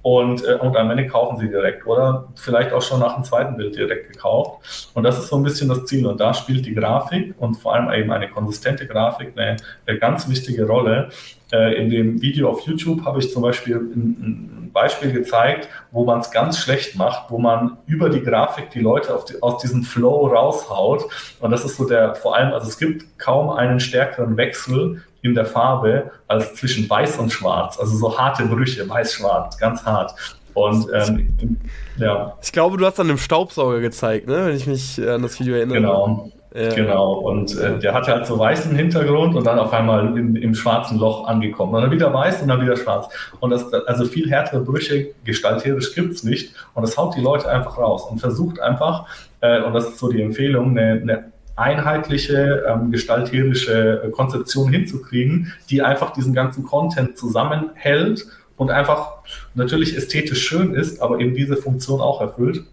Und, 0.01 0.45
äh, 0.45 0.55
und 0.55 0.77
am 0.77 0.91
Ende 0.91 1.07
kaufen 1.07 1.38
sie 1.38 1.49
direkt 1.49 1.85
oder 1.85 2.27
vielleicht 2.35 2.71
auch 2.71 2.81
schon 2.81 2.99
nach 2.99 3.15
dem 3.15 3.23
zweiten 3.23 3.57
Bild 3.57 3.75
direkt 3.75 4.12
gekauft. 4.12 4.91
Und 4.93 5.03
das 5.03 5.19
ist 5.19 5.27
so 5.27 5.35
ein 5.35 5.43
bisschen 5.43 5.69
das 5.69 5.85
Ziel. 5.85 6.05
Und 6.07 6.19
da 6.19 6.33
spielt 6.33 6.65
die 6.65 6.73
Grafik 6.73 7.35
und 7.38 7.55
vor 7.55 7.75
allem 7.75 7.91
eben 7.91 8.12
eine 8.12 8.29
konsistente 8.29 8.88
Grafik 8.88 9.33
eine, 9.35 9.57
eine 9.85 9.97
ganz 9.97 10.29
wichtige 10.29 10.65
Rolle. 10.65 11.09
Äh, 11.51 11.81
in 11.81 11.89
dem 11.89 12.21
Video 12.21 12.49
auf 12.49 12.62
YouTube 12.62 13.03
habe 13.05 13.19
ich 13.19 13.31
zum 13.31 13.41
Beispiel 13.41 13.75
ein, 13.75 14.59
ein 14.67 14.71
Beispiel 14.71 15.12
gezeigt, 15.12 15.67
wo 15.91 16.05
man 16.05 16.19
es 16.19 16.31
ganz 16.31 16.59
schlecht 16.59 16.95
macht, 16.95 17.31
wo 17.31 17.38
man 17.38 17.77
über 17.88 18.09
die 18.09 18.21
Grafik 18.21 18.69
die 18.69 18.79
Leute 18.79 19.17
die, 19.27 19.41
aus 19.41 19.62
diesem 19.62 19.83
Flow 19.83 20.27
raushaut. 20.27 21.05
Und 21.39 21.51
das 21.51 21.65
ist 21.65 21.77
so 21.77 21.88
der, 21.88 22.15
vor 22.15 22.38
allem, 22.38 22.53
also 22.53 22.67
es 22.67 22.77
gibt 22.77 23.17
kaum 23.17 23.49
einen 23.49 23.79
stärkeren 23.79 24.38
Wechsel 24.38 25.01
in 25.21 25.36
der 25.36 25.45
Farbe 25.45 26.12
als 26.27 26.55
zwischen 26.55 26.89
weiß 26.89 27.17
und 27.17 27.32
schwarz. 27.32 27.79
Also 27.79 27.97
so 27.97 28.17
harte 28.17 28.45
Brüche, 28.45 28.88
weiß-schwarz, 28.88 29.58
ganz 29.58 29.86
hart. 29.86 30.13
Und 30.53 30.88
ähm, 30.93 31.58
ja. 31.97 32.34
Ich 32.41 32.51
glaube, 32.51 32.77
du 32.77 32.86
hast 32.86 32.99
dann 32.99 33.10
im 33.10 33.17
Staubsauger 33.17 33.79
gezeigt, 33.79 34.27
ne? 34.27 34.47
wenn 34.47 34.55
ich 34.55 34.67
mich 34.67 34.99
an 35.08 35.21
das 35.21 35.39
Video 35.39 35.55
erinnere. 35.55 35.77
Genau. 35.77 36.32
Ja. 36.53 36.73
Genau, 36.73 37.13
und 37.13 37.55
äh, 37.60 37.77
der 37.77 37.93
hatte 37.93 38.12
halt 38.12 38.25
so 38.25 38.39
weißen 38.39 38.75
Hintergrund 38.75 39.36
und 39.36 39.45
dann 39.45 39.60
auf 39.60 39.71
einmal 39.71 40.17
in, 40.17 40.36
im 40.36 40.55
schwarzen 40.55 40.97
Loch 40.97 41.27
angekommen. 41.27 41.75
Und 41.75 41.84
dann 41.84 41.91
wieder 41.91 42.12
weiß 42.12 42.41
und 42.41 42.47
dann 42.47 42.60
wieder 42.60 42.75
schwarz. 42.75 43.08
Und 43.39 43.51
das, 43.51 43.71
also 43.71 44.05
viel 44.05 44.27
härtere 44.32 44.62
Brüche 44.62 45.12
gestalterisch 45.25 45.93
gibt's 45.93 46.23
nicht. 46.23 46.55
Und 46.73 46.82
das 46.82 46.97
haut 46.97 47.15
die 47.15 47.21
Leute 47.21 47.47
einfach 47.51 47.77
raus 47.77 48.08
und 48.10 48.17
versucht 48.17 48.60
einfach, 48.60 49.05
äh, 49.41 49.62
und 49.62 49.73
das 49.73 49.89
ist 49.89 49.99
so 49.99 50.10
die 50.10 50.23
Empfehlung, 50.23 50.71
eine, 50.71 50.99
eine 50.99 51.32
einheitliche 51.60 52.63
ähm, 52.67 52.91
gestalterische 52.91 54.10
Konzeption 54.12 54.72
hinzukriegen, 54.72 55.54
die 55.69 55.82
einfach 55.82 56.13
diesen 56.13 56.34
ganzen 56.34 56.63
Content 56.63 57.17
zusammenhält 57.17 58.26
und 58.58 58.72
einfach 58.72 59.13
natürlich 59.54 59.95
ästhetisch 59.95 60.48
schön 60.48 60.74
ist, 60.74 61.02
aber 61.02 61.19
eben 61.19 61.36
diese 61.36 61.58
Funktion 61.58 62.02
auch 62.02 62.22
erfüllt 62.22 62.63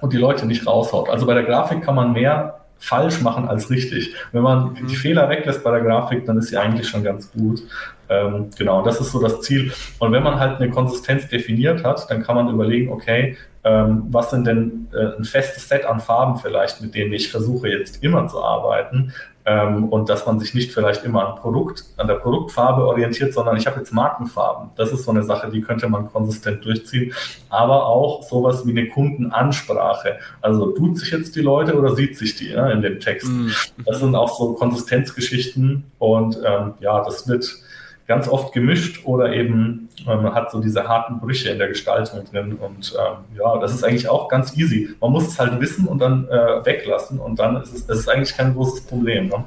und 0.00 0.12
die 0.12 0.18
Leute 0.18 0.46
nicht 0.46 0.66
raushaut. 0.66 1.08
Also 1.08 1.26
bei 1.26 1.34
der 1.34 1.44
Grafik 1.44 1.82
kann 1.82 1.94
man 1.94 2.12
mehr 2.12 2.60
falsch 2.78 3.20
machen 3.22 3.48
als 3.48 3.70
richtig. 3.70 4.14
Wenn 4.32 4.42
man 4.42 4.72
mhm. 4.72 4.86
die 4.86 4.96
Fehler 4.96 5.28
weglässt 5.28 5.64
bei 5.64 5.70
der 5.70 5.80
Grafik, 5.80 6.26
dann 6.26 6.38
ist 6.38 6.48
sie 6.48 6.56
eigentlich 6.56 6.88
schon 6.88 7.02
ganz 7.02 7.32
gut. 7.32 7.62
Ähm, 8.08 8.50
genau, 8.56 8.82
das 8.82 9.00
ist 9.00 9.12
so 9.12 9.20
das 9.20 9.40
Ziel. 9.40 9.72
Und 9.98 10.12
wenn 10.12 10.22
man 10.22 10.38
halt 10.38 10.60
eine 10.60 10.70
Konsistenz 10.70 11.28
definiert 11.28 11.84
hat, 11.84 12.08
dann 12.10 12.22
kann 12.22 12.36
man 12.36 12.48
überlegen, 12.48 12.92
okay, 12.92 13.36
was 13.68 14.30
sind 14.30 14.46
denn 14.46 14.88
äh, 14.92 15.16
ein 15.18 15.24
festes 15.24 15.68
Set 15.68 15.84
an 15.84 16.00
Farben 16.00 16.36
vielleicht, 16.36 16.80
mit 16.80 16.94
denen 16.94 17.12
ich 17.12 17.30
versuche 17.30 17.68
jetzt 17.68 18.02
immer 18.02 18.28
zu 18.28 18.42
arbeiten 18.42 19.12
ähm, 19.46 19.88
und 19.88 20.08
dass 20.08 20.26
man 20.26 20.40
sich 20.40 20.54
nicht 20.54 20.72
vielleicht 20.72 21.04
immer 21.04 21.26
an 21.26 21.36
Produkt, 21.36 21.84
an 21.96 22.08
der 22.08 22.14
Produktfarbe 22.14 22.84
orientiert, 22.84 23.32
sondern 23.32 23.56
ich 23.56 23.66
habe 23.66 23.78
jetzt 23.78 23.92
Markenfarben. 23.92 24.70
Das 24.76 24.92
ist 24.92 25.04
so 25.04 25.10
eine 25.10 25.22
Sache, 25.22 25.50
die 25.50 25.60
könnte 25.60 25.88
man 25.88 26.10
konsistent 26.10 26.64
durchziehen, 26.64 27.14
aber 27.48 27.86
auch 27.86 28.22
sowas 28.24 28.66
wie 28.66 28.70
eine 28.70 28.88
Kundenansprache. 28.88 30.18
Also 30.40 30.72
tut 30.72 30.98
sich 30.98 31.12
jetzt 31.12 31.36
die 31.36 31.42
Leute 31.42 31.78
oder 31.78 31.94
sieht 31.94 32.18
sich 32.18 32.34
die 32.36 32.50
ja, 32.50 32.68
in 32.70 32.82
dem 32.82 33.00
Text? 33.00 33.28
Mhm. 33.28 33.52
Das 33.84 34.00
sind 34.00 34.14
auch 34.14 34.36
so 34.36 34.54
Konsistenzgeschichten 34.54 35.84
und 35.98 36.38
ähm, 36.44 36.74
ja, 36.80 37.02
das 37.04 37.28
wird 37.28 37.46
ganz 38.06 38.28
oft 38.28 38.52
gemischt 38.52 39.04
oder 39.04 39.32
eben 39.32 39.88
ähm, 40.06 40.32
hat 40.34 40.50
so 40.50 40.60
diese 40.60 40.86
harten 40.86 41.18
Brüche 41.18 41.50
in 41.50 41.58
der 41.58 41.68
Gestaltung 41.68 42.24
drin. 42.24 42.54
Und 42.54 42.94
ähm, 42.98 43.36
ja, 43.36 43.58
das 43.58 43.74
ist 43.74 43.84
eigentlich 43.84 44.08
auch 44.08 44.28
ganz 44.28 44.56
easy. 44.56 44.90
Man 45.00 45.12
muss 45.12 45.26
es 45.26 45.38
halt 45.38 45.60
wissen 45.60 45.86
und 45.86 45.98
dann 45.98 46.28
äh, 46.28 46.64
weglassen 46.64 47.18
und 47.18 47.38
dann 47.38 47.56
ist 47.60 47.74
es, 47.74 47.88
es 47.88 47.98
ist 48.00 48.08
eigentlich 48.08 48.36
kein 48.36 48.54
großes 48.54 48.82
Problem. 48.82 49.28
Ne? 49.28 49.44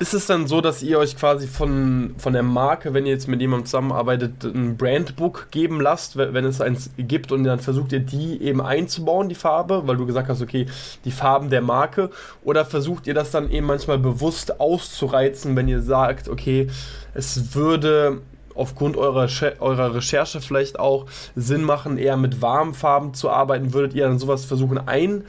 Ist 0.00 0.14
es 0.14 0.26
dann 0.26 0.46
so, 0.46 0.62
dass 0.62 0.82
ihr 0.82 0.98
euch 0.98 1.16
quasi 1.16 1.46
von, 1.46 2.14
von 2.16 2.32
der 2.32 2.42
Marke, 2.42 2.94
wenn 2.94 3.04
ihr 3.04 3.12
jetzt 3.12 3.28
mit 3.28 3.40
jemandem 3.40 3.66
zusammenarbeitet, 3.66 4.44
ein 4.44 4.78
Brandbook 4.78 5.48
geben 5.50 5.80
lasst, 5.80 6.16
wenn 6.16 6.44
es 6.46 6.62
eins 6.62 6.90
gibt 6.96 7.32
und 7.32 7.44
dann 7.44 7.60
versucht 7.60 7.92
ihr 7.92 8.00
die 8.00 8.40
eben 8.40 8.62
einzubauen, 8.62 9.28
die 9.28 9.34
Farbe, 9.34 9.82
weil 9.86 9.98
du 9.98 10.06
gesagt 10.06 10.30
hast, 10.30 10.40
okay, 10.40 10.66
die 11.04 11.10
Farben 11.10 11.50
der 11.50 11.60
Marke, 11.60 12.10
oder 12.42 12.64
versucht 12.64 13.06
ihr 13.06 13.14
das 13.14 13.30
dann 13.30 13.50
eben 13.50 13.66
manchmal 13.66 13.98
bewusst 13.98 14.58
auszureizen, 14.58 15.54
wenn 15.54 15.68
ihr 15.68 15.82
sagt, 15.82 16.28
okay, 16.28 16.68
es 17.12 17.54
würde 17.54 18.22
aufgrund 18.54 18.96
eurer, 18.96 19.28
eurer 19.60 19.94
Recherche 19.94 20.40
vielleicht 20.40 20.78
auch 20.78 21.06
Sinn 21.36 21.62
machen, 21.62 21.98
eher 21.98 22.16
mit 22.16 22.40
warmen 22.40 22.72
Farben 22.72 23.12
zu 23.12 23.28
arbeiten, 23.28 23.74
würdet 23.74 23.94
ihr 23.94 24.04
dann 24.04 24.18
sowas 24.18 24.46
versuchen 24.46 24.78
ein 24.78 25.24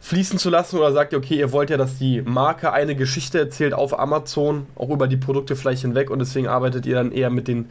fließen 0.00 0.38
zu 0.38 0.50
lassen 0.50 0.78
oder 0.78 0.92
sagt 0.92 1.12
ihr, 1.12 1.18
okay, 1.18 1.38
ihr 1.38 1.52
wollt 1.52 1.70
ja, 1.70 1.76
dass 1.76 1.98
die 1.98 2.22
Marke 2.22 2.72
eine 2.72 2.94
Geschichte 2.94 3.38
erzählt 3.38 3.74
auf 3.74 3.98
Amazon, 3.98 4.66
auch 4.76 4.90
über 4.90 5.08
die 5.08 5.16
Produkte 5.16 5.56
vielleicht 5.56 5.82
hinweg 5.82 6.10
und 6.10 6.18
deswegen 6.20 6.46
arbeitet 6.46 6.86
ihr 6.86 6.94
dann 6.94 7.12
eher 7.12 7.30
mit 7.30 7.48
den 7.48 7.66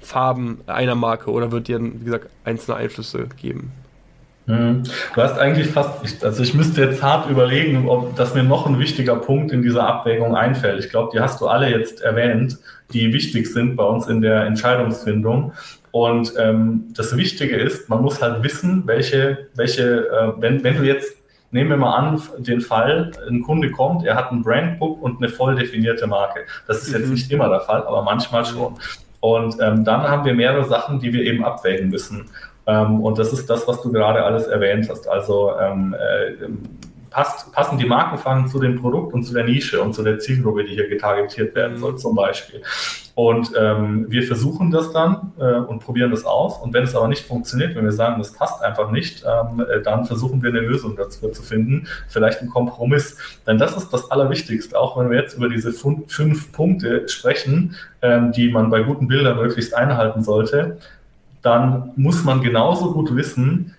Farben 0.00 0.60
einer 0.66 0.94
Marke 0.94 1.30
oder 1.30 1.50
wird 1.50 1.68
ihr 1.68 1.80
wie 1.80 2.04
gesagt, 2.04 2.28
einzelne 2.44 2.76
Einflüsse 2.76 3.26
geben? 3.40 3.72
Hm. 4.46 4.82
Du 5.14 5.22
hast 5.22 5.38
eigentlich 5.38 5.68
fast, 5.68 6.22
also 6.22 6.42
ich 6.42 6.52
müsste 6.52 6.82
jetzt 6.82 7.02
hart 7.02 7.30
überlegen, 7.30 7.88
ob 7.88 8.14
das 8.16 8.34
mir 8.34 8.42
noch 8.42 8.66
ein 8.66 8.78
wichtiger 8.78 9.16
Punkt 9.16 9.52
in 9.52 9.62
dieser 9.62 9.86
Abwägung 9.86 10.36
einfällt. 10.36 10.84
Ich 10.84 10.90
glaube, 10.90 11.10
die 11.14 11.20
hast 11.20 11.40
du 11.40 11.46
alle 11.46 11.70
jetzt 11.70 12.02
erwähnt, 12.02 12.58
die 12.92 13.12
wichtig 13.14 13.50
sind 13.50 13.76
bei 13.76 13.84
uns 13.84 14.06
in 14.06 14.20
der 14.20 14.44
Entscheidungsfindung. 14.44 15.54
Und 15.92 16.34
ähm, 16.38 16.88
das 16.94 17.16
Wichtige 17.16 17.56
ist, 17.56 17.88
man 17.88 18.02
muss 18.02 18.20
halt 18.20 18.42
wissen, 18.42 18.82
welche, 18.86 19.46
welche, 19.54 20.08
äh, 20.08 20.32
wenn, 20.38 20.62
wenn 20.62 20.76
du 20.76 20.82
jetzt 20.82 21.16
nehmen 21.54 21.70
wir 21.70 21.76
mal 21.76 21.94
an, 21.94 22.20
den 22.38 22.60
Fall, 22.60 23.12
ein 23.28 23.42
Kunde 23.42 23.70
kommt, 23.70 24.04
er 24.04 24.16
hat 24.16 24.32
ein 24.32 24.42
Brandbook 24.42 25.00
und 25.00 25.18
eine 25.18 25.28
voll 25.28 25.54
definierte 25.54 26.08
Marke. 26.08 26.40
Das 26.66 26.82
ist 26.82 26.92
jetzt 26.92 27.06
mhm. 27.06 27.14
nicht 27.14 27.30
immer 27.30 27.48
der 27.48 27.60
Fall, 27.60 27.86
aber 27.86 28.02
manchmal 28.02 28.44
schon. 28.44 28.74
Und 29.20 29.56
ähm, 29.62 29.84
dann 29.84 30.02
haben 30.02 30.24
wir 30.24 30.34
mehrere 30.34 30.64
Sachen, 30.64 30.98
die 30.98 31.12
wir 31.12 31.22
eben 31.22 31.44
abwägen 31.44 31.90
müssen. 31.90 32.26
Ähm, 32.66 33.00
und 33.00 33.20
das 33.20 33.32
ist 33.32 33.48
das, 33.48 33.68
was 33.68 33.80
du 33.82 33.92
gerade 33.92 34.24
alles 34.24 34.48
erwähnt 34.48 34.88
hast. 34.90 35.08
Also 35.08 35.52
ähm, 35.60 35.94
äh, 35.94 36.44
passt, 37.14 37.52
passen 37.52 37.78
die 37.78 37.86
Markenfarben 37.86 38.48
zu 38.48 38.58
dem 38.58 38.80
Produkt 38.80 39.14
und 39.14 39.22
zu 39.22 39.32
der 39.32 39.44
Nische 39.44 39.80
und 39.80 39.94
zu 39.94 40.02
der 40.02 40.18
Zielgruppe, 40.18 40.64
die 40.64 40.74
hier 40.74 40.88
getargetiert 40.88 41.54
werden 41.54 41.78
soll, 41.78 41.96
zum 41.96 42.16
Beispiel. 42.16 42.60
Und 43.14 43.52
ähm, 43.56 44.06
wir 44.08 44.24
versuchen 44.24 44.72
das 44.72 44.92
dann 44.92 45.32
äh, 45.38 45.44
und 45.44 45.78
probieren 45.78 46.10
das 46.10 46.24
aus. 46.24 46.58
Und 46.60 46.74
wenn 46.74 46.82
es 46.82 46.96
aber 46.96 47.06
nicht 47.06 47.24
funktioniert, 47.24 47.76
wenn 47.76 47.84
wir 47.84 47.92
sagen, 47.92 48.18
das 48.18 48.32
passt 48.32 48.60
einfach 48.64 48.90
nicht, 48.90 49.24
ähm, 49.24 49.60
äh, 49.60 49.80
dann 49.80 50.04
versuchen 50.04 50.42
wir 50.42 50.50
eine 50.50 50.58
Lösung 50.58 50.96
dazu 50.96 51.28
zu 51.28 51.42
finden, 51.44 51.86
vielleicht 52.08 52.40
einen 52.40 52.50
Kompromiss. 52.50 53.16
Denn 53.46 53.58
das 53.58 53.76
ist 53.76 53.90
das 53.90 54.10
Allerwichtigste, 54.10 54.76
auch 54.76 54.98
wenn 54.98 55.10
wir 55.10 55.20
jetzt 55.20 55.36
über 55.36 55.48
diese 55.48 55.72
fünf 55.72 56.50
Punkte 56.50 57.08
sprechen, 57.08 57.76
ähm, 58.02 58.32
die 58.32 58.50
man 58.50 58.70
bei 58.70 58.82
guten 58.82 59.06
Bildern 59.06 59.36
möglichst 59.36 59.74
einhalten 59.74 60.24
sollte, 60.24 60.78
dann 61.42 61.92
muss 61.94 62.24
man 62.24 62.40
genauso 62.40 62.92
gut 62.92 63.14
wissen, 63.14 63.76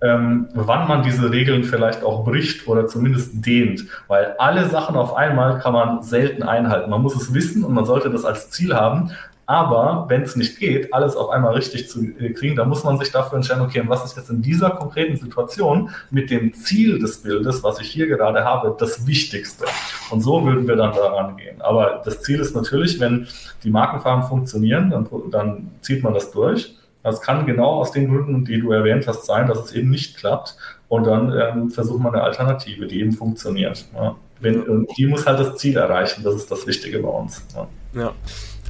ähm, 0.00 0.48
wann 0.54 0.86
man 0.86 1.02
diese 1.02 1.30
Regeln 1.30 1.64
vielleicht 1.64 2.04
auch 2.04 2.24
bricht 2.24 2.68
oder 2.68 2.86
zumindest 2.86 3.44
dehnt. 3.44 3.86
Weil 4.06 4.36
alle 4.38 4.68
Sachen 4.68 4.96
auf 4.96 5.16
einmal 5.16 5.58
kann 5.58 5.72
man 5.72 6.02
selten 6.02 6.42
einhalten. 6.42 6.90
Man 6.90 7.02
muss 7.02 7.16
es 7.16 7.34
wissen 7.34 7.64
und 7.64 7.74
man 7.74 7.84
sollte 7.84 8.10
das 8.10 8.24
als 8.24 8.50
Ziel 8.50 8.74
haben. 8.74 9.10
Aber 9.48 10.04
wenn 10.10 10.22
es 10.22 10.36
nicht 10.36 10.58
geht, 10.58 10.92
alles 10.92 11.16
auf 11.16 11.30
einmal 11.30 11.54
richtig 11.54 11.88
zu 11.88 12.04
äh, 12.04 12.34
kriegen, 12.34 12.54
dann 12.54 12.68
muss 12.68 12.84
man 12.84 12.98
sich 12.98 13.10
dafür 13.10 13.36
entscheiden, 13.36 13.62
okay, 13.62 13.82
was 13.86 14.04
ist 14.04 14.14
jetzt 14.14 14.28
in 14.28 14.42
dieser 14.42 14.68
konkreten 14.68 15.16
Situation 15.16 15.88
mit 16.10 16.28
dem 16.28 16.52
Ziel 16.52 16.98
des 16.98 17.22
Bildes, 17.22 17.64
was 17.64 17.80
ich 17.80 17.88
hier 17.88 18.08
gerade 18.08 18.44
habe, 18.44 18.76
das 18.78 19.06
Wichtigste. 19.06 19.64
Und 20.10 20.20
so 20.20 20.44
würden 20.44 20.68
wir 20.68 20.76
dann 20.76 20.92
daran 20.92 21.38
gehen. 21.38 21.62
Aber 21.62 22.02
das 22.04 22.20
Ziel 22.20 22.40
ist 22.40 22.54
natürlich, 22.54 23.00
wenn 23.00 23.26
die 23.64 23.70
Markenfarben 23.70 24.24
funktionieren, 24.24 24.90
dann, 24.90 25.08
dann 25.30 25.70
zieht 25.80 26.02
man 26.02 26.12
das 26.12 26.30
durch. 26.30 26.76
Das 27.10 27.20
kann 27.20 27.46
genau 27.46 27.80
aus 27.80 27.92
den 27.92 28.08
Gründen, 28.08 28.44
die 28.44 28.60
du 28.60 28.72
erwähnt 28.72 29.06
hast, 29.06 29.26
sein, 29.26 29.46
dass 29.46 29.58
es 29.58 29.72
eben 29.72 29.90
nicht 29.90 30.16
klappt. 30.16 30.56
Und 30.88 31.06
dann 31.06 31.32
ähm, 31.38 31.70
versucht 31.70 32.00
man 32.00 32.14
eine 32.14 32.22
Alternative, 32.22 32.86
die 32.86 33.00
eben 33.00 33.12
funktioniert. 33.12 33.84
Ja. 33.94 34.16
Wenn, 34.40 34.86
die 34.96 35.06
muss 35.06 35.26
halt 35.26 35.40
das 35.40 35.56
Ziel 35.56 35.76
erreichen, 35.76 36.22
das 36.22 36.34
ist 36.34 36.50
das 36.50 36.66
Wichtige 36.66 37.00
bei 37.00 37.08
uns. 37.08 37.44
Ja. 37.54 37.68
ja. 38.00 38.12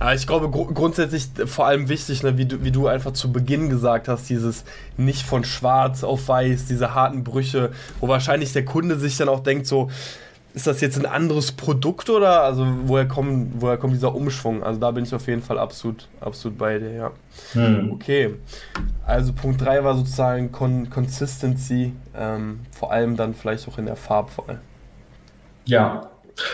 Aber 0.01 0.15
ich 0.15 0.27
glaube 0.27 0.49
gr 0.49 0.73
grundsätzlich 0.73 1.29
vor 1.47 1.67
allem 1.67 1.89
wichtig, 1.89 2.23
ne, 2.23 2.39
wie, 2.39 2.47
du, 2.47 2.63
wie 2.63 2.71
du 2.71 2.87
einfach 2.87 3.13
zu 3.13 3.33
Beginn 3.33 3.69
gesagt 3.69 4.09
hast, 4.09 4.29
dieses 4.31 4.65
nicht 4.97 5.23
von 5.23 5.45
schwarz 5.45 6.05
auf 6.05 6.29
weiß, 6.29 6.67
diese 6.67 6.95
harten 6.95 7.25
Brüche, 7.25 7.73
wo 8.01 8.09
wahrscheinlich 8.09 8.53
der 8.53 8.65
Kunde 8.65 8.97
sich 8.99 9.17
dann 9.17 9.29
auch 9.29 9.41
denkt, 9.41 9.67
so, 9.67 9.91
ist 10.59 10.67
das 10.67 10.81
jetzt 10.81 10.99
ein 10.99 11.07
anderes 11.07 11.53
Produkt 11.53 12.11
oder 12.11 12.43
also 12.43 12.67
woher 12.87 13.07
kommt, 13.07 13.63
woher 13.63 13.77
kommt 13.77 13.95
dieser 13.95 14.13
Umschwung? 14.13 14.65
Also 14.65 14.81
da 14.81 14.91
bin 14.91 15.05
ich 15.05 15.15
auf 15.15 15.29
jeden 15.29 15.41
Fall 15.41 15.57
absolut, 15.57 16.09
absolut 16.21 16.59
bei 16.59 16.81
dir, 16.81 16.93
ja. 16.93 17.11
Hm. 17.53 17.93
Okay. 17.93 18.35
Also 19.07 19.33
Punkt 19.33 19.61
3 19.61 19.85
war 19.85 19.95
sozusagen 19.95 20.51
Con 20.51 20.91
Consistency, 20.91 21.93
ähm, 22.13 22.59
vor 22.73 22.91
allem 22.91 23.17
dann 23.17 23.35
vielleicht 23.35 23.69
auch 23.69 23.79
in 23.79 23.87
der 23.87 23.95
Farbwahl. 23.95 24.59
Ja, 25.65 26.11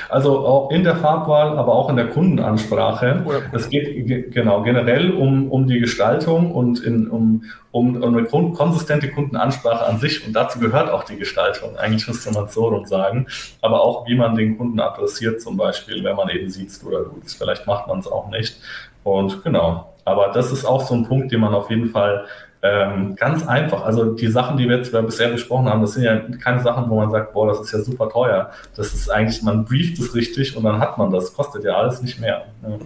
also 0.09 0.47
auch 0.47 0.71
in 0.71 0.85
der 0.85 0.97
Farbwahl, 0.97 1.59
aber 1.59 1.75
auch 1.75 1.89
in 1.91 1.97
der 1.97 2.09
Kundenansprache. 2.09 3.25
Es 3.53 3.69
geht 3.69 4.33
genau 4.33 4.63
generell 4.63 5.13
um, 5.13 5.51
um 5.51 5.67
die 5.67 5.79
Gestaltung 5.81 6.53
und 6.53 6.83
in, 6.83 7.09
um, 7.09 7.45
um, 7.71 8.03
um 8.03 8.17
eine 8.17 8.25
konsistente 8.25 9.11
Kundenansprache 9.11 9.87
an 9.87 9.99
sich. 9.99 10.27
Und 10.27 10.33
dazu 10.33 10.59
gehört 10.59 10.91
auch 10.91 11.05
die 11.05 11.17
Gestaltung. 11.17 11.77
Eigentlich 11.77 12.07
müsste 12.09 12.33
man 12.33 12.45
es 12.45 12.55
so 12.55 12.69
rum 12.69 12.87
sagen. 12.87 13.27
Aber 13.61 13.83
auch, 13.83 14.07
wie 14.07 14.15
man 14.15 14.35
den 14.35 14.57
Kunden 14.57 14.81
adressiert, 14.81 15.41
zum 15.41 15.57
Beispiel, 15.57 16.03
wenn 16.05 16.17
man 16.17 16.29
eben 16.29 16.49
sieht 16.49 16.71
oder 16.87 17.05
tut. 17.05 17.31
Vielleicht 17.31 17.67
macht 17.67 17.87
man 17.89 17.99
es 17.99 18.07
auch 18.07 18.29
nicht. 18.31 18.57
Und 19.03 19.43
genau. 19.45 19.93
Aber 20.05 20.29
das 20.29 20.53
ist 20.53 20.65
auch 20.65 20.83
so 20.83 20.95
ein 20.95 21.07
Punkt, 21.07 21.33
den 21.33 21.41
man 21.41 21.55
auf 21.55 21.71
jeden 21.71 21.89
Fall 21.89 22.27
ähm, 22.65 23.15
ganz 23.15 23.47
einfach. 23.47 23.85
Also 23.85 24.15
die 24.15 24.29
Sachen, 24.29 24.57
die 24.57 24.67
wir 24.67 24.79
jetzt 24.79 24.91
bisher 24.91 25.29
besprochen 25.29 25.69
haben, 25.69 25.83
das 25.83 25.93
sind 25.93 26.05
ja 26.05 26.19
keine 26.43 26.63
Sachen, 26.63 26.89
wo 26.89 26.97
man 26.97 27.11
sagt, 27.11 27.35
boah, 27.35 27.47
das 27.47 27.61
ist 27.61 27.73
ja 27.73 27.81
super 27.81 28.09
teuer. 28.09 28.51
Das 28.75 28.95
ist 28.95 29.11
eigentlich, 29.11 29.43
man 29.43 29.67
brieft 29.67 29.99
es 29.99 30.15
richtig 30.15 30.57
und 30.57 30.65
dann 30.65 30.79
hat 30.79 30.97
man 30.97 31.11
das. 31.11 31.35
Kostet 31.35 31.63
ja 31.65 31.75
alles 31.77 32.01
nicht 32.01 32.19
mehr. 32.21 32.47
Ja. 32.63 32.79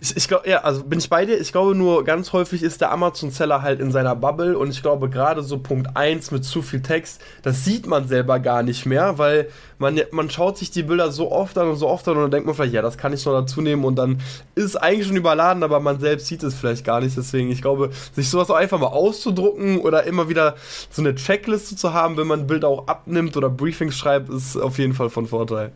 Ich, 0.00 0.16
ich 0.16 0.28
glaube, 0.28 0.48
ja, 0.48 0.58
also 0.58 0.84
bin 0.84 0.98
ich 0.98 1.08
bei 1.08 1.24
dir. 1.24 1.40
Ich 1.40 1.52
glaube 1.52 1.74
nur, 1.74 2.04
ganz 2.04 2.32
häufig 2.32 2.62
ist 2.62 2.80
der 2.80 2.92
Amazon-Seller 2.92 3.62
halt 3.62 3.80
in 3.80 3.90
seiner 3.92 4.16
Bubble 4.16 4.58
und 4.58 4.70
ich 4.70 4.82
glaube, 4.82 5.08
gerade 5.08 5.42
so 5.42 5.58
Punkt 5.58 5.96
1 5.96 6.30
mit 6.30 6.44
zu 6.44 6.62
viel 6.62 6.82
Text, 6.82 7.20
das 7.42 7.64
sieht 7.64 7.86
man 7.86 8.08
selber 8.08 8.38
gar 8.38 8.62
nicht 8.62 8.86
mehr, 8.86 9.18
weil 9.18 9.48
man, 9.78 10.00
man 10.10 10.30
schaut 10.30 10.58
sich 10.58 10.70
die 10.70 10.82
Bilder 10.82 11.10
so 11.10 11.30
oft 11.30 11.58
an 11.58 11.68
und 11.68 11.76
so 11.76 11.88
oft 11.88 12.06
an 12.08 12.16
und 12.16 12.22
dann 12.22 12.30
denkt 12.30 12.46
man 12.46 12.54
vielleicht, 12.54 12.74
ja, 12.74 12.82
das 12.82 12.98
kann 12.98 13.12
ich 13.12 13.24
noch 13.24 13.32
dazu 13.32 13.60
nehmen 13.60 13.84
und 13.84 13.96
dann 13.96 14.20
ist 14.54 14.76
eigentlich 14.76 15.06
schon 15.06 15.16
überladen, 15.16 15.62
aber 15.62 15.80
man 15.80 16.00
selbst 16.00 16.26
sieht 16.26 16.42
es 16.42 16.54
vielleicht 16.54 16.84
gar 16.84 17.00
nicht. 17.00 17.16
Deswegen, 17.16 17.50
ich 17.50 17.62
glaube, 17.62 17.90
sich 18.14 18.30
sowas 18.30 18.50
auch 18.50 18.56
einfach 18.56 18.78
mal 18.78 18.86
auszudrucken 18.86 19.78
oder 19.78 20.04
immer 20.04 20.28
wieder 20.28 20.56
so 20.90 21.02
eine 21.02 21.14
Checkliste 21.14 21.76
zu 21.76 21.92
haben, 21.92 22.16
wenn 22.16 22.26
man 22.26 22.46
Bilder 22.46 22.68
auch 22.68 22.86
abnimmt 22.88 23.36
oder 23.36 23.50
Briefings 23.50 23.96
schreibt, 23.96 24.28
ist 24.28 24.56
auf 24.56 24.78
jeden 24.78 24.94
Fall 24.94 25.10
von 25.10 25.26
Vorteil. 25.26 25.72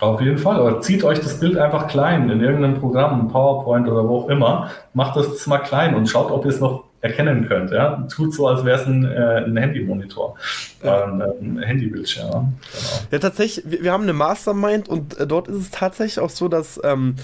Auf 0.00 0.20
jeden 0.20 0.38
Fall. 0.38 0.60
Aber 0.60 0.80
zieht 0.80 1.02
euch 1.02 1.20
das 1.20 1.40
Bild 1.40 1.56
einfach 1.56 1.88
klein 1.88 2.30
in 2.30 2.40
irgendeinem 2.40 2.74
Programm, 2.74 3.28
PowerPoint 3.28 3.88
oder 3.88 4.06
wo 4.08 4.18
auch 4.18 4.28
immer. 4.28 4.70
Macht 4.94 5.16
das 5.16 5.46
mal 5.46 5.58
klein 5.58 5.94
und 5.94 6.08
schaut, 6.08 6.30
ob 6.30 6.44
ihr 6.44 6.50
es 6.50 6.60
noch 6.60 6.84
erkennen 7.00 7.46
könnt. 7.48 7.70
Ja? 7.70 8.06
Tut 8.12 8.34
so, 8.34 8.48
als 8.48 8.64
wäre 8.64 8.80
es 8.80 8.86
ein, 8.86 9.04
äh, 9.04 9.44
ein 9.44 9.56
Handymonitor, 9.56 10.34
ja. 10.82 11.04
ein, 11.04 11.22
ein 11.22 11.62
Handybildschirm. 11.62 12.28
Genau. 12.30 12.54
Ja, 13.10 13.18
tatsächlich, 13.18 13.64
wir, 13.70 13.84
wir, 13.84 13.92
haben 13.92 14.02
eine 14.02 14.12
Mastermind 14.12 14.88
und 14.88 15.18
äh, 15.18 15.26
dort 15.26 15.48
ist 15.48 15.56
es 15.56 15.70
tatsächlich 15.70 16.20
auch 16.20 16.30
so, 16.30 16.48
dass 16.48 16.80
ähm, 16.82 17.14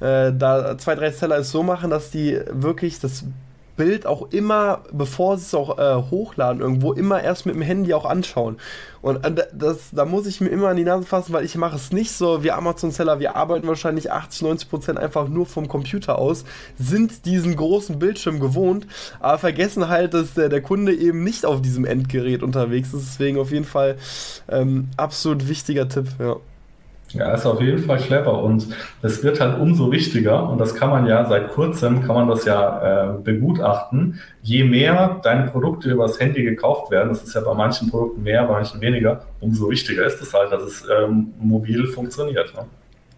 äh, 0.00 0.32
da 0.32 0.76
zwei, 0.78 0.94
drei 0.94 1.10
Seller 1.10 1.38
es 1.38 1.50
so 1.50 1.62
machen, 1.62 1.90
dass 1.90 2.10
die 2.10 2.38
wirklich 2.50 3.00
das 3.00 3.24
Bild 3.76 4.06
auch 4.06 4.30
immer, 4.30 4.82
bevor 4.92 5.36
sie 5.36 5.44
es 5.44 5.54
auch 5.54 5.78
äh, 5.78 6.02
hochladen, 6.10 6.60
irgendwo 6.60 6.92
immer 6.92 7.22
erst 7.22 7.46
mit 7.46 7.54
dem 7.54 7.62
Handy 7.62 7.92
auch 7.94 8.04
anschauen. 8.04 8.58
Und 9.02 9.24
äh, 9.24 9.46
das, 9.52 9.90
da 9.92 10.04
muss 10.04 10.26
ich 10.26 10.40
mir 10.40 10.48
immer 10.48 10.68
an 10.68 10.76
die 10.76 10.84
Nase 10.84 11.06
fassen, 11.06 11.32
weil 11.32 11.44
ich 11.44 11.56
mache 11.56 11.76
es 11.76 11.92
nicht 11.92 12.12
so 12.12 12.42
wie 12.42 12.50
Amazon-Seller. 12.50 13.18
Wir 13.20 13.36
arbeiten 13.36 13.66
wahrscheinlich 13.66 14.10
80, 14.12 14.42
90 14.42 14.70
Prozent 14.70 14.98
einfach 14.98 15.28
nur 15.28 15.46
vom 15.46 15.68
Computer 15.68 16.18
aus, 16.18 16.44
sind 16.78 17.26
diesen 17.26 17.56
großen 17.56 17.98
Bildschirm 17.98 18.40
gewohnt, 18.40 18.86
aber 19.20 19.38
vergessen 19.38 19.88
halt, 19.88 20.14
dass 20.14 20.34
der, 20.34 20.48
der 20.48 20.62
Kunde 20.62 20.94
eben 20.94 21.24
nicht 21.24 21.44
auf 21.44 21.60
diesem 21.60 21.84
Endgerät 21.84 22.42
unterwegs 22.42 22.94
ist. 22.94 23.06
Deswegen 23.06 23.38
auf 23.38 23.50
jeden 23.50 23.66
Fall 23.66 23.96
ähm, 24.48 24.88
absolut 24.96 25.48
wichtiger 25.48 25.88
Tipp, 25.88 26.06
ja. 26.18 26.36
Ja, 27.14 27.32
ist 27.32 27.46
auf 27.46 27.60
jeden 27.60 27.78
Fall 27.78 27.98
clever 27.98 28.42
und 28.42 28.66
es 29.02 29.22
wird 29.22 29.40
halt 29.40 29.60
umso 29.60 29.92
wichtiger 29.92 30.48
und 30.48 30.58
das 30.58 30.74
kann 30.74 30.90
man 30.90 31.06
ja 31.06 31.24
seit 31.26 31.52
kurzem, 31.52 32.02
kann 32.04 32.16
man 32.16 32.28
das 32.28 32.44
ja 32.44 33.12
äh, 33.12 33.18
begutachten. 33.22 34.20
Je 34.42 34.64
mehr 34.64 35.20
deine 35.22 35.48
Produkte 35.48 35.90
übers 35.90 36.18
Handy 36.18 36.42
gekauft 36.42 36.90
werden, 36.90 37.10
das 37.10 37.22
ist 37.22 37.34
ja 37.34 37.40
bei 37.40 37.54
manchen 37.54 37.88
Produkten 37.88 38.24
mehr, 38.24 38.42
bei 38.44 38.54
manchen 38.54 38.80
weniger, 38.80 39.24
umso 39.40 39.70
wichtiger 39.70 40.04
ist 40.04 40.20
es 40.20 40.34
halt, 40.34 40.50
dass 40.50 40.62
es 40.62 40.84
ähm, 40.90 41.32
mobil 41.38 41.86
funktioniert. 41.86 42.52
Ne? 42.54 42.64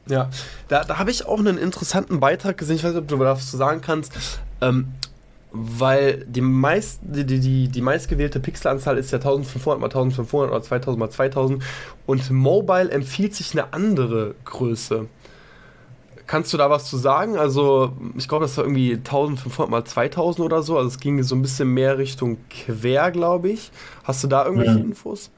Ja, 0.08 0.28
da, 0.68 0.84
da 0.84 0.98
habe 0.98 1.10
ich 1.10 1.26
auch 1.26 1.38
einen 1.38 1.56
interessanten 1.56 2.20
Beitrag 2.20 2.58
gesehen, 2.58 2.76
ich 2.76 2.84
weiß 2.84 2.92
nicht, 2.92 3.02
ob 3.02 3.08
du 3.08 3.18
was 3.18 3.50
zu 3.50 3.56
sagen 3.56 3.80
kannst. 3.80 4.12
Ähm, 4.60 4.88
weil 5.58 6.24
die, 6.26 6.40
meist, 6.40 7.00
die, 7.02 7.24
die, 7.24 7.68
die 7.68 7.80
meistgewählte 7.80 8.40
Pixelanzahl 8.40 8.98
ist 8.98 9.10
ja 9.10 9.18
1500 9.18 9.80
mal 9.80 9.86
1500 9.86 10.50
oder 10.50 10.62
2000 10.62 10.98
mal 10.98 11.10
2000 11.10 11.62
und 12.06 12.30
Mobile 12.30 12.90
empfiehlt 12.90 13.34
sich 13.34 13.52
eine 13.52 13.72
andere 13.72 14.34
Größe. 14.44 15.06
Kannst 16.26 16.52
du 16.52 16.56
da 16.56 16.68
was 16.68 16.90
zu 16.90 16.96
sagen? 16.96 17.38
Also, 17.38 17.92
ich 18.16 18.26
glaube, 18.26 18.44
das 18.44 18.56
war 18.56 18.64
irgendwie 18.64 18.94
1500 18.94 19.70
mal 19.70 19.84
2000 19.84 20.44
oder 20.44 20.62
so. 20.62 20.76
Also, 20.76 20.88
es 20.88 20.98
ging 20.98 21.22
so 21.22 21.36
ein 21.36 21.42
bisschen 21.42 21.72
mehr 21.72 21.98
Richtung 21.98 22.38
quer, 22.50 23.12
glaube 23.12 23.50
ich. 23.50 23.70
Hast 24.02 24.24
du 24.24 24.28
da 24.28 24.44
irgendwelche 24.44 24.78
ja. 24.78 24.84
Infos? 24.84 25.30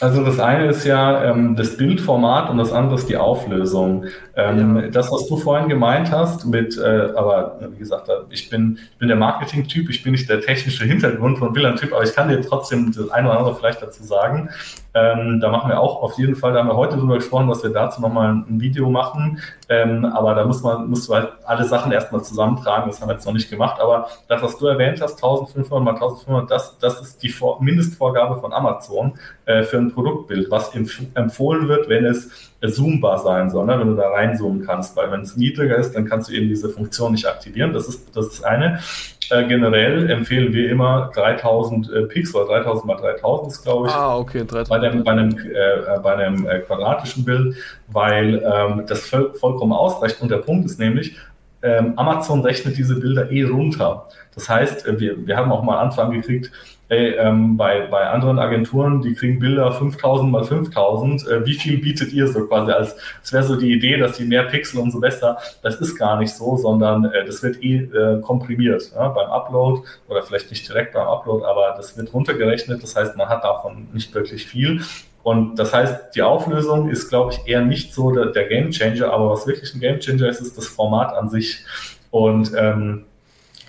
Also 0.00 0.22
das 0.22 0.38
eine 0.40 0.66
ist 0.66 0.84
ja 0.84 1.24
ähm, 1.24 1.56
das 1.56 1.76
Bildformat 1.76 2.50
und 2.50 2.58
das 2.58 2.72
andere 2.72 2.96
ist 2.96 3.08
die 3.08 3.16
Auflösung. 3.16 4.04
Ähm, 4.36 4.76
ja. 4.76 4.88
Das, 4.88 5.10
was 5.10 5.26
du 5.26 5.36
vorhin 5.38 5.68
gemeint 5.68 6.12
hast, 6.12 6.44
mit, 6.46 6.76
äh, 6.76 7.08
aber 7.16 7.58
wie 7.70 7.78
gesagt, 7.78 8.10
ich 8.30 8.50
bin, 8.50 8.78
ich 8.92 8.98
bin 8.98 9.08
der 9.08 9.16
Marketing-Typ, 9.16 9.88
ich 9.88 10.02
bin 10.02 10.12
nicht 10.12 10.28
der 10.28 10.42
technische 10.42 10.84
Hintergrund 10.84 11.38
von 11.38 11.54
Bildern-Typ, 11.54 11.92
aber 11.92 12.04
ich 12.04 12.14
kann 12.14 12.28
dir 12.28 12.40
trotzdem 12.42 12.92
das 12.92 13.08
eine 13.10 13.28
oder 13.30 13.38
andere 13.38 13.56
vielleicht 13.56 13.80
dazu 13.80 14.02
sagen. 14.04 14.50
Ähm, 14.96 15.40
da 15.40 15.50
machen 15.50 15.68
wir 15.68 15.78
auch 15.78 16.02
auf 16.02 16.18
jeden 16.18 16.36
Fall, 16.36 16.54
da 16.54 16.60
haben 16.60 16.68
wir 16.68 16.76
heute 16.76 16.96
drüber 16.96 17.16
gesprochen, 17.16 17.48
dass 17.48 17.62
wir 17.62 17.70
dazu 17.70 18.00
nochmal 18.00 18.30
ein 18.30 18.60
Video 18.60 18.88
machen. 18.88 19.40
Ähm, 19.68 20.06
aber 20.06 20.34
da 20.34 20.44
muss 20.46 20.62
man, 20.62 20.88
musst 20.88 21.08
du 21.08 21.14
halt 21.14 21.32
alle 21.44 21.64
Sachen 21.64 21.92
erstmal 21.92 22.22
zusammentragen. 22.22 22.88
Das 22.88 23.00
haben 23.00 23.08
wir 23.08 23.14
jetzt 23.14 23.26
noch 23.26 23.34
nicht 23.34 23.50
gemacht. 23.50 23.78
Aber 23.80 24.08
das, 24.28 24.42
was 24.42 24.56
du 24.56 24.66
erwähnt 24.66 25.02
hast, 25.02 25.16
1500 25.16 25.84
mal 25.84 25.90
1500, 25.92 26.50
das, 26.50 26.78
das 26.78 27.02
ist 27.02 27.22
die 27.22 27.28
Vor 27.28 27.62
Mindestvorgabe 27.62 28.40
von 28.40 28.54
Amazon 28.54 29.18
äh, 29.44 29.64
für 29.64 29.76
ein 29.76 29.92
Produktbild, 29.92 30.50
was 30.50 30.74
empf 30.74 31.02
empfohlen 31.14 31.68
wird, 31.68 31.90
wenn 31.90 32.06
es 32.06 32.52
zoombar 32.62 33.18
sein 33.18 33.50
soll, 33.50 33.66
ne? 33.66 33.78
wenn 33.78 33.88
du 33.88 33.96
da 33.96 34.08
reinzoomen 34.08 34.64
kannst. 34.64 34.96
Weil 34.96 35.10
wenn 35.10 35.20
es 35.20 35.36
niedriger 35.36 35.76
ist, 35.76 35.92
dann 35.92 36.06
kannst 36.06 36.28
du 36.28 36.34
eben 36.34 36.48
diese 36.48 36.68
Funktion 36.68 37.12
nicht 37.12 37.26
aktivieren. 37.26 37.72
Das 37.72 37.88
ist 37.88 38.16
das 38.16 38.26
ist 38.26 38.44
eine. 38.44 38.80
Äh, 39.28 39.44
generell 39.48 40.08
empfehlen 40.08 40.52
wir 40.52 40.70
immer 40.70 41.10
3000 41.14 41.90
äh, 41.90 42.02
Pixel, 42.02 42.46
3000 42.46 42.86
mal 42.86 42.96
3000 42.96 43.52
ist, 43.52 43.62
glaube 43.62 43.88
ich. 43.88 43.92
Ah, 43.92 44.16
okay, 44.16 44.44
3000. 44.46 44.68
Bei, 44.68 44.78
dem, 44.78 45.04
bei 45.04 45.12
einem, 45.12 45.30
äh, 45.30 45.98
bei 46.00 46.14
einem 46.14 46.46
äh, 46.46 46.60
quadratischen 46.60 47.24
Bild, 47.24 47.56
weil 47.88 48.42
ähm, 48.44 48.84
das 48.86 49.06
voll, 49.06 49.34
vollkommen 49.34 49.72
ausreicht. 49.72 50.22
Und 50.22 50.30
der 50.30 50.38
Punkt 50.38 50.66
ist 50.66 50.78
nämlich, 50.78 51.16
ähm, 51.62 51.94
Amazon 51.96 52.40
rechnet 52.42 52.76
diese 52.78 53.00
Bilder 53.00 53.30
eh 53.30 53.42
runter. 53.42 54.06
Das 54.34 54.48
heißt, 54.48 54.86
äh, 54.86 55.00
wir, 55.00 55.26
wir 55.26 55.36
haben 55.36 55.50
auch 55.50 55.64
mal 55.64 55.78
Anfragen 55.78 56.12
gekriegt, 56.12 56.52
ey, 56.88 57.14
ähm, 57.16 57.56
bei, 57.56 57.86
bei 57.86 58.08
anderen 58.08 58.38
Agenturen, 58.38 59.02
die 59.02 59.14
kriegen 59.14 59.38
Bilder 59.38 59.72
5000 59.72 60.30
mal 60.30 60.44
5000, 60.44 61.26
äh, 61.26 61.46
wie 61.46 61.54
viel 61.54 61.78
bietet 61.78 62.12
ihr 62.12 62.28
so 62.28 62.46
quasi 62.46 62.70
als, 62.72 62.96
es 63.22 63.32
wäre 63.32 63.42
so 63.42 63.56
die 63.56 63.72
Idee, 63.72 63.96
dass 63.96 64.16
die 64.16 64.24
mehr 64.24 64.44
Pixel 64.44 64.80
umso 64.80 65.00
besser, 65.00 65.38
das 65.62 65.76
ist 65.80 65.96
gar 65.96 66.18
nicht 66.18 66.34
so, 66.34 66.56
sondern 66.56 67.06
äh, 67.06 67.24
das 67.24 67.42
wird 67.42 67.62
eh 67.62 67.78
äh, 67.78 68.20
komprimiert 68.20 68.92
ja, 68.94 69.08
beim 69.08 69.30
Upload 69.30 69.82
oder 70.08 70.22
vielleicht 70.22 70.50
nicht 70.50 70.68
direkt 70.68 70.94
beim 70.94 71.08
Upload, 71.08 71.44
aber 71.44 71.74
das 71.76 71.96
wird 71.96 72.12
runtergerechnet, 72.14 72.82
das 72.82 72.94
heißt, 72.94 73.16
man 73.16 73.28
hat 73.28 73.42
davon 73.42 73.88
nicht 73.92 74.14
wirklich 74.14 74.46
viel. 74.46 74.80
Und 75.24 75.58
das 75.58 75.74
heißt, 75.74 76.14
die 76.14 76.22
Auflösung 76.22 76.88
ist, 76.88 77.08
glaube 77.08 77.32
ich, 77.32 77.48
eher 77.48 77.60
nicht 77.62 77.92
so 77.92 78.12
der, 78.12 78.26
der 78.26 78.44
Game 78.44 78.70
Changer, 78.70 79.12
aber 79.12 79.30
was 79.30 79.44
wirklich 79.44 79.74
ein 79.74 79.80
Game 79.80 79.98
Changer 79.98 80.28
ist, 80.28 80.40
ist 80.40 80.56
das 80.56 80.68
Format 80.68 81.12
an 81.14 81.28
sich. 81.28 81.64
Und 82.12 82.52
ähm, 82.56 83.06
äh, 83.06 83.15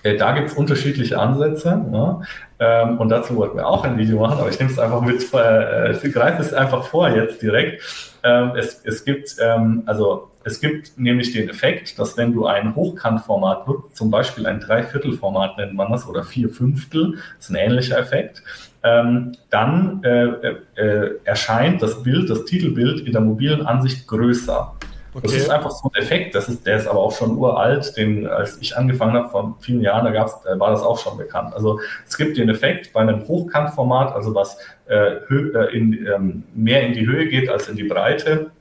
da 0.04 0.32
gibt 0.34 0.50
es 0.50 0.54
unterschiedliche 0.54 1.20
Ansätze. 1.20 1.78
Ne? 1.78 2.22
Ähm, 2.60 2.98
und 3.00 3.10
dazu 3.10 3.36
wollten 3.36 3.58
wir 3.58 3.68
auch 3.68 3.84
ein 3.84 3.98
Video 3.98 4.20
machen, 4.20 4.40
aber 4.40 4.50
ich 4.50 4.60
nehme 4.60 4.72
es 4.72 4.80
einfach 4.80 5.02
mit, 5.02 5.22
äh, 5.34 5.92
ich 5.92 6.14
greife 6.14 6.42
es 6.42 6.54
einfach 6.54 6.84
vor 6.84 7.10
jetzt 7.10 7.42
direkt. 7.42 7.82
Ähm, 8.24 8.52
es, 8.56 8.82
es 8.84 9.06
gibt, 9.06 9.36
ähm, 9.40 9.84
also 9.86 10.30
Es 10.48 10.62
gibt 10.62 10.98
nämlich 10.98 11.34
den 11.34 11.50
Effekt, 11.50 12.00
dass 12.00 12.16
wenn 12.16 12.32
du 12.32 12.46
ein 12.46 12.74
Hochkantformat 12.74 13.68
nutzt, 13.68 13.98
zum 13.98 14.10
Beispiel 14.10 14.46
ein 14.48 14.62
Dreiviertelformat 14.62 15.58
nennt 15.58 15.74
man 15.74 15.92
das 15.92 16.08
oder 16.08 16.24
vier 16.24 16.50
Fünftel, 16.50 17.16
ist 17.38 17.50
ein 17.50 17.56
ähnlicher 17.56 17.98
Effekt, 18.00 18.42
ähm, 18.82 19.34
dann 19.50 20.02
äh, 20.04 20.56
äh, 20.76 21.20
erscheint 21.26 21.82
das 21.82 22.02
Bild, 22.02 22.30
das 22.30 22.46
Titelbild 22.46 23.02
in 23.06 23.12
der 23.12 23.22
mobilen 23.22 23.66
Ansicht 23.66 24.08
größer. 24.08 24.74
Okay. 25.18 25.26
Das 25.26 25.36
ist 25.36 25.50
einfach 25.50 25.72
so 25.72 25.90
ein 25.92 26.00
Effekt, 26.00 26.36
das 26.36 26.48
ist, 26.48 26.68
der 26.68 26.78
ist 26.78 26.88
aber 26.88 27.00
auch 27.00 27.12
schon 27.12 27.38
uralt, 27.38 27.98
den, 27.98 28.28
als 28.28 28.60
ich 28.62 28.78
angefangen 28.78 29.14
habe, 29.14 29.30
vor 29.30 29.58
vielen 29.62 29.82
Jahren, 29.82 30.06
da 30.06 30.12
gab's, 30.12 30.40
da 30.44 30.60
war 30.60 30.70
das 30.70 30.84
auch 30.84 31.00
schon 31.00 31.18
bekannt. 31.18 31.56
Also 31.56 31.80
es 32.08 32.18
gibt 32.18 32.38
den 32.38 32.50
Effekt 32.50 32.94
bei 32.94 33.02
einem 33.02 33.28
Hochkantformat, 33.28 34.14
also 34.14 34.36
was 34.36 34.60
äh, 34.88 35.16
äh, 35.16 35.76
in, 35.76 36.06
ähm, 36.06 36.44
mehr 36.54 36.86
in 36.86 36.94
die 36.94 37.08
Höhe 37.08 37.28
geht 37.30 37.50
als 37.50 37.68
in 37.68 37.76
die 37.76 37.86
Breite, 37.86 38.52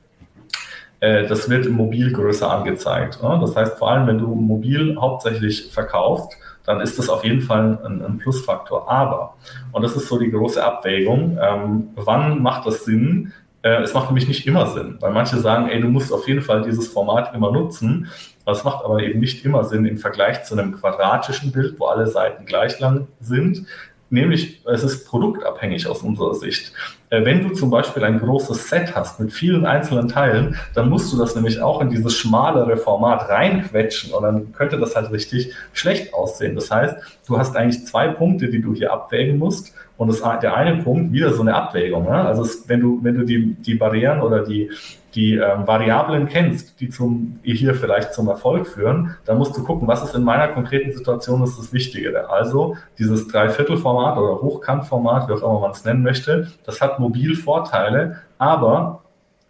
äh, 0.99 1.27
das 1.27 1.47
wird 1.47 1.69
Mobil 1.69 2.11
größer 2.11 2.51
angezeigt. 2.51 3.21
Ne? 3.21 3.37
Das 3.39 3.55
heißt, 3.55 3.77
vor 3.77 3.91
allem, 3.91 4.07
wenn 4.07 4.17
du 4.17 4.33
mobil 4.33 4.97
hauptsächlich 4.99 5.71
verkaufst, 5.71 6.39
dann 6.65 6.81
ist 6.81 6.97
das 6.97 7.07
auf 7.07 7.23
jeden 7.23 7.41
Fall 7.41 7.77
ein, 7.85 8.03
ein 8.03 8.17
Plusfaktor. 8.17 8.89
Aber, 8.89 9.35
und 9.73 9.83
das 9.83 9.95
ist 9.95 10.07
so 10.07 10.17
die 10.17 10.31
große 10.31 10.63
Abwägung, 10.63 11.37
ähm, 11.39 11.89
wann 11.93 12.41
macht 12.41 12.65
das 12.65 12.83
Sinn, 12.83 13.31
äh, 13.67 13.81
es 13.81 13.93
macht 13.93 14.07
nämlich 14.07 14.27
nicht 14.27 14.47
immer 14.47 14.67
Sinn, 14.67 14.97
weil 15.01 15.11
manche 15.11 15.37
sagen, 15.37 15.67
ey, 15.69 15.81
du 15.81 15.89
musst 15.89 16.13
auf 16.13 16.27
jeden 16.27 16.41
Fall 16.41 16.61
dieses 16.61 16.87
Format 16.87 17.35
immer 17.35 17.51
nutzen. 17.51 18.07
Das 18.45 18.63
macht 18.63 18.85
aber 18.85 19.01
eben 19.01 19.19
nicht 19.19 19.43
immer 19.43 19.65
Sinn 19.65 19.85
im 19.85 19.97
Vergleich 19.97 20.43
zu 20.43 20.57
einem 20.57 20.71
quadratischen 20.71 21.51
Bild, 21.51 21.77
wo 21.77 21.87
alle 21.87 22.07
Seiten 22.07 22.45
gleich 22.45 22.79
lang 22.79 23.07
sind. 23.19 23.65
Nämlich, 24.09 24.61
es 24.65 24.83
ist 24.83 25.05
produktabhängig 25.05 25.85
aus 25.85 26.01
unserer 26.01 26.33
Sicht. 26.33 26.71
Äh, 27.09 27.25
wenn 27.25 27.45
du 27.45 27.53
zum 27.53 27.69
Beispiel 27.69 28.05
ein 28.05 28.19
großes 28.19 28.69
Set 28.69 28.95
hast 28.95 29.19
mit 29.19 29.33
vielen 29.33 29.65
einzelnen 29.65 30.07
Teilen, 30.07 30.55
dann 30.73 30.89
musst 30.89 31.11
du 31.11 31.17
das 31.17 31.35
nämlich 31.35 31.59
auch 31.59 31.81
in 31.81 31.89
dieses 31.89 32.13
schmalere 32.15 32.77
Format 32.77 33.27
reinquetschen 33.27 34.13
und 34.13 34.23
dann 34.23 34.53
könnte 34.53 34.79
das 34.79 34.95
halt 34.95 35.11
richtig 35.11 35.53
schlecht 35.73 36.13
aussehen. 36.13 36.55
Das 36.55 36.71
heißt, 36.71 36.95
du 37.27 37.37
hast 37.37 37.57
eigentlich 37.57 37.85
zwei 37.85 38.07
Punkte, 38.07 38.47
die 38.47 38.61
du 38.61 38.73
hier 38.73 38.93
abwägen 38.93 39.37
musst. 39.37 39.73
Und 39.97 40.09
das, 40.09 40.21
der 40.41 40.55
eine 40.55 40.83
Punkt, 40.83 41.11
wieder 41.11 41.33
so 41.33 41.41
eine 41.41 41.55
Abwägung. 41.55 42.03
Ne? 42.03 42.11
Also 42.11 42.43
es, 42.43 42.69
wenn 42.69 42.79
du, 42.79 42.99
wenn 43.01 43.15
du 43.15 43.25
die, 43.25 43.55
die 43.55 43.73
Barrieren 43.73 44.21
oder 44.21 44.43
die, 44.43 44.69
die 45.15 45.33
ähm, 45.33 45.65
Variablen 45.65 46.27
kennst, 46.27 46.79
die 46.79 46.89
zum, 46.89 47.39
hier 47.41 47.73
vielleicht 47.73 48.13
zum 48.13 48.27
Erfolg 48.27 48.67
führen, 48.67 49.15
dann 49.25 49.39
musst 49.39 49.57
du 49.57 49.63
gucken, 49.63 49.87
was 49.87 50.03
ist 50.03 50.13
in 50.13 50.23
meiner 50.23 50.49
konkreten 50.49 50.91
Situation 50.91 51.43
ist 51.43 51.57
das 51.57 51.73
Wichtigere. 51.73 52.29
Also 52.29 52.75
dieses 52.99 53.27
Dreiviertelformat 53.27 54.17
oder 54.17 54.41
Hochkantformat, 54.41 55.27
wie 55.27 55.33
auch 55.33 55.41
immer 55.41 55.59
man 55.61 55.71
es 55.71 55.83
nennen 55.83 56.03
möchte, 56.03 56.51
das 56.65 56.79
hat 56.79 56.99
mobil 56.99 57.35
Vorteile, 57.35 58.17
aber 58.37 59.01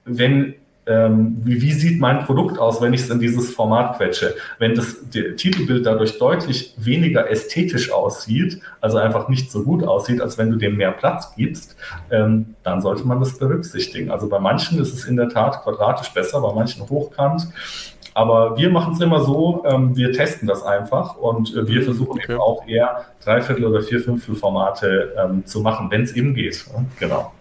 wenn 0.05 0.55
ähm, 0.87 1.37
wie, 1.43 1.61
wie, 1.61 1.73
sieht 1.73 1.99
mein 1.99 2.25
Produkt 2.25 2.57
aus, 2.57 2.81
wenn 2.81 2.93
ich 2.93 3.01
es 3.01 3.09
in 3.09 3.19
dieses 3.19 3.53
Format 3.53 3.97
quetsche. 3.97 4.35
Wenn 4.57 4.75
das 4.75 4.97
Titelbild 5.09 5.85
dadurch 5.85 6.17
deutlich 6.17 6.73
weniger 6.77 7.29
ästhetisch 7.29 7.91
aussieht, 7.91 8.61
also 8.79 8.97
einfach 8.97 9.27
nicht 9.27 9.51
so 9.51 9.63
gut 9.63 9.83
aussieht, 9.83 10.21
als 10.21 10.37
wenn 10.37 10.49
du 10.49 10.57
dem 10.57 10.77
mehr 10.77 10.91
Platz 10.91 11.35
gibst, 11.35 11.75
ähm, 12.09 12.55
dann 12.63 12.81
sollte 12.81 13.05
man 13.05 13.19
das 13.19 13.37
berücksichtigen. 13.37 14.11
Also 14.11 14.29
bei 14.29 14.39
manchen 14.39 14.79
ist 14.79 14.93
es 14.93 15.05
in 15.05 15.17
der 15.17 15.29
Tat 15.29 15.63
quadratisch 15.63 16.09
besser, 16.13 16.41
bei 16.41 16.53
manchen 16.53 16.89
hochkant. 16.89 17.47
Aber 18.13 18.57
wir 18.57 18.71
machen 18.71 18.93
es 18.93 18.99
immer 18.99 19.21
so, 19.21 19.63
ähm, 19.67 19.95
wir 19.95 20.11
testen 20.11 20.47
das 20.47 20.63
einfach 20.63 21.17
und 21.17 21.55
äh, 21.55 21.67
wir 21.67 21.81
mhm, 21.81 21.85
versuchen 21.85 22.11
okay. 22.13 22.31
eben 22.31 22.41
auch 22.41 22.67
eher 22.67 23.05
Dreiviertel- 23.23 23.65
oder 23.65 23.83
Vierfünftel-Formate 23.83 25.13
ähm, 25.23 25.45
zu 25.45 25.59
machen, 25.59 25.91
wenn 25.91 26.01
es 26.01 26.13
eben 26.13 26.33
geht. 26.33 26.65
Genau. 26.99 27.31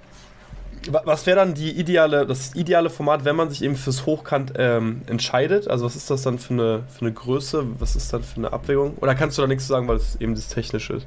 Was 0.93 1.27
wäre 1.27 1.39
dann 1.39 1.55
die 1.55 1.71
ideale, 1.71 2.27
das 2.27 2.55
ideale 2.55 2.91
Format, 2.91 3.25
wenn 3.25 3.37
man 3.37 3.51
sich 3.51 3.63
eben 3.63 3.77
fürs 3.77 4.07
Hochkant 4.07 4.55
ähm, 4.57 5.03
entscheidet? 5.07 5.69
Also 5.69 5.85
was 5.85 5.97
ist 5.97 6.11
das 6.11 6.23
dann 6.23 6.39
für 6.39 6.55
eine, 6.55 6.83
für 6.89 7.03
eine 7.03 7.13
Größe? 7.13 7.65
Was 7.79 7.97
ist 7.97 8.13
dann 8.13 8.23
für 8.23 8.39
eine 8.39 8.53
Abwägung? 8.53 8.95
Oder 9.01 9.15
kannst 9.15 9.39
du 9.39 9.43
da 9.43 9.49
nichts 9.49 9.67
sagen, 9.67 9.89
weil 9.89 9.97
es 9.97 10.17
eben 10.21 10.35
das 10.35 10.49
Technische 10.49 10.95
ist? 10.95 11.07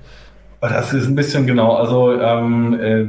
Das 0.61 0.91
ist 0.91 1.07
ein 1.07 1.15
bisschen 1.15 1.47
genau. 1.47 1.75
Also 1.75 2.19
ähm, 2.19 2.79
äh, 2.79 3.05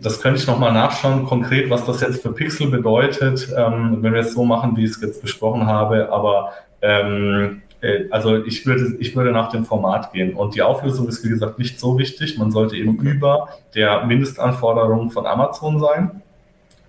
das 0.00 0.20
könnte 0.20 0.40
ich 0.40 0.46
nochmal 0.46 0.72
nachschauen, 0.72 1.24
konkret, 1.24 1.68
was 1.68 1.84
das 1.84 2.00
jetzt 2.00 2.22
für 2.22 2.32
Pixel 2.32 2.68
bedeutet, 2.68 3.48
ähm, 3.56 3.98
wenn 4.00 4.12
wir 4.12 4.20
es 4.20 4.34
so 4.34 4.44
machen, 4.44 4.76
wie 4.76 4.84
ich 4.84 4.92
es 4.92 5.00
jetzt 5.00 5.20
besprochen 5.20 5.66
habe. 5.66 6.12
Aber 6.12 6.52
ähm, 6.80 7.61
äh, 7.61 7.61
also 8.10 8.44
ich 8.44 8.64
würde, 8.64 8.96
ich 9.00 9.16
würde 9.16 9.32
nach 9.32 9.50
dem 9.50 9.64
Format 9.64 10.12
gehen. 10.12 10.34
Und 10.34 10.54
die 10.54 10.62
Auflösung 10.62 11.08
ist, 11.08 11.24
wie 11.24 11.28
gesagt, 11.28 11.58
nicht 11.58 11.80
so 11.80 11.98
wichtig. 11.98 12.38
Man 12.38 12.50
sollte 12.50 12.76
eben 12.76 12.98
über 12.98 13.48
der 13.74 14.04
Mindestanforderung 14.04 15.10
von 15.10 15.26
Amazon 15.26 15.80
sein. 15.80 16.22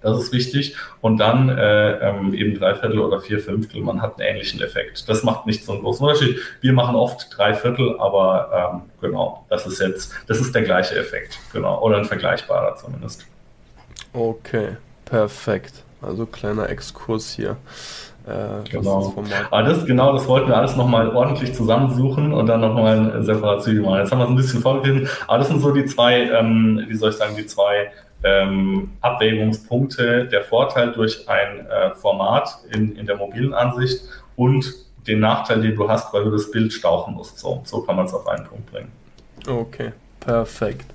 Das 0.04 0.20
ist 0.20 0.34
wichtig. 0.34 0.76
Und 1.02 1.18
dann 1.18 1.50
äh, 1.50 2.10
ähm, 2.10 2.34
eben 2.34 2.60
drei 2.60 2.76
Viertel 2.76 3.00
oder 3.00 3.22
vier 3.22 3.40
Fünftel. 3.40 3.82
Man 3.82 4.02
hat 4.02 4.20
einen 4.20 4.36
ähnlichen 4.36 4.62
Effekt. 4.62 5.08
Das 5.08 5.24
macht 5.24 5.46
nicht 5.46 5.64
so 5.64 5.72
einen 5.72 5.82
großen 5.82 6.06
Unterschied. 6.06 6.38
Wir 6.62 6.74
machen 6.74 6.96
oft 6.96 7.36
drei 7.36 7.54
Viertel, 7.54 7.98
aber 8.00 8.74
ähm, 8.74 8.82
genau, 9.02 9.46
das 9.50 9.66
ist 9.66 9.80
jetzt, 9.80 10.14
das 10.28 10.42
ist 10.42 10.54
der 10.54 10.64
gleiche 10.64 10.96
Effekt. 10.98 11.40
Genau. 11.54 11.82
Oder 11.82 11.98
ein 11.98 12.06
vergleichbarer 12.06 12.76
zumindest. 12.76 13.26
Okay, 14.12 14.76
perfekt. 15.06 15.84
Also 16.02 16.26
kleiner 16.26 16.70
Exkurs 16.70 17.32
hier. 17.32 17.56
Äh, 18.26 18.70
genau. 18.70 19.14
Aber 19.52 19.64
das, 19.64 19.86
genau, 19.86 20.14
das 20.14 20.28
wollten 20.28 20.48
wir 20.48 20.58
alles 20.58 20.76
nochmal 20.76 21.10
ordentlich 21.14 21.54
zusammensuchen 21.54 22.34
und 22.34 22.48
dann 22.48 22.62
nochmal 22.62 23.18
ein 23.18 23.24
separates 23.24 23.68
Video 23.68 23.84
machen. 23.84 24.00
Jetzt 24.00 24.12
haben 24.12 24.20
wir 24.20 24.26
es 24.26 24.30
ein 24.30 24.36
bisschen 24.36 24.62
vorgelesen, 24.62 25.10
aber 25.28 25.40
das 25.40 25.48
sind 25.50 25.60
so 25.60 25.72
die 25.72 25.86
zwei, 25.86 26.30
ähm, 26.30 26.84
wie 26.88 26.96
soll 26.96 27.10
ich 27.10 27.18
sagen, 27.18 27.36
die 27.36 27.46
zwei 27.46 27.92
ähm, 28.24 28.92
Abwägungspunkte, 29.02 30.26
der 30.26 30.44
Vorteil 30.44 30.94
durch 30.94 31.28
ein 31.28 31.66
äh, 31.66 31.94
Format 31.96 32.60
in, 32.74 32.96
in 32.96 33.06
der 33.06 33.18
mobilen 33.18 33.54
Ansicht 33.54 34.02
und 34.38 34.74
den 35.06 35.20
Nachteil, 35.20 35.62
den 35.62 35.76
du 35.76 35.90
hast, 35.90 36.14
weil 36.14 36.24
du 36.24 36.32
das 36.32 36.50
Bild 36.50 36.72
stauchen 36.72 37.16
musst. 37.16 37.40
So, 37.40 37.62
so 37.66 37.82
kann 37.82 37.98
man 37.98 38.06
es 38.06 38.14
auf 38.14 38.26
einen 38.28 38.46
Punkt 38.46 38.72
bringen. 38.72 38.92
Okay, 39.46 39.92
perfekt. 40.22 40.86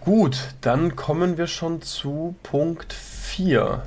Gut, 0.00 0.54
dann 0.62 0.96
kommen 0.96 1.36
wir 1.36 1.46
schon 1.46 1.82
zu 1.82 2.34
Punkt 2.42 2.94
4. 2.94 3.82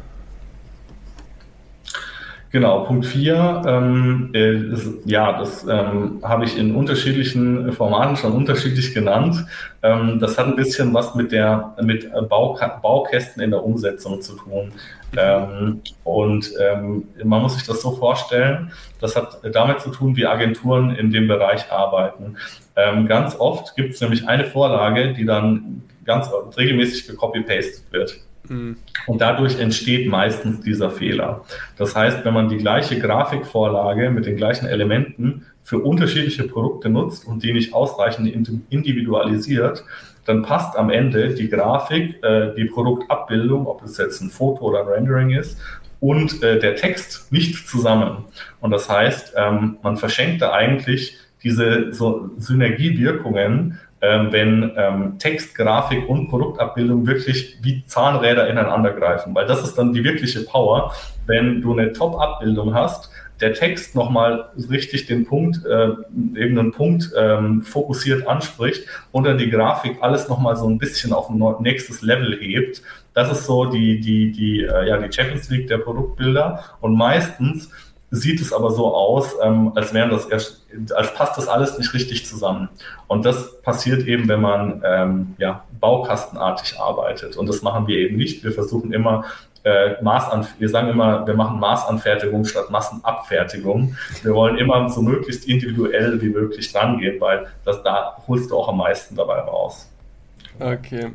Genau, 2.53 2.81
Punkt 2.81 3.07
4, 3.07 3.63
ähm, 3.65 4.29
äh, 4.31 5.09
ja, 5.09 5.39
das 5.39 5.65
ähm, 5.67 6.19
habe 6.21 6.45
ich 6.45 6.55
in 6.55 6.75
unterschiedlichen 6.75 7.71
Formaten 7.71 8.15
schon 8.15 8.31
unterschiedlich 8.31 8.93
genannt. 8.93 9.43
Ähm, 9.81 10.19
das 10.19 10.37
hat 10.37 10.45
ein 10.45 10.55
bisschen 10.55 10.93
was 10.93 11.15
mit 11.15 11.31
der 11.31 11.73
mit 11.81 12.11
Bau, 12.29 12.55
Baukästen 12.79 13.41
in 13.41 13.49
der 13.49 13.65
Umsetzung 13.65 14.21
zu 14.21 14.35
tun. 14.35 14.71
Ähm, 15.17 15.81
und 16.03 16.51
ähm, 16.61 17.07
man 17.23 17.41
muss 17.41 17.55
sich 17.55 17.65
das 17.65 17.81
so 17.81 17.93
vorstellen, 17.93 18.71
das 19.01 19.15
hat 19.15 19.39
damit 19.51 19.81
zu 19.81 19.89
tun, 19.89 20.15
wie 20.15 20.27
Agenturen 20.27 20.91
in 20.95 21.11
dem 21.11 21.27
Bereich 21.27 21.71
arbeiten. 21.71 22.35
Ähm, 22.75 23.07
ganz 23.07 23.35
oft 23.35 23.75
gibt 23.75 23.95
es 23.95 24.01
nämlich 24.01 24.27
eine 24.27 24.45
Vorlage, 24.45 25.13
die 25.13 25.25
dann 25.25 25.81
ganz 26.05 26.29
regelmäßig 26.55 27.07
gecopy-pastet 27.07 27.91
wird. 27.91 28.19
Und 29.07 29.21
dadurch 29.21 29.59
entsteht 29.59 30.07
meistens 30.07 30.61
dieser 30.61 30.89
Fehler. 30.89 31.43
Das 31.77 31.95
heißt, 31.95 32.23
wenn 32.25 32.33
man 32.33 32.49
die 32.49 32.57
gleiche 32.57 32.99
Grafikvorlage 32.99 34.09
mit 34.09 34.25
den 34.25 34.37
gleichen 34.37 34.67
Elementen 34.67 35.45
für 35.63 35.79
unterschiedliche 35.79 36.43
Produkte 36.43 36.89
nutzt 36.89 37.27
und 37.27 37.43
die 37.43 37.53
nicht 37.53 37.73
ausreichend 37.73 38.27
individualisiert, 38.69 39.83
dann 40.25 40.41
passt 40.41 40.77
am 40.77 40.89
Ende 40.89 41.33
die 41.33 41.49
Grafik, 41.49 42.23
äh, 42.23 42.53
die 42.55 42.65
Produktabbildung, 42.65 43.67
ob 43.67 43.83
es 43.83 43.97
jetzt 43.97 44.21
ein 44.21 44.29
Foto 44.29 44.65
oder 44.65 44.81
ein 44.81 44.87
Rendering 44.87 45.31
ist, 45.31 45.59
und 45.99 46.43
äh, 46.43 46.59
der 46.59 46.75
Text 46.75 47.31
nicht 47.31 47.67
zusammen. 47.67 48.25
Und 48.59 48.71
das 48.71 48.89
heißt, 48.89 49.35
ähm, 49.37 49.77
man 49.83 49.95
verschenkt 49.95 50.41
da 50.41 50.51
eigentlich 50.51 51.17
diese 51.43 51.93
so 51.93 52.31
Synergiewirkungen, 52.37 53.79
wenn 54.31 54.71
ähm, 54.75 55.15
Text, 55.17 55.55
Grafik 55.55 56.07
und 56.09 56.27
Produktabbildung 56.29 57.07
wirklich 57.07 57.57
wie 57.61 57.85
Zahnräder 57.85 58.49
ineinander 58.49 58.91
greifen. 58.91 59.33
Weil 59.33 59.47
das 59.47 59.63
ist 59.63 59.77
dann 59.77 59.93
die 59.93 60.03
wirkliche 60.03 60.41
Power, 60.41 60.93
wenn 61.25 61.61
du 61.61 61.73
eine 61.73 61.93
Top-Abbildung 61.93 62.73
hast, 62.73 63.09
der 63.39 63.53
Text 63.53 63.95
nochmal 63.95 64.49
richtig 64.69 65.05
den 65.05 65.25
Punkt, 65.25 65.65
äh, 65.65 65.89
eben 66.35 66.57
einen 66.57 66.71
Punkt 66.71 67.11
ähm, 67.17 67.61
fokussiert 67.63 68.27
anspricht 68.27 68.85
und 69.11 69.25
dann 69.25 69.37
die 69.37 69.49
Grafik 69.49 69.97
alles 70.01 70.29
nochmal 70.29 70.55
so 70.55 70.67
ein 70.67 70.77
bisschen 70.77 71.13
auf 71.13 71.29
ein 71.29 71.41
nächstes 71.59 72.01
Level 72.01 72.37
hebt. 72.39 72.81
Das 73.13 73.31
ist 73.31 73.45
so 73.45 73.65
die, 73.65 73.99
die, 73.99 74.31
die, 74.31 74.63
äh, 74.63 74.87
ja, 74.87 74.97
die 74.97 75.11
Champions 75.11 75.49
League 75.49 75.67
der 75.67 75.79
Produktbilder. 75.79 76.63
Und 76.79 76.95
meistens 76.95 77.69
sieht 78.13 78.39
es 78.41 78.53
aber 78.53 78.69
so 78.69 78.93
aus, 78.93 79.35
ähm, 79.41 79.71
als 79.75 79.91
wären 79.91 80.11
das 80.11 80.27
erst, 80.27 80.61
als 80.95 81.13
passt 81.15 81.35
das 81.35 81.47
alles 81.47 81.79
nicht 81.79 81.93
richtig 81.95 82.27
zusammen. 82.27 82.69
Und 83.07 83.25
das 83.25 83.59
passiert 83.63 84.07
eben, 84.07 84.27
wenn 84.27 84.39
man 84.39 84.83
ähm, 84.85 85.35
ja, 85.39 85.63
baukastenartig 85.79 86.79
arbeitet. 86.79 87.35
Und 87.37 87.49
das 87.49 87.63
machen 87.63 87.87
wir 87.87 87.97
eben 87.97 88.15
nicht. 88.15 88.43
Wir 88.43 88.51
versuchen 88.51 88.93
immer 88.93 89.25
äh, 89.63 90.01
Maßan 90.03 90.45
wir 90.59 90.69
sagen 90.69 90.89
immer, 90.89 91.25
wir 91.25 91.33
machen 91.33 91.59
Maßanfertigung 91.59 92.45
statt 92.45 92.69
Massenabfertigung. 92.69 93.95
Wir 94.21 94.35
wollen 94.35 94.57
immer 94.57 94.89
so 94.89 95.01
möglichst 95.01 95.47
individuell 95.47 96.21
wie 96.21 96.29
möglich 96.29 96.75
rangehen, 96.75 97.19
weil 97.19 97.47
das 97.65 97.81
da 97.81 98.17
holst 98.27 98.51
du 98.51 98.57
auch 98.57 98.67
am 98.69 98.77
meisten 98.77 99.15
dabei 99.15 99.39
raus. 99.39 99.89
Okay. 100.59 101.09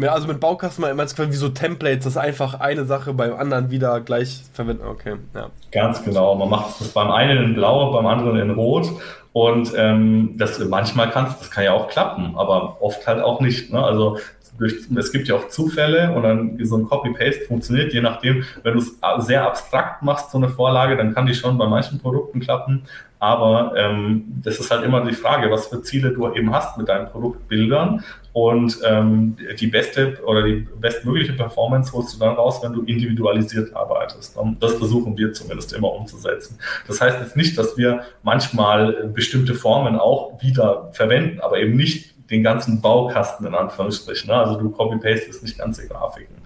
Also 0.00 0.26
mit 0.26 0.40
Baukasten 0.40 0.84
meinst 0.96 1.18
du 1.18 1.28
wie 1.28 1.32
so 1.34 1.48
Templates, 1.48 2.04
das 2.04 2.16
einfach 2.16 2.60
eine 2.60 2.84
Sache 2.84 3.12
beim 3.12 3.34
anderen 3.34 3.70
wieder 3.70 4.00
gleich 4.00 4.42
verwenden. 4.52 4.86
Okay, 4.86 5.16
ja. 5.34 5.50
Ganz 5.70 6.02
genau. 6.02 6.34
Man 6.34 6.48
macht 6.48 6.80
es 6.80 6.88
beim 6.88 7.10
einen 7.10 7.44
in 7.44 7.54
blau, 7.54 7.92
beim 7.92 8.06
anderen 8.06 8.36
in 8.38 8.50
rot. 8.50 8.88
Und 9.32 9.72
ähm, 9.76 10.34
das 10.36 10.58
manchmal 10.58 11.10
kann 11.10 11.24
das 11.24 11.50
kann 11.50 11.64
ja 11.64 11.72
auch 11.72 11.88
klappen, 11.88 12.34
aber 12.36 12.82
oft 12.82 13.06
halt 13.06 13.22
auch 13.22 13.40
nicht. 13.40 13.72
Ne? 13.72 13.82
Also 13.82 14.18
durch, 14.58 14.74
es 14.94 15.12
gibt 15.12 15.28
ja 15.28 15.36
auch 15.36 15.48
Zufälle 15.48 16.12
und 16.12 16.22
dann 16.22 16.58
so 16.64 16.76
ein 16.76 16.84
Copy-Paste 16.84 17.46
funktioniert, 17.46 17.92
je 17.92 18.00
nachdem, 18.00 18.44
wenn 18.62 18.74
du 18.74 18.80
es 18.80 18.98
sehr 19.26 19.46
abstrakt 19.46 20.02
machst, 20.02 20.30
so 20.30 20.38
eine 20.38 20.48
Vorlage, 20.48 20.96
dann 20.96 21.14
kann 21.14 21.26
die 21.26 21.34
schon 21.34 21.56
bei 21.56 21.66
manchen 21.66 21.98
Produkten 21.98 22.40
klappen. 22.40 22.82
Aber 23.18 23.72
ähm, 23.76 24.24
das 24.42 24.58
ist 24.58 24.70
halt 24.70 24.82
immer 24.82 25.04
die 25.04 25.14
Frage, 25.14 25.50
was 25.50 25.68
für 25.68 25.82
Ziele 25.82 26.10
du 26.10 26.32
eben 26.32 26.52
hast 26.52 26.76
mit 26.76 26.88
deinen 26.88 27.08
Produktbildern. 27.08 28.04
Und 28.32 28.78
ähm, 28.84 29.36
die 29.60 29.66
beste 29.66 30.18
oder 30.24 30.42
die 30.42 30.66
bestmögliche 30.80 31.34
Performance 31.34 31.92
holst 31.92 32.14
du 32.14 32.18
dann 32.18 32.34
raus, 32.34 32.60
wenn 32.62 32.72
du 32.72 32.82
individualisiert 32.82 33.76
arbeitest. 33.76 34.38
Das 34.58 34.74
versuchen 34.74 35.18
wir 35.18 35.34
zumindest 35.34 35.74
immer 35.74 35.92
umzusetzen. 35.92 36.58
Das 36.86 37.00
heißt 37.00 37.20
jetzt 37.20 37.36
nicht, 37.36 37.58
dass 37.58 37.76
wir 37.76 38.02
manchmal 38.22 39.08
bestimmte 39.08 39.54
Formen 39.54 39.96
auch 39.96 40.40
wieder 40.42 40.88
verwenden, 40.92 41.40
aber 41.40 41.58
eben 41.58 41.76
nicht 41.76 42.12
den 42.30 42.42
ganzen 42.42 42.80
Baukasten 42.80 43.46
in 43.46 43.54
Anführungsstrichen. 43.54 44.28
Ne? 44.28 44.34
Also 44.34 44.58
du 44.58 44.70
copy-pastest 44.70 45.42
nicht 45.42 45.58
ganze 45.58 45.86
Grafiken. 45.86 46.36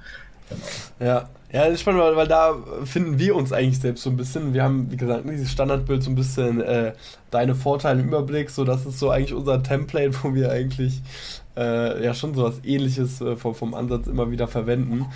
Genau. 0.49 0.63
Ja, 0.99 1.29
ja, 1.53 1.65
das 1.65 1.75
ist 1.75 1.81
spannend, 1.83 2.03
weil, 2.03 2.17
weil, 2.17 2.29
da 2.29 2.57
finden 2.85 3.19
wir 3.19 3.37
uns 3.37 3.53
eigentlich 3.53 3.81
selbst 3.81 4.03
so 4.03 4.11
ein 4.11 4.17
bisschen. 4.17 4.53
Wir 4.53 4.65
haben, 4.65 4.91
wie 4.91 4.97
gesagt, 4.97 5.25
dieses 5.31 5.53
Standardbild 5.53 6.03
so 6.03 6.11
ein 6.11 6.17
bisschen 6.17 6.61
äh, 6.61 6.93
deine 7.31 7.55
Vorteile 7.55 8.01
im 8.01 8.09
Überblick. 8.09 8.51
So, 8.51 8.65
das 8.65 8.85
ist 8.85 8.99
so 8.99 9.11
eigentlich 9.11 9.33
unser 9.33 9.63
Template, 9.63 10.13
wo 10.23 10.35
wir 10.35 10.51
eigentlich 10.51 11.01
äh, 11.57 12.05
ja 12.05 12.15
schon 12.15 12.35
so 12.35 12.43
was 12.43 12.65
ähnliches 12.65 13.21
äh, 13.21 13.37
vom, 13.37 13.55
vom 13.55 13.75
Ansatz 13.75 14.07
immer 14.07 14.31
wieder 14.31 14.49
verwenden. 14.49 15.07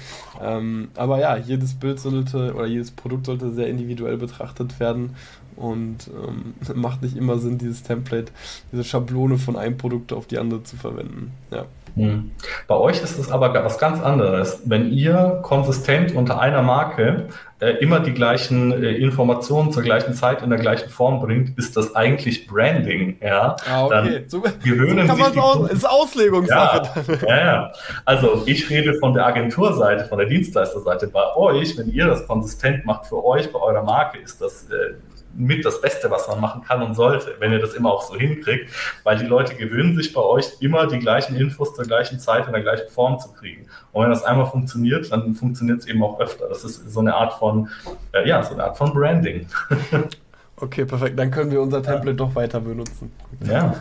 Ähm, 0.41 0.88
aber 0.97 1.20
ja, 1.20 1.36
jedes 1.36 1.74
Bild 1.74 2.01
sollte 2.01 2.55
oder 2.55 2.66
jedes 2.66 2.91
Produkt 2.91 3.26
sollte 3.26 3.53
sehr 3.53 3.68
individuell 3.68 4.16
betrachtet 4.16 4.80
werden 4.80 5.16
und 5.57 6.09
ähm, 6.09 6.55
macht 6.74 7.03
nicht 7.03 7.16
immer 7.16 7.38
Sinn, 7.38 7.59
dieses 7.59 7.82
Template, 7.82 8.32
diese 8.72 8.84
Schablone 8.84 9.38
von 9.38 9.57
einem 9.57 9.76
Produkt 9.76 10.12
auf 10.12 10.26
die 10.26 10.38
andere 10.38 10.62
zu 10.62 10.76
verwenden. 10.76 11.32
Ja. 11.51 11.66
Hm. 11.97 12.30
Bei 12.66 12.76
euch 12.76 13.03
ist 13.03 13.18
es 13.18 13.30
aber 13.30 13.53
was 13.53 13.78
ganz 13.78 14.01
anderes. 14.03 14.62
Wenn 14.64 14.93
ihr 14.93 15.41
konsistent 15.43 16.14
unter 16.14 16.41
einer 16.41 16.62
Marke 16.62 17.28
äh, 17.61 17.72
immer 17.82 18.01
die 18.01 18.12
gleichen 18.12 18.72
äh, 18.72 18.93
Informationen 18.93 19.70
zur 19.70 19.82
gleichen 19.82 20.14
Zeit 20.14 20.43
in 20.43 20.51
der 20.51 20.59
gleichen 20.59 20.88
Form 20.88 21.20
bringt, 21.20 21.59
ist 21.59 21.76
das 21.76 21.95
eigentlich 21.95 22.47
Branding. 22.47 23.18
Ja, 23.20 23.57
ah, 23.70 23.84
okay. 23.84 24.24
so, 24.28 24.43
gewöhnen 24.64 25.07
so 25.07 25.14
kann 25.14 25.32
sich 25.32 25.43
aus, 25.43 25.70
ist 25.70 25.88
Auslegungssache. 25.88 27.05
Ja, 27.22 27.28
ja, 27.28 27.38
ja, 27.38 27.72
Also 28.05 28.43
ich 28.47 28.70
rede 28.70 28.95
von 28.95 29.12
der 29.12 29.26
Agenturseite, 29.26 30.07
von 30.07 30.18
der 30.18 30.26
Dienstleisterseite. 30.26 31.09
Bei 31.09 31.36
euch, 31.36 31.76
wenn 31.76 31.91
ihr 31.91 32.07
das 32.07 32.26
konsistent 32.26 32.84
macht 32.86 33.07
für 33.07 33.24
euch, 33.24 33.53
bei 33.53 33.59
eurer 33.59 33.82
Marke, 33.82 34.18
ist 34.18 34.41
das 34.41 34.68
äh, 34.70 34.95
mit 35.35 35.64
das 35.64 35.81
Beste, 35.81 36.11
was 36.11 36.28
man 36.28 36.41
machen 36.41 36.62
kann 36.62 36.83
und 36.83 36.95
sollte, 36.95 37.37
wenn 37.39 37.53
ihr 37.53 37.59
das 37.59 37.74
immer 37.74 37.93
auch 37.93 38.03
so 38.03 38.16
hinkriegt, 38.16 38.70
weil 39.05 39.18
die 39.18 39.26
Leute 39.26 39.55
gewöhnen 39.55 39.97
sich 39.97 40.12
bei 40.12 40.20
euch 40.20 40.57
immer 40.61 40.87
die 40.87 40.99
gleichen 40.99 41.37
Infos 41.37 41.74
zur 41.74 41.85
gleichen 41.85 42.18
Zeit 42.18 42.47
in 42.47 42.53
der 42.53 42.62
gleichen 42.62 42.89
Form 42.89 43.18
zu 43.18 43.33
kriegen. 43.33 43.66
Und 43.93 44.03
wenn 44.03 44.11
das 44.11 44.24
einmal 44.24 44.47
funktioniert, 44.47 45.11
dann 45.12 45.35
funktioniert 45.35 45.81
es 45.81 45.87
eben 45.87 46.03
auch 46.03 46.20
öfter. 46.20 46.49
Das 46.49 46.64
ist 46.64 46.91
so 46.91 47.01
eine 47.01 47.14
Art 47.14 47.35
von, 47.35 47.68
äh, 48.12 48.28
ja, 48.28 48.43
so 48.43 48.55
eine 48.55 48.64
Art 48.64 48.76
von 48.76 48.93
Branding. 48.93 49.47
okay, 50.57 50.85
perfekt. 50.85 51.18
Dann 51.18 51.31
können 51.31 51.51
wir 51.51 51.61
unser 51.61 51.83
Template 51.83 52.16
doch 52.16 52.35
weiter 52.35 52.61
benutzen. 52.61 53.12
Ja. 53.45 53.74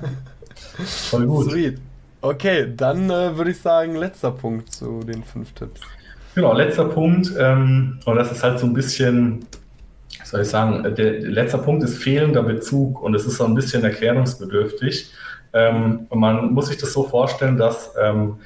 Voll 1.09 1.25
gut. 1.25 1.51
Sweet. 1.51 1.79
Okay, 2.21 2.73
dann 2.75 3.09
äh, 3.09 3.37
würde 3.37 3.51
ich 3.51 3.61
sagen, 3.61 3.95
letzter 3.95 4.31
Punkt 4.31 4.73
zu 4.73 5.03
den 5.03 5.23
fünf 5.23 5.53
Tipps. 5.53 5.81
Genau, 6.35 6.53
letzter 6.53 6.85
Punkt, 6.85 7.31
ähm, 7.37 7.99
und 8.05 8.15
das 8.15 8.31
ist 8.31 8.43
halt 8.43 8.59
so 8.59 8.65
ein 8.65 8.73
bisschen 8.73 9.45
soll 10.29 10.41
ich 10.41 10.49
sagen, 10.49 10.95
der, 10.95 11.21
letzte 11.21 11.57
Punkt 11.57 11.83
ist 11.83 12.01
fehlender 12.01 12.43
Bezug 12.43 13.01
und 13.01 13.15
es 13.15 13.25
ist 13.25 13.37
so 13.37 13.45
ein 13.45 13.55
bisschen 13.55 13.83
erklärungsbedürftig. 13.83 15.11
Ähm, 15.53 16.07
man 16.13 16.53
muss 16.53 16.67
sich 16.67 16.77
das 16.77 16.93
so 16.93 17.03
vorstellen, 17.03 17.57
dass 17.57 17.93
ähm, 17.99 18.37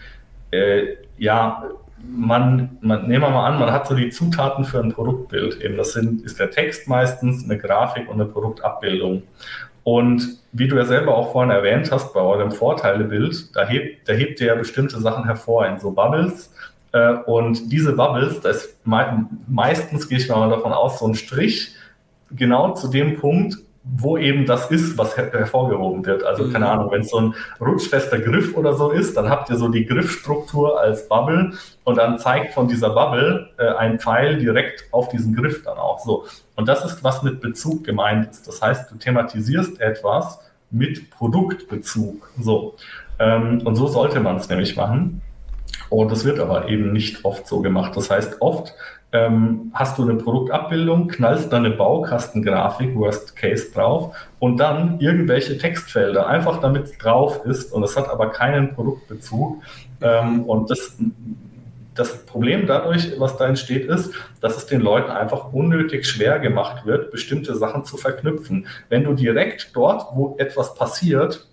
äh, 0.52 0.96
ja, 1.18 1.64
man, 2.06 2.78
man, 2.82 3.08
nehmen 3.08 3.24
wir 3.24 3.30
mal 3.30 3.48
an, 3.48 3.60
man 3.60 3.72
hat 3.72 3.88
so 3.88 3.96
die 3.96 4.10
Zutaten 4.10 4.64
für 4.66 4.80
ein 4.80 4.94
Produktbild. 4.94 5.62
Eben 5.62 5.78
das 5.78 5.94
sind, 5.94 6.24
ist 6.24 6.40
der 6.40 6.52
Text 6.52 6.88
meistens, 6.88 7.44
eine 7.44 7.58
Grafik 7.58 8.10
und 8.10 8.22
eine 8.22 8.30
Produktabbildung. 8.30 9.24
Und 9.84 10.38
wie 10.54 10.68
du 10.68 10.78
ja 10.78 10.86
selber 10.86 11.16
auch 11.16 11.34
vorhin 11.34 11.52
erwähnt 11.52 11.92
hast, 11.92 12.14
bei 12.14 12.22
eurem 12.22 12.52
Vorteilebild, 12.52 13.54
da 13.56 13.68
hebt, 13.68 14.08
da 14.08 14.14
hebt 14.14 14.40
ihr 14.40 14.48
ja 14.48 14.56
bestimmte 14.56 15.00
Sachen 15.02 15.26
hervor 15.26 15.68
in 15.68 15.80
so 15.80 15.92
Bubbles. 15.92 16.54
Äh, 16.94 17.16
und 17.26 17.72
diese 17.72 17.94
Bubbles, 17.94 18.40
da 18.42 18.50
ist 18.50 18.78
meistens, 18.86 20.08
gehe 20.08 20.18
ich 20.18 20.30
mal 20.30 20.50
davon 20.50 20.72
aus, 20.72 21.00
so 21.00 21.08
ein 21.08 21.16
Strich 21.16 21.76
genau 22.32 22.74
zu 22.74 22.88
dem 22.88 23.20
Punkt, 23.20 23.58
wo 23.84 24.18
eben 24.18 24.46
das 24.46 24.72
ist, 24.72 24.98
was 24.98 25.18
her 25.18 25.30
hervorgehoben 25.32 26.06
wird. 26.06 26.24
Also 26.24 26.44
keine 26.50 26.66
mhm. 26.66 26.72
Ahnung, 26.72 26.92
wenn 26.92 27.02
es 27.02 27.10
so 27.10 27.18
ein 27.18 27.36
rutschfester 27.60 28.18
Griff 28.20 28.56
oder 28.56 28.74
so 28.74 28.92
ist, 28.92 29.18
dann 29.18 29.30
habt 29.30 29.50
ihr 29.50 29.58
so 29.58 29.68
die 29.68 29.86
Griffstruktur 29.86 30.80
als 30.80 31.10
Bubble 31.10 31.52
und 31.84 31.98
dann 31.98 32.18
zeigt 32.18 32.54
von 32.54 32.70
dieser 32.70 32.92
Bubble 32.92 33.50
äh, 33.58 33.68
ein 33.74 34.00
Pfeil 34.00 34.38
direkt 34.38 34.86
auf 34.92 35.10
diesen 35.10 35.36
Griff 35.36 35.64
dann 35.64 35.78
auch 35.78 36.00
so. 36.00 36.26
Und 36.56 36.70
das 36.70 36.86
ist, 36.86 37.04
was 37.04 37.24
mit 37.24 37.42
Bezug 37.42 37.84
gemeint 37.84 38.30
ist. 38.30 38.48
Das 38.48 38.62
heißt, 38.62 38.90
du 38.90 38.96
thematisierst 38.96 39.82
etwas 39.82 40.40
mit 40.72 41.10
Produktbezug. 41.10 42.32
So. 42.40 42.76
Ähm, 43.20 43.62
und 43.66 43.76
so 43.76 43.88
sollte 43.88 44.22
man 44.22 44.38
es 44.38 44.48
nämlich 44.48 44.78
machen. 44.78 45.22
Und 45.90 46.12
das 46.12 46.26
wird 46.26 46.40
aber 46.40 46.70
eben 46.70 46.94
nicht 46.94 47.24
oft 47.26 47.48
so 47.48 47.62
gemacht. 47.62 47.96
Das 47.96 48.10
heißt, 48.10 48.42
oft 48.42 48.74
ähm, 49.14 49.72
hast 49.74 49.98
du 49.98 50.04
eine 50.04 50.16
Produktabbildung, 50.16 51.08
knallst 51.08 51.54
dann 51.54 51.66
eine 51.66 51.76
Baukastengrafik, 51.76 52.96
Worst 52.96 53.36
Case 53.36 53.72
drauf 53.72 54.16
und 54.40 54.58
dann 54.58 55.00
irgendwelche 55.00 55.58
Textfelder, 55.58 56.28
einfach 56.28 56.60
damit 56.60 56.86
es 56.86 56.98
drauf 56.98 57.46
ist 57.46 57.72
und 57.72 57.84
es 57.84 57.96
hat 57.96 58.10
aber 58.10 58.32
keinen 58.32 58.74
Produktbezug. 58.74 59.62
Ähm, 60.02 60.44
und 60.46 60.72
das, 60.72 60.98
das 61.94 62.26
Problem 62.26 62.66
dadurch, 62.66 63.14
was 63.20 63.38
da 63.38 63.48
entsteht, 63.48 63.86
ist, 63.86 64.14
dass 64.42 64.58
es 64.58 64.66
den 64.66 64.82
Leuten 64.82 65.12
einfach 65.12 65.54
unnötig 65.54 66.08
schwer 66.08 66.40
gemacht 66.40 66.88
wird, 66.88 67.12
bestimmte 67.12 67.56
Sachen 67.56 67.86
zu 67.86 67.98
verknüpfen. 67.98 68.66
Wenn 68.90 69.04
du 69.04 69.14
direkt 69.14 69.76
dort, 69.76 70.08
wo 70.16 70.36
etwas 70.40 70.74
passiert, 70.74 71.48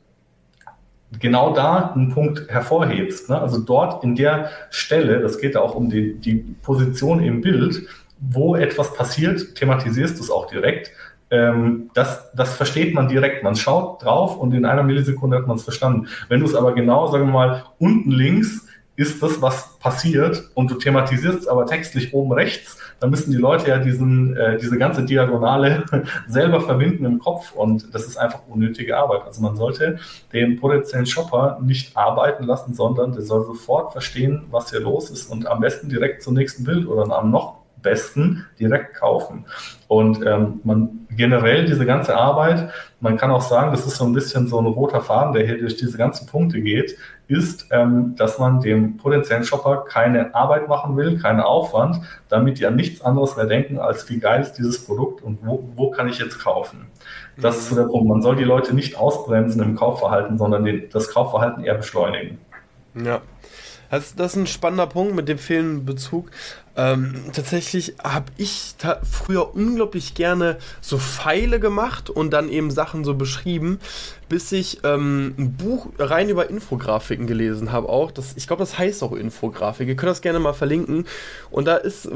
genau 1.19 1.55
da 1.55 1.93
einen 1.95 2.11
Punkt 2.11 2.49
hervorhebst. 2.49 3.31
Ne? 3.31 3.41
Also 3.41 3.59
dort 3.59 4.05
in 4.05 4.15
der 4.15 4.51
Stelle, 4.71 5.21
das 5.21 5.39
geht 5.39 5.55
ja 5.55 5.61
auch 5.61 5.75
um 5.75 5.91
die, 5.91 6.15
die 6.15 6.37
Position 6.63 7.23
im 7.23 7.41
Bild, 7.41 7.87
wo 8.21 8.55
etwas 8.55 8.95
passiert, 8.95 9.55
thematisierst 9.55 10.19
du 10.19 10.23
es 10.23 10.31
auch 10.31 10.47
direkt. 10.47 10.93
Ähm, 11.31 11.91
das, 11.95 12.31
das 12.33 12.55
versteht 12.55 12.95
man 12.95 13.09
direkt. 13.09 13.43
Man 13.43 13.57
schaut 13.57 14.05
drauf 14.05 14.37
und 14.37 14.53
in 14.53 14.65
einer 14.65 14.83
Millisekunde 14.83 15.37
hat 15.37 15.47
man 15.47 15.57
es 15.57 15.65
verstanden. 15.65 16.09
Wenn 16.29 16.41
du 16.41 16.47
es 16.47 16.55
aber 16.55 16.75
genau, 16.75 17.07
sagen 17.07 17.27
wir 17.27 17.33
mal, 17.33 17.65
unten 17.79 18.11
links 18.11 18.67
ist 19.01 19.23
das, 19.23 19.41
was 19.41 19.79
passiert 19.79 20.51
und 20.55 20.71
du 20.71 20.75
thematisierst 20.75 21.41
es 21.41 21.49
aber 21.49 21.65
textlich 21.65 22.13
oben 22.13 22.33
rechts, 22.33 22.77
dann 23.01 23.09
müssen 23.09 23.31
die 23.31 23.39
Leute 23.39 23.69
ja 23.69 23.79
diesen, 23.79 24.37
äh, 24.37 24.59
diese 24.59 24.77
ganze 24.77 25.05
Diagonale 25.05 25.85
selber 26.29 26.61
verbinden 26.61 27.07
im 27.07 27.19
Kopf 27.19 27.53
und 27.53 27.95
das 27.95 28.07
ist 28.07 28.19
einfach 28.19 28.41
unnötige 28.47 28.99
Arbeit. 28.99 29.23
Also 29.25 29.41
man 29.41 29.57
sollte 29.57 29.99
den 30.35 30.61
potenziellen 30.61 31.07
Shopper 31.07 31.59
nicht 31.63 31.97
arbeiten 31.97 32.45
lassen, 32.45 32.75
sondern 32.75 33.13
der 33.13 33.23
soll 33.23 33.47
sofort 33.47 33.93
verstehen, 33.93 34.43
was 34.51 34.69
hier 34.69 34.81
los 34.81 35.09
ist 35.09 35.31
und 35.31 35.47
am 35.47 35.61
besten 35.61 35.89
direkt 35.89 36.23
zum 36.23 36.35
nächsten 36.35 36.65
Bild 36.65 36.87
oder 36.87 37.11
am 37.11 37.31
noch 37.31 37.60
besten 37.83 38.47
direkt 38.59 38.95
kaufen. 38.95 39.47
Und 39.89 40.25
ähm, 40.25 40.61
man 40.65 41.07
generell 41.11 41.67
diese 41.67 41.85
ganze 41.87 42.17
Arbeit, 42.17 42.71
man 43.01 43.17
kann 43.17 43.31
auch 43.31 43.41
sagen, 43.41 43.71
das 43.73 43.87
ist 43.87 43.97
so 43.97 44.05
ein 44.05 44.13
bisschen 44.13 44.47
so 44.47 44.59
ein 44.61 44.67
roter 44.67 45.01
Faden, 45.01 45.33
der 45.33 45.47
hier 45.47 45.59
durch 45.59 45.77
diese 45.77 45.99
ganzen 45.99 46.27
Punkte 46.27 46.61
geht, 46.61 46.97
ist, 47.27 47.69
ähm, 47.71 48.15
dass 48.17 48.39
man 48.39 48.61
dem 48.61 48.97
potenziellen 48.97 49.45
Shopper 49.45 49.85
keine 49.89 50.35
Arbeit 50.35 50.69
machen 50.69 50.97
will, 50.97 51.19
keinen 51.19 51.41
Aufwand, 51.41 52.01
damit 52.29 52.59
die 52.59 52.67
an 52.67 52.77
nichts 52.77 53.01
anderes 53.01 53.37
mehr 53.37 53.47
denken, 53.47 53.79
als 53.79 54.09
wie 54.11 54.19
geil 54.19 54.43
ist 54.43 54.55
dieses 54.55 54.85
Produkt 54.85 55.23
und 55.23 55.39
wo, 55.43 55.69
wo 55.77 55.91
kann 55.91 56.09
ich 56.09 56.19
jetzt 56.19 56.39
kaufen. 56.39 56.87
Das 57.37 57.57
ist 57.57 57.71
so 57.71 57.77
der 57.77 57.85
Punkt. 57.85 58.09
Man 58.09 58.23
soll 58.23 58.37
die 58.37 58.45
Leute 58.45 58.75
nicht 58.75 58.97
ausbremsen 58.97 59.63
im 59.63 59.77
Kaufverhalten, 59.77 60.37
sondern 60.37 60.65
den, 60.65 60.89
das 60.93 61.11
Kaufverhalten 61.11 61.65
eher 61.65 61.75
beschleunigen. 61.75 62.39
Ja. 62.95 63.21
Das, 63.91 64.15
das 64.15 64.33
ist 64.33 64.37
ein 64.37 64.47
spannender 64.47 64.87
Punkt 64.87 65.15
mit 65.15 65.29
dem 65.29 65.39
fehlenden 65.39 65.85
Bezug. 65.85 66.31
Ähm, 66.77 67.25
tatsächlich 67.33 67.95
habe 68.03 68.27
ich 68.37 68.75
ta 68.79 69.01
früher 69.03 69.55
unglaublich 69.55 70.15
gerne 70.15 70.59
so 70.81 70.99
Pfeile 70.99 71.59
gemacht 71.59 72.09
und 72.09 72.31
dann 72.31 72.49
eben 72.49 72.71
Sachen 72.71 73.03
so 73.03 73.15
beschrieben, 73.15 73.81
bis 74.29 74.53
ich 74.53 74.79
ähm, 74.85 75.35
ein 75.37 75.57
Buch 75.57 75.89
rein 75.99 76.29
über 76.29 76.49
Infografiken 76.49 77.27
gelesen 77.27 77.73
habe 77.73 77.89
auch. 77.89 78.13
Das, 78.13 78.35
ich 78.37 78.47
glaube, 78.47 78.63
das 78.63 78.79
heißt 78.79 79.03
auch 79.03 79.13
Infografik. 79.13 79.89
Ihr 79.89 79.97
könnt 79.97 80.11
das 80.11 80.23
gerne 80.23 80.39
mal 80.39 80.53
verlinken. 80.53 81.07
Und 81.51 81.67
da 81.67 81.77
ist, 81.77 82.09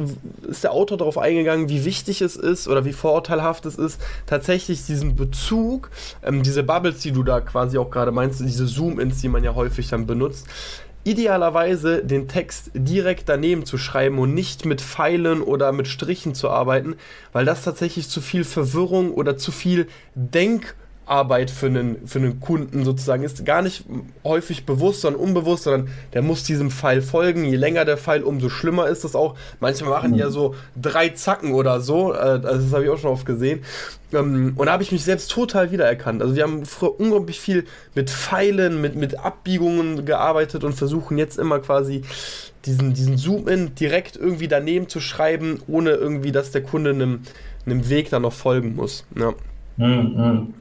ist 0.49 0.63
der 0.63 0.71
Autor 0.71 0.97
darauf 0.97 1.19
eingegangen, 1.19 1.69
wie 1.69 1.85
wichtig 1.85 2.23
es 2.23 2.37
ist 2.37 2.69
oder 2.69 2.85
wie 2.85 2.93
vorurteilhaft 2.93 3.67
es 3.67 3.75
ist, 3.75 4.01
tatsächlich 4.27 4.87
diesen 4.87 5.17
Bezug, 5.17 5.91
ähm, 6.23 6.45
diese 6.45 6.63
Bubbles, 6.63 7.01
die 7.01 7.11
du 7.11 7.25
da 7.25 7.41
quasi 7.41 7.77
auch 7.77 7.91
gerade 7.91 8.13
meinst, 8.13 8.39
diese 8.39 8.69
Zoom-Ins, 8.69 9.21
die 9.21 9.29
man 9.29 9.43
ja 9.43 9.57
häufig 9.57 9.89
dann 9.89 10.07
benutzt, 10.07 10.47
idealerweise 11.05 12.03
den 12.05 12.29
Text 12.29 12.71
direkt 12.75 13.29
daneben 13.29 13.65
zu 13.65 13.79
schreiben 13.79 14.19
und 14.19 14.35
nicht 14.35 14.65
mit 14.65 14.81
Pfeilen 14.81 15.43
oder 15.43 15.73
mit 15.73 15.87
Strichen 15.87 16.35
zu 16.35 16.51
arbeiten, 16.51 16.97
weil 17.33 17.45
das 17.45 17.63
tatsächlich 17.63 18.09
zu 18.09 18.21
viel 18.21 18.45
Verwirrung 18.45 19.13
oder 19.13 19.37
zu 19.37 19.53
viel 19.53 19.87
Denk- 20.15 20.75
Arbeit 21.07 21.51
für 21.51 21.67
einen, 21.67 22.07
für 22.07 22.19
einen 22.19 22.41
Kunden 22.41 22.85
sozusagen 22.85 23.23
ist 23.25 23.45
gar 23.45 23.63
nicht 23.63 23.85
häufig 24.25 24.65
bewusst, 24.65 25.03
sondern 25.03 25.21
unbewusst, 25.21 25.65
sondern 25.65 25.93
der 26.13 26.23
muss 26.23 26.45
diesem 26.45 26.71
Pfeil 26.71 27.03
folgen. 27.03 27.45
Je 27.45 27.57
länger 27.57 27.85
der 27.85 27.97
Pfeil, 27.97 28.23
umso 28.23 28.49
schlimmer 28.49 28.89
ist 28.89 29.05
das 29.05 29.15
auch. 29.15 29.37
Manchmal 29.61 29.91
machen 29.91 30.15
die 30.15 30.21
ja 30.21 30.31
so 30.31 30.55
drei 30.81 31.11
Zacken 31.11 31.53
oder 31.53 31.81
so. 31.81 32.15
Äh, 32.15 32.17
also 32.17 32.63
das 32.63 32.73
habe 32.73 32.85
ich 32.85 32.91
auch 32.91 32.99
schon 32.99 33.11
oft 33.11 33.27
gesehen. 33.27 33.61
Ähm, 34.13 34.55
und 34.57 34.67
da 34.67 34.73
habe 34.73 34.83
ich 34.83 34.93
mich 34.93 35.05
selbst 35.05 35.31
total 35.31 35.71
wiedererkannt. 35.73 36.23
Also 36.23 36.35
wir 36.37 36.43
haben 36.43 36.65
früher 36.65 36.99
unglaublich 36.99 37.39
viel 37.39 37.65
mit 37.95 38.09
Pfeilen, 38.09 38.81
mit, 38.81 38.97
mit 38.97 39.19
Abbiegungen 39.19 40.07
gearbeitet 40.07 40.65
und 40.65 40.73
versuchen 40.73 41.19
jetzt 41.19 41.39
immer 41.39 41.59
quasi 41.59 42.03
diesen, 42.65 42.95
diesen 42.95 43.19
Zoom-In 43.19 43.75
direkt 43.75 44.17
irgendwie 44.17 44.49
daneben 44.49 44.89
zu 44.89 45.01
schreiben, 45.01 45.61
ohne 45.67 45.91
irgendwie, 45.91 46.33
dass 46.33 46.51
der 46.51 46.63
Kunde 46.63 46.91
einem, 46.91 47.21
einem 47.67 47.89
Weg 47.91 48.09
dann 48.11 48.23
noch 48.23 48.33
folgen 48.33 48.75
muss. 48.75 49.05
Ja. 49.19 49.35
Mhm. 49.77 50.55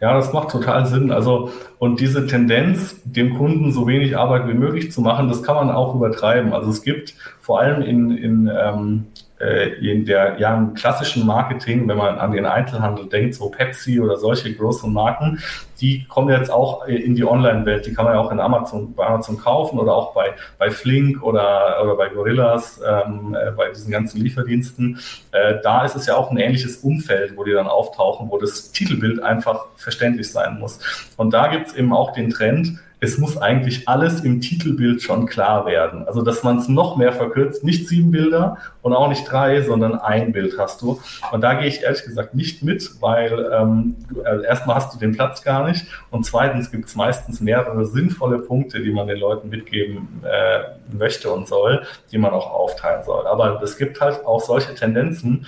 Ja, 0.00 0.14
das 0.14 0.32
macht 0.32 0.50
total 0.50 0.86
Sinn. 0.86 1.10
Also, 1.10 1.50
und 1.78 2.00
diese 2.00 2.26
Tendenz, 2.26 3.00
dem 3.04 3.36
Kunden 3.36 3.72
so 3.72 3.86
wenig 3.86 4.16
Arbeit 4.16 4.48
wie 4.48 4.54
möglich 4.54 4.92
zu 4.92 5.00
machen, 5.00 5.28
das 5.28 5.42
kann 5.42 5.56
man 5.56 5.70
auch 5.70 5.94
übertreiben. 5.94 6.52
Also 6.52 6.70
es 6.70 6.82
gibt 6.82 7.14
vor 7.40 7.60
allem 7.60 7.82
in, 7.82 8.10
in 8.16 8.50
ähm, 8.52 9.06
äh, 9.16 9.17
in 9.40 10.04
der 10.04 10.36
ja, 10.38 10.56
im 10.56 10.74
klassischen 10.74 11.24
Marketing, 11.24 11.86
wenn 11.88 11.96
man 11.96 12.18
an 12.18 12.32
den 12.32 12.44
Einzelhandel 12.44 13.08
denkt, 13.08 13.36
so 13.36 13.48
Pepsi 13.50 14.00
oder 14.00 14.16
solche 14.16 14.52
großen 14.52 14.92
Marken, 14.92 15.38
die 15.80 16.04
kommen 16.06 16.28
jetzt 16.30 16.50
auch 16.50 16.86
in 16.86 17.14
die 17.14 17.24
Online-Welt. 17.24 17.86
Die 17.86 17.94
kann 17.94 18.04
man 18.04 18.14
ja 18.14 18.20
auch 18.20 18.32
in 18.32 18.40
Amazon, 18.40 18.94
bei 18.94 19.06
Amazon 19.06 19.38
kaufen 19.38 19.78
oder 19.78 19.94
auch 19.94 20.12
bei, 20.12 20.34
bei 20.58 20.70
Flink 20.70 21.22
oder, 21.22 21.80
oder 21.82 21.94
bei 21.94 22.08
Gorillas, 22.08 22.80
ähm, 22.84 23.36
äh, 23.40 23.52
bei 23.52 23.68
diesen 23.70 23.92
ganzen 23.92 24.20
Lieferdiensten. 24.20 24.98
Äh, 25.30 25.56
da 25.62 25.84
ist 25.84 25.94
es 25.94 26.06
ja 26.06 26.16
auch 26.16 26.30
ein 26.30 26.36
ähnliches 26.36 26.78
Umfeld, 26.78 27.36
wo 27.36 27.44
die 27.44 27.52
dann 27.52 27.68
auftauchen, 27.68 28.28
wo 28.30 28.38
das 28.38 28.72
Titelbild 28.72 29.22
einfach 29.22 29.66
verständlich 29.76 30.30
sein 30.32 30.58
muss. 30.58 30.80
Und 31.16 31.32
da 31.32 31.46
gibt 31.48 31.68
es 31.68 31.74
eben 31.74 31.92
auch 31.92 32.12
den 32.12 32.30
Trend, 32.30 32.80
es 33.00 33.18
muss 33.18 33.36
eigentlich 33.36 33.88
alles 33.88 34.20
im 34.20 34.40
Titelbild 34.40 35.02
schon 35.02 35.26
klar 35.26 35.66
werden. 35.66 36.06
Also, 36.06 36.22
dass 36.22 36.42
man 36.42 36.58
es 36.58 36.68
noch 36.68 36.96
mehr 36.96 37.12
verkürzt, 37.12 37.62
nicht 37.62 37.88
sieben 37.88 38.10
Bilder 38.10 38.58
und 38.82 38.92
auch 38.92 39.08
nicht 39.08 39.30
drei, 39.30 39.62
sondern 39.62 39.94
ein 39.94 40.32
Bild 40.32 40.58
hast 40.58 40.82
du. 40.82 41.00
Und 41.30 41.42
da 41.42 41.54
gehe 41.54 41.68
ich 41.68 41.82
ehrlich 41.82 42.02
gesagt 42.02 42.34
nicht 42.34 42.62
mit, 42.62 42.90
weil 43.00 43.50
ähm, 43.52 43.96
also 44.24 44.44
erstmal 44.44 44.76
hast 44.76 44.94
du 44.94 44.98
den 44.98 45.12
Platz 45.12 45.42
gar 45.42 45.66
nicht 45.68 45.86
und 46.10 46.24
zweitens 46.24 46.70
gibt 46.70 46.88
es 46.88 46.96
meistens 46.96 47.40
mehrere 47.40 47.86
sinnvolle 47.86 48.38
Punkte, 48.38 48.80
die 48.80 48.90
man 48.90 49.06
den 49.06 49.18
Leuten 49.18 49.48
mitgeben 49.48 50.22
äh, 50.24 50.96
möchte 50.96 51.30
und 51.30 51.46
soll, 51.46 51.82
die 52.10 52.18
man 52.18 52.32
auch 52.32 52.50
aufteilen 52.50 53.04
soll. 53.04 53.26
Aber 53.26 53.62
es 53.62 53.76
gibt 53.76 54.00
halt 54.00 54.26
auch 54.26 54.40
solche 54.40 54.74
Tendenzen, 54.74 55.46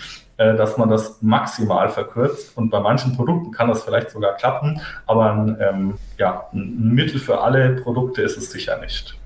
dass 0.57 0.79
man 0.79 0.89
das 0.89 1.21
maximal 1.21 1.89
verkürzt. 1.89 2.57
Und 2.57 2.71
bei 2.71 2.81
manchen 2.81 3.15
Produkten 3.15 3.53
kann 3.53 3.69
das 3.69 3.83
vielleicht 3.83 4.11
sogar 4.11 4.37
klappen, 4.37 4.81
aber 5.07 5.33
ein, 5.33 5.57
ähm, 5.61 5.95
ja, 6.19 6.47
ein 6.53 6.95
Mittel 6.95 7.21
für 7.21 7.41
alle 7.41 7.77
Produkte 7.77 8.23
ist 8.23 8.37
es 8.39 8.51
sicher 8.51 8.79
nicht. 8.81 9.17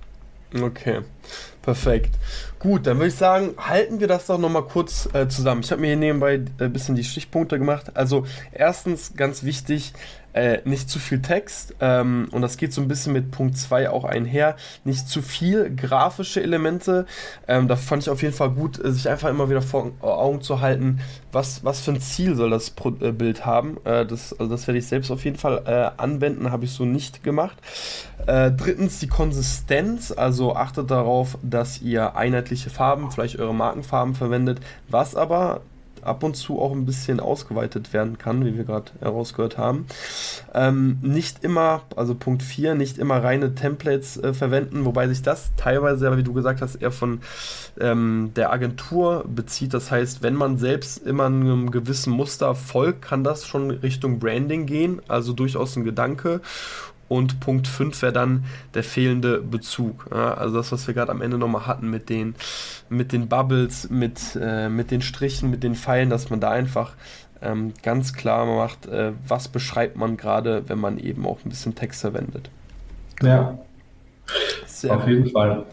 Okay, 0.61 1.01
perfekt. 1.63 2.15
Gut, 2.59 2.87
dann 2.87 2.97
würde 2.99 3.09
ich 3.09 3.15
sagen, 3.17 3.55
halten 3.59 4.01
wir 4.01 4.07
das 4.07 4.27
doch 4.27 4.39
nochmal 4.39 4.63
kurz 4.63 5.09
äh, 5.13 5.29
zusammen. 5.29 5.63
Ich 5.63 5.71
habe 5.71 5.81
mir 5.81 5.89
hier 5.89 5.97
nebenbei 5.97 6.35
ein 6.35 6.51
äh, 6.59 6.69
bisschen 6.69 6.95
die 6.95 7.05
Stichpunkte 7.05 7.59
gemacht. 7.59 7.97
Also 7.97 8.25
erstens, 8.53 9.15
ganz 9.17 9.43
wichtig, 9.43 9.93
äh, 10.35 10.59
nicht 10.65 10.91
zu 10.91 10.99
viel 10.99 11.23
Text 11.23 11.75
ähm, 11.81 12.29
und 12.33 12.43
das 12.43 12.57
geht 12.57 12.73
so 12.73 12.81
ein 12.81 12.89
bisschen 12.89 13.13
mit 13.13 13.31
Punkt 13.31 13.57
2 13.57 13.89
auch 13.91 14.05
einher. 14.05 14.57
Nicht 14.85 15.09
zu 15.09 15.23
viel 15.23 15.75
grafische 15.75 16.43
Elemente. 16.43 17.07
Ähm, 17.49 17.69
da 17.69 17.77
fand 17.77 18.03
ich 18.03 18.11
auf 18.11 18.23
jeden 18.23 18.35
Fall 18.35 18.51
gut, 18.51 18.85
äh, 18.85 18.93
sich 18.93 19.09
einfach 19.09 19.31
immer 19.31 19.49
wieder 19.49 19.63
vor 19.63 19.93
Augen 20.01 20.43
zu 20.43 20.61
halten, 20.61 21.01
was, 21.33 21.65
was 21.65 21.81
für 21.81 21.93
ein 21.93 22.01
Ziel 22.01 22.35
soll 22.35 22.51
das 22.51 22.71
Pro 22.71 22.91
äh, 23.01 23.13
Bild 23.13 23.47
haben. 23.47 23.79
Äh, 23.85 24.05
das, 24.07 24.33
also 24.39 24.51
das 24.51 24.67
werde 24.67 24.79
ich 24.79 24.87
selbst 24.87 25.11
auf 25.11 25.25
jeden 25.25 25.39
Fall 25.39 25.63
äh, 25.67 26.03
anwenden, 26.03 26.51
habe 26.51 26.65
ich 26.65 26.73
so 26.73 26.85
nicht 26.85 27.23
gemacht. 27.23 27.57
Äh, 28.27 28.51
drittens 28.51 28.99
die 28.99 29.09
Konsistenz, 29.09 30.11
also 30.11 30.57
achtet 30.57 30.91
darauf, 30.91 31.39
dass 31.43 31.81
ihr 31.81 32.17
einheitliche 32.17 32.71
Farben, 32.71 33.11
vielleicht 33.11 33.39
eure 33.39 33.55
Markenfarben 33.55 34.15
verwendet, 34.15 34.61
was 34.89 35.15
aber 35.15 35.61
ab 36.05 36.23
und 36.23 36.37
zu 36.37 36.61
auch 36.61 36.73
ein 36.73 36.87
bisschen 36.87 37.21
ausgeweitet 37.21 37.93
werden 37.93 38.19
kann, 38.19 38.45
wie 38.45 38.57
wir 38.57 38.65
gerade 38.65 38.93
herausgehört 39.01 39.59
haben. 39.59 39.87
Ähm, 40.55 40.99
nicht 41.03 41.45
immer, 41.45 41.83
also 41.97 42.15
Punkt 42.15 42.43
4, 42.43 42.75
nicht 42.75 42.99
immer 42.99 43.23
reine 43.23 43.55
Templates 43.55 44.17
äh, 44.17 44.35
verwenden, 44.35 44.85
wobei 44.85 45.09
sich 45.09 45.23
das 45.23 45.53
teilweise, 45.57 46.17
wie 46.17 46.23
du 46.23 46.33
gesagt 46.33 46.61
hast, 46.63 46.77
eher 46.77 46.93
von 46.93 47.21
ähm, 47.81 48.33
der 48.37 48.53
Agentur 48.53 49.25
bezieht. 49.27 49.75
Das 49.75 49.91
heißt, 49.91 50.23
wenn 50.23 50.35
man 50.35 50.59
selbst 50.59 50.99
immer 50.99 51.27
einem 51.27 51.71
gewissen 51.71 52.13
Muster 52.13 52.55
folgt, 52.55 53.03
kann 53.03 53.25
das 53.25 53.47
schon 53.47 53.71
Richtung 53.71 54.19
Branding 54.19 54.67
gehen, 54.67 55.01
also 55.09 55.33
durchaus 55.33 55.77
ein 55.77 55.85
Gedanke. 55.85 56.41
Und 57.09 57.41
Punkt 57.41 57.69
5 57.69 58.01
wäre 58.03 58.13
dann 58.13 58.45
der 58.75 58.83
fehlende 58.83 59.41
Bezug. 59.41 60.07
Ja, 60.11 60.35
also 60.35 60.57
das, 60.57 60.73
was 60.73 60.87
wir 60.87 60.95
gerade 60.95 61.13
am 61.13 61.23
Ende 61.23 61.39
nochmal 61.39 61.67
hatten 61.67 61.91
mit 61.91 62.09
den, 62.09 62.35
mit 62.89 63.13
den 63.13 63.29
Bubbles, 63.29 63.91
mit, 63.91 64.39
äh, 64.41 64.69
mit 64.69 64.91
den 64.91 65.03
Strichen, 65.03 65.51
mit 65.51 65.63
den 65.63 65.75
Pfeilen, 65.75 66.11
dass 66.11 66.31
man 66.31 66.41
da 66.41 66.51
einfach 66.51 66.93
ähm, 67.43 67.75
ganz 67.83 68.15
klar 68.15 68.47
macht, 68.47 68.87
äh, 68.87 69.13
was 69.29 69.49
beschreibt 69.49 69.97
man 69.97 70.17
gerade, 70.17 70.69
wenn 70.69 70.79
man 70.79 70.99
eben 70.99 71.27
auch 71.27 71.39
ein 71.45 71.51
bisschen 71.51 71.75
Text 71.75 72.01
verwendet. 72.01 72.51
Ja, 73.23 73.59
Sehr 74.67 74.97
auf 74.97 75.07
jeden 75.07 75.31
Fall 75.31 75.65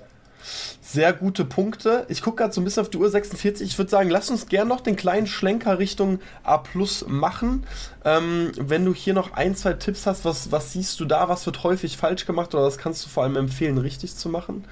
sehr 0.91 1.13
gute 1.13 1.45
Punkte. 1.45 2.05
Ich 2.09 2.21
gucke 2.21 2.37
gerade 2.37 2.53
so 2.53 2.59
ein 2.59 2.63
bisschen 2.63 2.81
auf 2.81 2.89
die 2.89 2.97
Uhr 2.97 3.09
46. 3.09 3.67
Ich 3.67 3.77
würde 3.77 3.89
sagen, 3.89 4.09
lass 4.09 4.29
uns 4.29 4.47
gerne 4.47 4.69
noch 4.69 4.81
den 4.81 4.95
kleinen 4.95 5.27
Schlenker 5.27 5.79
Richtung 5.79 6.19
A 6.43 6.57
Plus 6.57 7.05
machen. 7.07 7.63
Ähm, 8.03 8.51
wenn 8.57 8.83
du 8.83 8.93
hier 8.93 9.13
noch 9.13 9.33
ein, 9.33 9.55
zwei 9.55 9.73
Tipps 9.73 10.05
hast, 10.05 10.25
was, 10.25 10.51
was 10.51 10.73
siehst 10.73 10.99
du 10.99 11.05
da? 11.05 11.29
Was 11.29 11.45
wird 11.45 11.63
häufig 11.63 11.97
falsch 11.97 12.25
gemacht 12.25 12.53
oder 12.53 12.63
was 12.63 12.77
kannst 12.77 13.05
du 13.05 13.09
vor 13.09 13.23
allem 13.23 13.37
empfehlen, 13.37 13.77
richtig 13.77 14.15
zu 14.15 14.27
machen? 14.27 14.65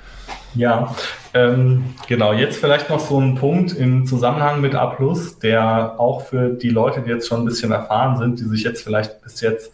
Ja, 0.56 0.96
ähm, 1.34 1.94
genau. 2.08 2.34
Jetzt 2.34 2.60
vielleicht 2.60 2.90
noch 2.90 3.00
so 3.00 3.20
ein 3.20 3.36
Punkt 3.36 3.72
im 3.72 4.06
Zusammenhang 4.06 4.62
mit 4.62 4.76
A 4.76 4.88
Plus, 4.88 5.40
der 5.40 6.00
auch 6.00 6.26
für 6.26 6.50
die 6.50 6.70
Leute, 6.70 7.02
die 7.02 7.10
jetzt 7.10 7.28
schon 7.28 7.42
ein 7.42 7.46
bisschen 7.46 7.72
erfahren 7.72 8.18
sind, 8.18 8.40
die 8.40 8.46
sich 8.46 8.64
jetzt 8.64 8.84
vielleicht 8.84 9.22
bis 9.22 9.42
jetzt 9.42 9.72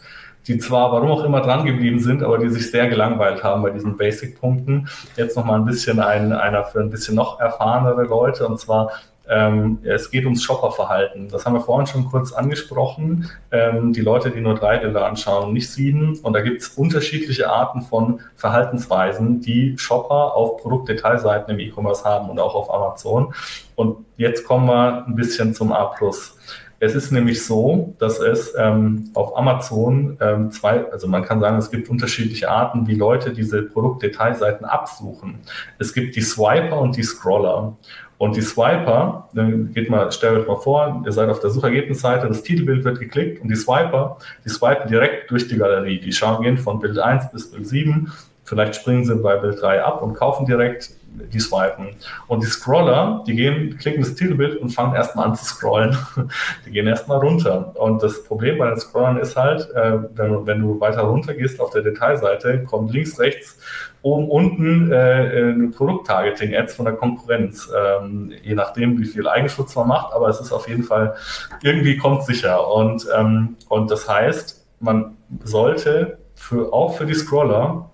die 0.48 0.58
zwar 0.58 0.92
warum 0.92 1.12
auch 1.12 1.24
immer 1.24 1.42
dran 1.42 1.66
geblieben 1.66 2.00
sind, 2.00 2.24
aber 2.24 2.38
die 2.38 2.50
sich 2.50 2.70
sehr 2.72 2.88
gelangweilt 2.88 3.44
haben 3.44 3.64
bei 3.64 3.72
diesen 3.72 3.98
Basic-Punkten. 3.98 4.88
Jetzt 5.16 5.36
noch 5.36 5.46
mal 5.46 5.56
ein 5.56 5.66
bisschen 5.66 6.00
ein, 6.00 6.34
einer 6.34 6.64
für 6.66 6.80
ein 6.80 6.90
bisschen 6.90 7.16
noch 7.16 7.40
erfahrenere 7.40 8.04
Leute 8.04 8.48
und 8.48 8.60
zwar 8.60 8.92
ähm, 9.28 9.80
es 9.84 10.12
geht 10.12 10.26
ums 10.26 10.44
Shopperverhalten. 10.44 11.30
Das 11.30 11.46
haben 11.46 11.54
wir 11.54 11.62
vorhin 11.62 11.88
schon 11.88 12.06
kurz 12.06 12.32
angesprochen. 12.32 13.30
Ähm, 13.52 13.94
die 13.94 14.02
Leute, 14.02 14.30
die 14.30 14.42
nur 14.42 14.56
drei 14.56 14.78
Bilder 14.78 15.06
anschauen, 15.06 15.54
nicht 15.54 15.70
sieben. 15.70 16.20
Und 16.20 16.34
da 16.34 16.42
gibt 16.42 16.62
es 16.62 16.70
unterschiedliche 16.70 17.50
Arten 17.50 17.82
von 17.82 18.20
Verhaltensweisen, 18.36 19.42
die 19.42 19.78
Shopper 19.78 20.36
auf 20.36 20.58
Produktdetailseiten 20.62 21.54
im 21.54 21.60
E-Commerce 21.60 22.04
haben 22.04 22.30
und 22.30 22.40
auch 22.40 22.56
auf 22.56 22.72
Amazon. 22.72 23.34
Und 23.76 24.06
jetzt 24.18 24.46
kommen 24.46 24.68
wir 24.68 25.06
ein 25.08 25.16
bisschen 25.16 25.54
zum 25.54 25.74
A+. 25.74 25.96
Es 26.80 26.94
ist 26.94 27.12
nämlich 27.12 27.46
so, 27.46 27.96
dass 28.00 28.20
es 28.20 28.54
ähm, 28.58 29.10
auf 29.14 29.38
Amazon 29.38 30.18
ähm, 30.20 30.52
zwei, 30.52 30.90
also 30.92 31.08
man 31.08 31.24
kann 31.24 31.40
sagen, 31.40 31.58
es 31.58 31.72
gibt 31.72 31.90
unterschiedliche 31.90 32.50
Arten, 32.50 32.88
wie 32.88 32.96
Leute 32.96 33.32
diese 33.32 33.64
Produktdetailseiten 33.64 34.66
absuchen. 34.66 35.40
Es 35.80 35.94
gibt 35.94 36.16
die 36.16 36.22
Swiper 36.22 36.80
und 36.80 36.98
die 36.98 37.04
Scroller. 37.04 37.78
Und 38.18 38.38
die 38.38 38.42
Swiper, 38.42 39.30
dann 39.34 39.74
geht 39.74 39.90
mal, 39.90 40.10
stellt 40.12 40.40
euch 40.40 40.48
mal 40.48 40.56
vor, 40.56 41.04
ihr 41.06 41.12
seid 41.12 41.30
auf 41.30 41.42
der 41.42 41.50
Suchergebnisseite, 41.50 42.28
das 42.28 42.44
Titelbild 42.44 42.86
wird 42.86 43.00
geklickt 43.00 43.42
und 43.42 43.50
die 43.50 43.56
Swiper, 43.56 44.18
die 44.46 44.50
swipen 44.50 44.88
direkt 44.88 45.32
durch 45.32 45.48
die 45.50 45.58
Galerie. 45.58 46.00
Die 46.00 46.14
schauen 46.14 46.42
gehen 46.42 46.58
von 46.58 46.80
Bild 46.80 46.98
1 46.98 47.32
bis 47.32 47.52
Bild 47.52 47.68
7. 47.68 48.12
Vielleicht 48.46 48.76
springen 48.76 49.04
sie 49.04 49.16
bei 49.16 49.36
Bild 49.38 49.62
3 49.62 49.84
ab 49.84 50.02
und 50.02 50.14
kaufen 50.14 50.46
direkt 50.46 50.92
die 51.32 51.40
swipen. 51.40 51.90
Und 52.28 52.44
die 52.44 52.48
Scroller, 52.48 53.24
die 53.28 53.36
gehen, 53.36 53.78
klicken 53.78 54.04
das 54.04 54.16
Titelbild 54.16 54.58
und 54.58 54.70
fangen 54.70 54.96
erstmal 54.96 55.28
an 55.28 55.36
zu 55.36 55.46
scrollen. 55.46 55.98
die 56.66 56.72
gehen 56.72 56.88
erstmal 56.88 57.20
runter. 57.20 57.74
Und 57.76 58.02
das 58.04 58.24
Problem 58.24 58.58
bei 58.58 58.68
den 58.68 58.80
Scrollern 58.80 59.18
ist 59.18 59.36
halt, 59.36 59.70
äh, 59.72 60.00
wenn, 60.16 60.46
wenn, 60.46 60.62
du 60.62 60.80
weiter 60.80 61.02
runter 61.02 61.34
gehst 61.34 61.60
auf 61.60 61.72
der 61.72 61.82
Detailseite, 61.82 62.64
kommt 62.64 62.92
links, 62.92 63.20
rechts, 63.20 63.60
oben, 64.02 64.30
unten 64.30 64.92
äh, 64.92 65.52
äh 65.52 65.68
Produkt-Targeting-Ads 65.70 66.76
von 66.76 66.86
der 66.86 66.96
Konkurrenz. 66.96 67.70
Ähm, 67.76 68.32
je 68.44 68.54
nachdem, 68.54 69.00
wie 69.00 69.06
viel 69.06 69.28
Eigenschutz 69.28 69.76
man 69.76 69.88
macht, 69.88 70.14
aber 70.14 70.30
es 70.30 70.40
ist 70.40 70.52
auf 70.52 70.68
jeden 70.68 70.84
Fall, 70.84 71.16
irgendwie 71.64 71.98
kommt 71.98 72.24
sicher. 72.24 72.72
Und, 72.72 73.08
ähm, 73.18 73.58
und 73.70 73.90
das 73.90 74.08
heißt, 74.08 74.66
man 74.80 75.18
sollte 75.44 76.18
für, 76.36 76.72
auch 76.72 76.96
für 76.96 77.06
die 77.06 77.14
Scroller, 77.14 77.90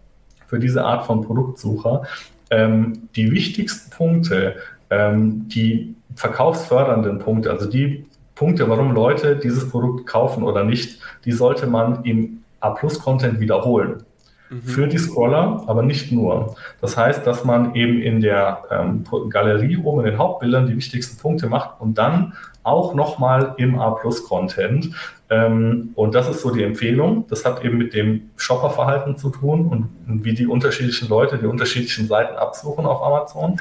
für 0.48 0.60
diese 0.60 0.84
Art 0.84 1.06
von 1.06 1.22
Produktsucher, 1.22 2.04
ähm, 2.52 3.10
die 3.16 3.32
wichtigsten 3.32 3.90
Punkte, 3.90 4.58
ähm, 4.90 5.48
die 5.50 5.96
verkaufsfördernden 6.16 7.20
Punkte, 7.20 7.50
also 7.50 7.68
die 7.68 8.06
Punkte, 8.36 8.70
warum 8.70 8.92
Leute 8.92 9.38
dieses 9.38 9.70
Produkt 9.70 10.06
kaufen 10.06 10.44
oder 10.44 10.64
nicht, 10.64 11.00
die 11.26 11.32
sollte 11.32 11.68
man 11.68 12.04
im 12.04 12.44
A-Plus-Content 12.60 13.40
wiederholen. 13.40 14.04
mhm. 14.52 14.62
für 14.62 14.88
die 14.88 14.98
Scroller, 14.98 15.64
aber 15.68 15.82
nicht 15.82 16.12
nur. 16.12 16.56
Das 16.82 16.98
heißt, 16.98 17.26
dass 17.26 17.44
man 17.44 17.74
eben 17.76 18.00
in 18.02 18.22
der 18.22 18.64
ähm, 18.70 19.04
Galerie 19.30 19.78
oben 19.78 20.02
in 20.02 20.06
den 20.08 20.18
Hauptbildern 20.18 20.68
die 20.68 20.76
wichtigsten 20.76 21.20
Punkte 21.20 21.48
macht 21.48 21.80
und 21.80 21.98
dann 21.98 22.34
auch 22.64 22.94
nochmal 22.94 23.56
im 23.58 23.80
A-Plus-Content. 23.80 24.92
Ähm, 25.32 25.92
und 25.96 26.14
das 26.14 26.30
ist 26.30 26.42
so 26.42 26.52
die 26.52 26.62
Empfehlung. 26.62 27.26
Das 27.30 27.46
hat 27.46 27.64
eben 27.64 27.78
mit 27.78 27.94
dem 27.94 28.30
Shopperverhalten 28.36 29.16
zu 29.16 29.30
tun 29.30 29.68
und 30.06 30.26
wie 30.26 30.34
die 30.34 30.46
unterschiedlichen 30.46 31.08
Leute 31.08 31.38
die 31.38 31.46
unterschiedlichen 31.46 32.08
Seiten 32.08 32.36
absuchen 32.36 32.86
auf 32.86 33.02
Amazon. 33.02 33.60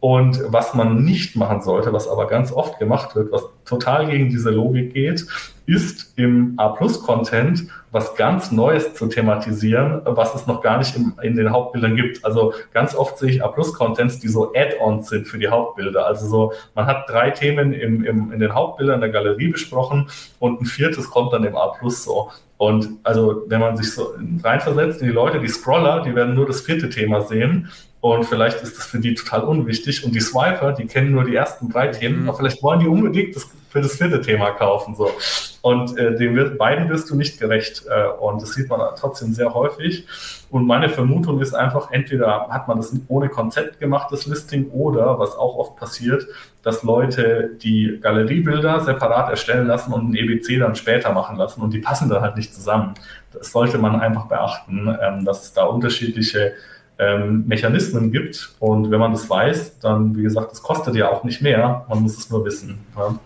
Und 0.00 0.42
was 0.48 0.74
man 0.74 1.04
nicht 1.04 1.36
machen 1.36 1.62
sollte, 1.62 1.92
was 1.92 2.08
aber 2.08 2.26
ganz 2.26 2.52
oft 2.52 2.78
gemacht 2.78 3.14
wird, 3.14 3.32
was 3.32 3.44
total 3.64 4.06
gegen 4.06 4.28
diese 4.28 4.50
Logik 4.50 4.92
geht, 4.92 5.26
ist 5.66 6.12
im 6.16 6.54
A-Plus-Content 6.56 7.66
was 7.90 8.14
ganz 8.14 8.52
Neues 8.52 8.94
zu 8.94 9.06
thematisieren, 9.06 10.02
was 10.04 10.34
es 10.34 10.46
noch 10.46 10.62
gar 10.62 10.78
nicht 10.78 10.96
im, 10.96 11.14
in 11.22 11.36
den 11.36 11.50
Hauptbildern 11.50 11.96
gibt. 11.96 12.24
Also 12.24 12.54
ganz 12.72 12.94
oft 12.94 13.18
sehe 13.18 13.30
ich 13.30 13.44
A-Plus-Contents, 13.44 14.20
die 14.20 14.28
so 14.28 14.52
Add-ons 14.54 15.08
sind 15.08 15.26
für 15.26 15.38
die 15.38 15.48
Hauptbilder. 15.48 16.06
Also 16.06 16.26
so, 16.26 16.52
man 16.74 16.86
hat 16.86 17.08
drei 17.08 17.30
Themen 17.30 17.72
im, 17.72 18.04
im, 18.04 18.32
in 18.32 18.38
den 18.38 18.54
Hauptbildern 18.54 19.00
der 19.00 19.10
Galerie 19.10 19.48
besprochen 19.48 20.08
und 20.38 20.60
ein 20.60 20.66
viertes 20.66 21.10
kommt 21.10 21.32
dann 21.32 21.44
im 21.44 21.56
A-Plus 21.56 22.04
so. 22.04 22.30
Und 22.58 22.88
also, 23.02 23.44
wenn 23.48 23.60
man 23.60 23.76
sich 23.76 23.92
so 23.92 24.14
reinversetzt 24.42 25.02
in 25.02 25.08
die 25.08 25.12
Leute, 25.12 25.40
die 25.40 25.48
Scroller, 25.48 26.02
die 26.02 26.14
werden 26.14 26.34
nur 26.34 26.46
das 26.46 26.62
vierte 26.62 26.88
Thema 26.88 27.20
sehen. 27.20 27.68
Und 28.14 28.24
vielleicht 28.24 28.62
ist 28.62 28.78
das 28.78 28.86
für 28.86 29.00
die 29.00 29.14
total 29.14 29.42
unwichtig. 29.42 30.04
Und 30.04 30.14
die 30.14 30.20
Swiper, 30.20 30.72
die 30.72 30.86
kennen 30.86 31.10
nur 31.10 31.24
die 31.24 31.34
ersten 31.34 31.68
drei 31.68 31.88
Themen, 31.88 32.22
mhm. 32.22 32.28
aber 32.28 32.38
vielleicht 32.38 32.62
wollen 32.62 32.78
die 32.78 32.86
unbedingt 32.86 33.34
das 33.34 33.50
für 33.68 33.80
das 33.80 33.96
vierte 33.96 34.20
Thema 34.20 34.52
kaufen. 34.52 34.94
So. 34.94 35.10
Und 35.60 35.98
äh, 35.98 36.14
dem 36.14 36.36
wird, 36.36 36.56
beiden 36.56 36.88
wirst 36.88 37.10
du 37.10 37.16
nicht 37.16 37.40
gerecht. 37.40 37.84
Äh, 37.88 38.06
und 38.20 38.40
das 38.40 38.52
sieht 38.52 38.68
man 38.68 38.80
trotzdem 38.96 39.32
sehr 39.32 39.52
häufig. 39.52 40.06
Und 40.50 40.68
meine 40.68 40.88
Vermutung 40.88 41.40
ist 41.40 41.52
einfach, 41.52 41.90
entweder 41.90 42.46
hat 42.48 42.68
man 42.68 42.76
das 42.76 42.94
ohne 43.08 43.28
Konzept 43.28 43.80
gemacht, 43.80 44.12
das 44.12 44.26
Listing, 44.26 44.70
oder 44.70 45.18
was 45.18 45.34
auch 45.34 45.56
oft 45.56 45.74
passiert, 45.74 46.28
dass 46.62 46.84
Leute 46.84 47.56
die 47.60 47.98
Galeriebilder 48.00 48.80
separat 48.82 49.30
erstellen 49.30 49.66
lassen 49.66 49.92
und 49.92 50.10
ein 50.10 50.14
EBC 50.14 50.60
dann 50.60 50.76
später 50.76 51.12
machen 51.12 51.36
lassen 51.36 51.60
und 51.60 51.74
die 51.74 51.80
passen 51.80 52.08
dann 52.08 52.22
halt 52.22 52.36
nicht 52.36 52.54
zusammen. 52.54 52.94
Das 53.32 53.50
sollte 53.50 53.78
man 53.78 54.00
einfach 54.00 54.26
beachten, 54.26 54.96
ähm, 55.02 55.24
dass 55.24 55.42
es 55.42 55.52
da 55.52 55.64
unterschiedliche 55.64 56.52
ähm, 56.98 57.44
Mechanismen 57.46 58.12
gibt. 58.12 58.54
Und 58.58 58.90
wenn 58.90 58.98
man 58.98 59.12
das 59.12 59.28
weiß, 59.28 59.78
dann, 59.80 60.16
wie 60.16 60.22
gesagt, 60.22 60.52
das 60.52 60.62
kostet 60.62 60.94
ja 60.94 61.10
auch 61.10 61.24
nicht 61.24 61.42
mehr. 61.42 61.84
Man 61.88 62.02
muss 62.02 62.16
es 62.16 62.30
nur 62.30 62.44
wissen. 62.44 62.78
Ja? 62.96 63.18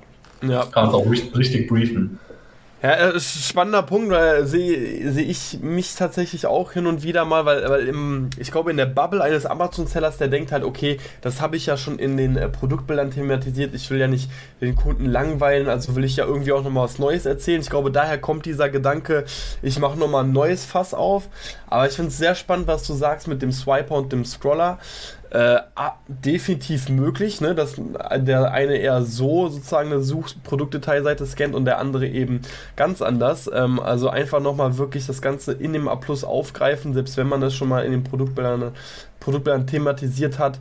Ja. 0.48 0.64
Kann 0.66 0.88
es 0.88 0.94
auch 0.94 1.08
richtig, 1.08 1.36
richtig 1.36 1.68
briefen. 1.68 2.18
Ja, 2.82 3.12
ein 3.12 3.20
spannender 3.20 3.82
Punkt, 3.82 4.10
weil 4.10 4.46
sehe 4.46 5.12
seh 5.12 5.20
ich 5.20 5.60
mich 5.60 5.96
tatsächlich 5.96 6.46
auch 6.46 6.72
hin 6.72 6.86
und 6.86 7.02
wieder 7.02 7.26
mal, 7.26 7.44
weil, 7.44 7.68
weil 7.68 7.86
im, 7.86 8.30
ich 8.38 8.50
glaube, 8.50 8.70
in 8.70 8.78
der 8.78 8.86
Bubble 8.86 9.22
eines 9.22 9.44
Amazon-Sellers, 9.44 10.16
der 10.16 10.28
denkt 10.28 10.50
halt, 10.50 10.64
okay, 10.64 10.98
das 11.20 11.42
habe 11.42 11.56
ich 11.56 11.66
ja 11.66 11.76
schon 11.76 11.98
in 11.98 12.16
den 12.16 12.38
äh, 12.38 12.48
Produktbildern 12.48 13.10
thematisiert, 13.10 13.74
ich 13.74 13.90
will 13.90 13.98
ja 13.98 14.08
nicht 14.08 14.30
den 14.62 14.76
Kunden 14.76 15.04
langweilen, 15.04 15.68
also 15.68 15.94
will 15.94 16.04
ich 16.04 16.16
ja 16.16 16.24
irgendwie 16.24 16.52
auch 16.52 16.64
nochmal 16.64 16.84
was 16.84 16.98
Neues 16.98 17.26
erzählen. 17.26 17.60
Ich 17.60 17.68
glaube, 17.68 17.90
daher 17.90 18.16
kommt 18.16 18.46
dieser 18.46 18.70
Gedanke, 18.70 19.26
ich 19.60 19.78
mache 19.78 19.98
nochmal 19.98 20.24
ein 20.24 20.32
neues 20.32 20.64
Fass 20.64 20.94
auf. 20.94 21.28
Aber 21.68 21.86
ich 21.86 21.92
finde 21.92 22.08
es 22.08 22.16
sehr 22.16 22.34
spannend, 22.34 22.66
was 22.66 22.86
du 22.86 22.94
sagst 22.94 23.28
mit 23.28 23.42
dem 23.42 23.52
Swiper 23.52 23.96
und 23.96 24.10
dem 24.10 24.24
Scroller 24.24 24.78
äh, 25.30 25.60
definitiv 26.08 26.88
möglich, 26.88 27.40
ne? 27.40 27.54
dass 27.54 27.76
der 28.16 28.52
eine 28.52 28.76
eher 28.76 29.02
so 29.02 29.48
sozusagen 29.48 29.92
eine 29.92 30.02
Suchproduktdetailseite 30.02 31.24
scannt 31.24 31.54
und 31.54 31.64
der 31.64 31.78
andere 31.78 32.08
eben 32.08 32.40
ganz 32.74 33.00
anders. 33.00 33.48
Ähm, 33.52 33.78
also 33.78 34.08
einfach 34.08 34.40
nochmal 34.40 34.76
wirklich 34.76 35.06
das 35.06 35.22
Ganze 35.22 35.52
in 35.52 35.72
dem 35.72 35.88
A 35.88 36.00
aufgreifen, 36.24 36.94
selbst 36.94 37.16
wenn 37.16 37.28
man 37.28 37.40
das 37.40 37.54
schon 37.54 37.68
mal 37.68 37.84
in 37.84 37.92
den 37.92 38.02
Produktbildern, 38.02 38.72
Produktbildern 39.20 39.66
thematisiert 39.66 40.38
hat. 40.38 40.58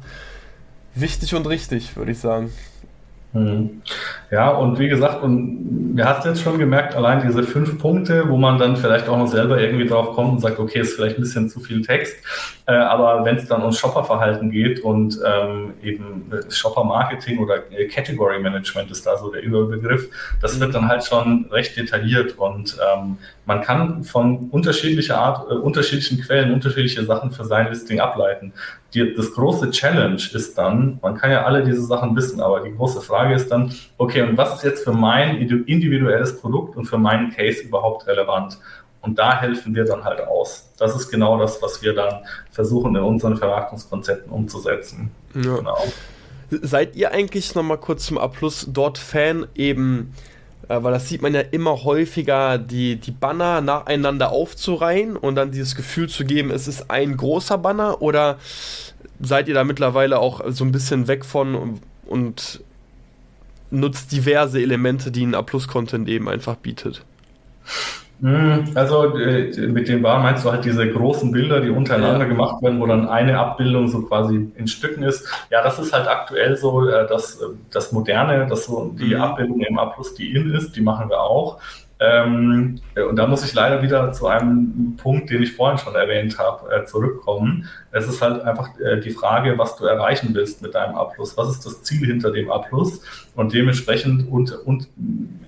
Wichtig 0.94 1.34
und 1.34 1.48
richtig, 1.48 1.96
würde 1.96 2.12
ich 2.12 2.20
sagen. 2.20 2.52
Mhm. 3.32 3.82
Ja, 4.32 4.50
und 4.50 4.80
wie 4.80 4.90
gesagt, 4.90 5.22
und 5.22 5.96
wir 5.96 6.06
hast 6.06 6.26
jetzt 6.26 6.42
schon 6.42 6.58
gemerkt, 6.58 6.96
allein 6.96 7.22
diese 7.22 7.44
fünf 7.44 7.78
Punkte, 7.78 8.28
wo 8.28 8.38
man 8.38 8.58
dann 8.58 8.76
vielleicht 8.76 9.08
auch 9.08 9.18
noch 9.18 9.28
selber 9.28 9.62
irgendwie 9.62 9.86
drauf 9.86 10.16
kommt 10.16 10.32
und 10.32 10.40
sagt, 10.40 10.58
okay, 10.58 10.80
ist 10.80 10.96
vielleicht 10.96 11.18
ein 11.18 11.22
bisschen 11.22 11.48
zu 11.50 11.60
viel 11.60 11.84
Text. 11.84 12.18
Äh, 12.66 12.74
aber 12.74 13.24
wenn 13.26 13.36
es 13.36 13.48
dann 13.48 13.62
ums 13.62 13.78
Shopperverhalten 13.78 14.50
geht 14.50 14.80
und 14.80 15.20
ähm, 15.24 15.74
eben 15.84 16.32
Shopper-Marketing 16.50 17.38
oder 17.40 17.60
Category 17.92 18.40
Management 18.40 18.90
ist 18.90 19.06
da 19.06 19.18
so 19.18 19.32
der 19.32 19.44
Überbegriff, 19.44 20.10
das 20.42 20.60
wird 20.60 20.74
dann 20.74 20.88
halt 20.88 21.04
schon 21.04 21.46
recht 21.52 21.78
detailliert 21.78 22.38
und 22.38 22.78
ähm, 22.96 23.18
man 23.50 23.62
kann 23.62 24.04
von 24.04 24.52
unterschiedlicher 24.52 25.18
Art, 25.18 25.50
äh, 25.50 25.56
unterschiedlichen 25.56 26.22
Quellen 26.22 26.54
unterschiedliche 26.54 27.04
Sachen 27.04 27.32
für 27.32 27.44
sein 27.46 27.68
Listing 27.68 28.00
ableiten. 28.00 28.54
Die, 28.94 29.16
das 29.16 29.34
große 29.34 29.72
Challenge 29.72 30.22
ist 30.34 30.56
dann, 30.56 31.00
man 31.02 31.16
kann 31.16 31.32
ja 31.32 31.46
alle 31.46 31.64
diese 31.64 31.82
Sachen 31.82 32.16
wissen, 32.16 32.42
aber 32.42 32.60
die 32.60 32.72
große 32.76 33.02
Frage 33.02 33.34
ist 33.34 33.52
dann, 33.52 33.74
okay, 33.98 34.22
und 34.22 34.38
was 34.38 34.58
ist 34.58 34.64
jetzt 34.64 34.84
für 34.84 34.92
mein 34.92 35.38
individuelles 35.38 36.40
Produkt 36.40 36.78
und 36.78 36.86
für 36.86 37.00
meinen 37.00 37.32
Case 37.32 37.64
überhaupt 37.64 38.06
relevant? 38.06 38.60
Und 39.02 39.18
da 39.18 39.42
helfen 39.42 39.74
wir 39.74 39.84
dann 39.84 40.04
halt 40.04 40.22
aus. 40.28 40.72
Das 40.78 40.96
ist 40.96 41.10
genau 41.10 41.40
das, 41.40 41.60
was 41.60 41.82
wir 41.82 41.96
dann 41.96 42.20
versuchen 42.52 42.96
in 42.96 43.02
unseren 43.02 43.36
Vermarktungskonzepten 43.36 44.32
umzusetzen. 44.32 45.10
Ja. 45.34 45.56
Genau. 45.56 45.84
Seid 46.52 46.96
ihr 46.96 47.12
eigentlich 47.12 47.56
nochmal 47.56 47.80
kurz 47.80 48.06
zum 48.06 48.20
Abschluss 48.20 48.68
dort 48.70 49.00
Fan 49.00 49.48
eben 49.56 50.14
weil 50.70 50.94
das 50.94 51.10
sieht 51.10 51.22
man 51.22 51.34
ja 51.34 51.42
immer 51.42 51.84
häufiger, 51.84 52.60
die, 52.60 52.98
die 52.98 53.12
Banner 53.12 53.60
nacheinander 53.60 54.32
aufzureihen 54.32 55.18
und 55.18 55.36
dann 55.36 55.52
dieses 55.52 55.76
Gefühl 55.76 56.08
zu 56.10 56.26
geben, 56.26 56.52
es 56.52 56.68
ist 56.68 56.92
ein 56.92 57.18
großer 57.18 57.58
Banner 57.58 58.02
oder 58.02 58.38
seid 59.20 59.48
ihr 59.48 59.56
da 59.56 59.64
mittlerweile 59.64 60.20
auch 60.20 60.42
so 60.50 60.64
ein 60.64 60.72
bisschen 60.72 61.08
weg 61.08 61.26
von 61.26 61.56
und, 61.56 61.82
und 62.06 62.62
nutzt 63.72 64.12
diverse 64.12 64.62
Elemente, 64.62 65.12
die 65.12 65.26
ein 65.26 65.36
A-Plus-Content 65.36 66.08
eben 66.08 66.30
einfach 66.30 66.56
bietet? 66.56 67.04
Hm, 68.22 68.66
also 68.76 69.18
äh, 69.18 69.68
mit 69.68 69.88
dem 69.88 70.04
war 70.04 70.20
meinst 70.20 70.44
du 70.44 70.52
halt 70.52 70.66
diese 70.66 70.90
großen 70.90 71.32
Bilder, 71.32 71.62
die 71.62 71.70
untereinander 71.70 72.26
ja. 72.26 72.28
gemacht 72.28 72.62
werden, 72.62 72.82
wo 72.82 72.86
dann 72.86 73.08
eine 73.08 73.40
Abbildung 73.40 73.88
so 73.88 74.02
quasi 74.02 74.52
in 74.56 74.68
Stücken 74.68 75.04
ist. 75.04 75.26
Ja, 75.50 75.64
das 75.64 75.80
ist 75.80 75.94
halt 75.94 76.08
aktuell 76.08 76.58
so 76.58 76.88
äh, 76.88 77.08
das, 77.08 77.40
das 77.72 77.94
Moderne, 77.94 78.46
das 78.48 78.66
so 78.66 78.94
die 79.00 79.16
mhm. 79.16 79.22
Abbildung 79.22 79.62
im 79.62 79.80
A 79.80 79.86
plus 79.86 80.16
die 80.16 80.36
in 80.36 80.54
ist, 80.54 80.76
die 80.76 80.82
machen 80.82 81.10
wir 81.10 81.22
auch. 81.22 81.60
Ähm, 82.02 82.80
und 83.10 83.16
da 83.18 83.28
muss 83.28 83.44
ich 83.44 83.54
leider 83.54 83.82
wieder 83.82 84.12
zu 84.14 84.28
einem 84.28 84.96
Punkt, 84.96 85.30
den 85.30 85.44
ich 85.44 85.54
vorhin 85.54 85.78
schon 85.78 85.96
erwähnt 85.96 86.38
habe, 86.40 86.74
äh, 86.74 86.86
zurückkommen. 86.86 87.68
Es 87.92 88.08
ist 88.08 88.22
halt 88.22 88.42
einfach 88.44 88.70
äh, 88.80 89.02
die 89.02 89.10
Frage, 89.10 89.58
was 89.58 89.76
du 89.76 89.86
erreichen 89.86 90.30
willst 90.34 90.62
mit 90.62 90.76
deinem 90.76 90.96
A+. 90.96 91.12
Was 91.18 91.50
ist 91.50 91.66
das 91.66 91.84
Ziel 91.84 92.08
hinter 92.08 92.32
dem 92.32 92.50
A+? 92.52 92.64
Und 93.36 93.54
dementsprechend 93.54 94.30
und, 94.32 94.52
und 94.66 94.88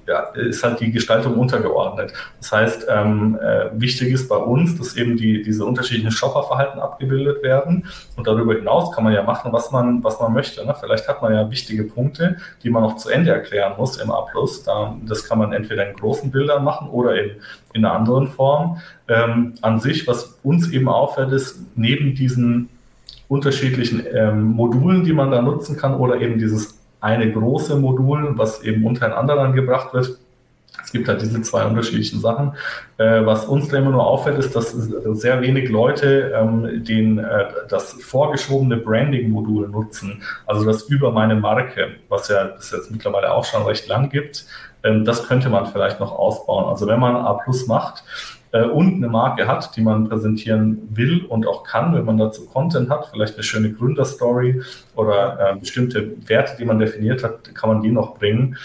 ja, 0.08 0.20
ist 0.34 0.64
halt 0.64 0.80
die 0.82 0.92
Gestaltung 0.92 1.38
untergeordnet. 1.38 2.12
Das 2.40 2.52
heißt, 2.52 2.88
ähm, 2.90 3.40
äh, 3.42 3.70
wichtig 3.74 4.12
ist 4.12 4.28
bei 4.28 4.36
uns, 4.36 4.78
dass 4.78 4.98
eben 4.98 5.16
die, 5.16 5.42
diese 5.42 5.64
unterschiedlichen 5.64 6.12
Shopperverhalten 6.12 6.82
abgebildet 6.82 7.44
werden. 7.44 7.86
Und 8.18 8.28
darüber 8.28 8.56
hinaus 8.56 8.92
kann 8.92 9.06
man 9.06 9.14
ja 9.14 9.24
machen, 9.24 9.54
was 9.54 9.72
man, 9.72 10.04
was 10.04 10.20
man 10.20 10.34
möchte. 10.34 10.66
Ne? 10.66 10.76
Vielleicht 10.78 11.08
hat 11.08 11.22
man 11.22 11.34
ja 11.34 11.50
wichtige 11.50 11.84
Punkte, 11.84 12.38
die 12.64 12.70
man 12.70 12.84
noch 12.84 12.98
zu 12.98 13.10
Ende 13.10 13.32
erklären 13.32 13.74
muss 13.78 13.98
im 13.98 14.12
A+. 14.12 14.26
Da, 14.66 14.98
das 15.06 15.28
kann 15.28 15.38
man 15.38 15.54
entweder 15.54 15.90
in 15.90 15.96
großen 15.96 16.30
Bildern 16.32 16.41
machen 16.60 16.90
oder 16.90 17.16
in, 17.16 17.32
in 17.74 17.86
einer 17.86 17.96
anderen 17.96 18.28
Form. 18.28 18.80
Ähm, 19.08 19.54
an 19.62 19.80
sich, 19.80 20.08
was 20.08 20.40
uns 20.44 20.72
eben 20.72 20.90
auffällt, 20.90 21.32
ist, 21.32 21.60
neben 21.76 22.16
diesen 22.16 22.70
unterschiedlichen 23.28 24.04
ähm, 24.14 24.52
Modulen, 24.52 25.04
die 25.04 25.14
man 25.14 25.32
da 25.32 25.42
nutzen 25.42 25.78
kann, 25.78 25.96
oder 25.96 26.20
eben 26.20 26.38
dieses 26.38 26.80
eine 27.00 27.32
große 27.32 27.78
Modul, 27.78 28.38
was 28.38 28.64
eben 28.64 28.86
untereinander 28.86 29.36
dann 29.36 29.54
gebracht 29.54 29.94
wird. 29.94 30.18
Es 30.84 30.92
gibt 30.92 31.08
halt 31.08 31.22
diese 31.22 31.42
zwei 31.42 31.66
unterschiedlichen 31.66 32.20
Sachen. 32.20 32.54
Äh, 32.98 33.26
was 33.26 33.46
uns 33.46 33.68
da 33.68 33.78
immer 33.78 33.92
nur 33.92 34.06
auffällt, 34.06 34.38
ist, 34.38 34.56
dass 34.56 34.72
sehr 34.72 35.42
wenig 35.42 35.70
Leute 35.70 36.34
ähm, 36.36 36.84
den, 36.84 37.20
äh, 37.20 37.46
das 37.70 37.94
vorgeschobene 37.94 38.78
Branding-Modul 38.78 39.70
nutzen. 39.70 40.22
Also 40.46 40.66
das 40.66 40.84
über 40.84 41.12
meine 41.12 41.36
Marke, 41.36 41.92
was 42.10 42.30
ja 42.30 42.52
es 42.58 42.72
jetzt 42.72 42.92
mittlerweile 42.92 43.32
auch 43.32 43.46
schon 43.46 43.64
recht 43.64 43.88
lang 43.88 44.10
gibt. 44.10 44.46
Ähm, 44.84 45.06
das 45.06 45.28
könnte 45.28 45.50
man 45.50 45.66
vielleicht 45.68 46.00
noch 46.00 46.12
ausbauen. 46.12 46.66
Also 46.66 46.88
wenn 46.88 47.00
man 47.00 47.16
A 47.16 47.34
Plus 47.34 47.68
macht, 47.68 48.04
äh, 48.52 48.64
und 48.64 48.96
eine 48.96 49.08
Marke 49.08 49.48
hat, 49.48 49.76
die 49.76 49.82
man 49.82 50.10
präsentieren 50.10 50.88
will 50.92 51.26
und 51.26 51.48
auch 51.48 51.64
kann, 51.64 51.94
wenn 51.94 52.06
man 52.06 52.18
dazu 52.18 52.46
Content 52.46 52.90
hat, 52.90 53.08
vielleicht 53.12 53.36
eine 53.36 53.44
schöne 53.44 53.72
Gründerstory 53.72 54.62
oder 54.96 55.54
äh, 55.54 55.56
bestimmte 55.56 56.12
Werte, 56.28 56.58
die 56.58 56.66
man 56.66 56.80
definiert 56.80 57.24
hat, 57.24 57.54
kann 57.56 57.70
man 57.70 57.82
die 57.82 57.92
noch 57.92 58.18
bringen. 58.18 58.58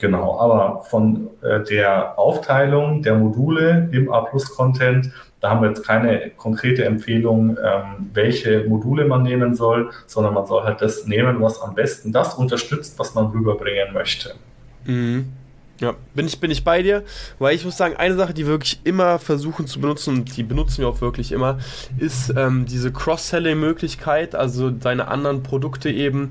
Genau, 0.00 0.38
aber 0.38 0.82
von 0.84 1.28
äh, 1.42 1.62
der 1.64 2.18
Aufteilung 2.18 3.02
der 3.02 3.16
Module 3.16 3.88
im 3.90 4.12
A-Plus-Content, 4.12 5.10
da 5.40 5.50
haben 5.50 5.62
wir 5.62 5.68
jetzt 5.68 5.84
keine 5.84 6.30
konkrete 6.36 6.84
Empfehlung, 6.84 7.56
ähm, 7.62 8.10
welche 8.14 8.64
Module 8.64 9.06
man 9.06 9.22
nehmen 9.22 9.54
soll, 9.54 9.90
sondern 10.06 10.34
man 10.34 10.46
soll 10.46 10.62
halt 10.62 10.80
das 10.82 11.06
nehmen, 11.06 11.40
was 11.40 11.60
am 11.60 11.74
besten 11.74 12.12
das 12.12 12.34
unterstützt, 12.34 12.98
was 12.98 13.14
man 13.14 13.26
rüberbringen 13.26 13.92
möchte. 13.92 14.34
Mhm. 14.84 15.32
Ja, 15.80 15.94
bin 16.14 16.26
ich, 16.26 16.40
bin 16.40 16.50
ich 16.50 16.64
bei 16.64 16.82
dir, 16.82 17.04
weil 17.38 17.54
ich 17.54 17.64
muss 17.64 17.76
sagen, 17.76 17.94
eine 17.96 18.16
Sache, 18.16 18.34
die 18.34 18.44
wir 18.46 18.54
wirklich 18.54 18.80
immer 18.82 19.20
versuchen 19.20 19.68
zu 19.68 19.80
benutzen 19.80 20.14
und 20.14 20.36
die 20.36 20.42
benutzen 20.42 20.78
wir 20.78 20.88
auch 20.88 21.00
wirklich 21.00 21.30
immer, 21.30 21.58
ist 21.98 22.32
ähm, 22.36 22.66
diese 22.66 22.92
Cross-Selling-Möglichkeit, 22.92 24.34
also 24.34 24.70
deine 24.70 25.06
anderen 25.06 25.44
Produkte 25.44 25.90
eben 25.90 26.30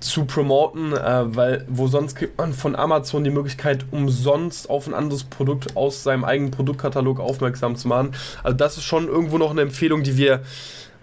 zu 0.00 0.24
promoten, 0.24 0.92
äh, 0.92 1.36
weil 1.36 1.64
wo 1.68 1.86
sonst 1.86 2.16
kriegt 2.16 2.36
man 2.38 2.52
von 2.52 2.74
Amazon 2.74 3.22
die 3.22 3.30
Möglichkeit, 3.30 3.84
umsonst 3.92 4.68
auf 4.68 4.88
ein 4.88 4.94
anderes 4.94 5.24
Produkt 5.24 5.76
aus 5.76 6.02
seinem 6.02 6.24
eigenen 6.24 6.50
Produktkatalog 6.50 7.20
aufmerksam 7.20 7.76
zu 7.76 7.86
machen. 7.86 8.12
Also 8.42 8.56
das 8.56 8.76
ist 8.76 8.84
schon 8.84 9.06
irgendwo 9.06 9.38
noch 9.38 9.52
eine 9.52 9.62
Empfehlung, 9.62 10.02
die 10.02 10.16
wir 10.16 10.42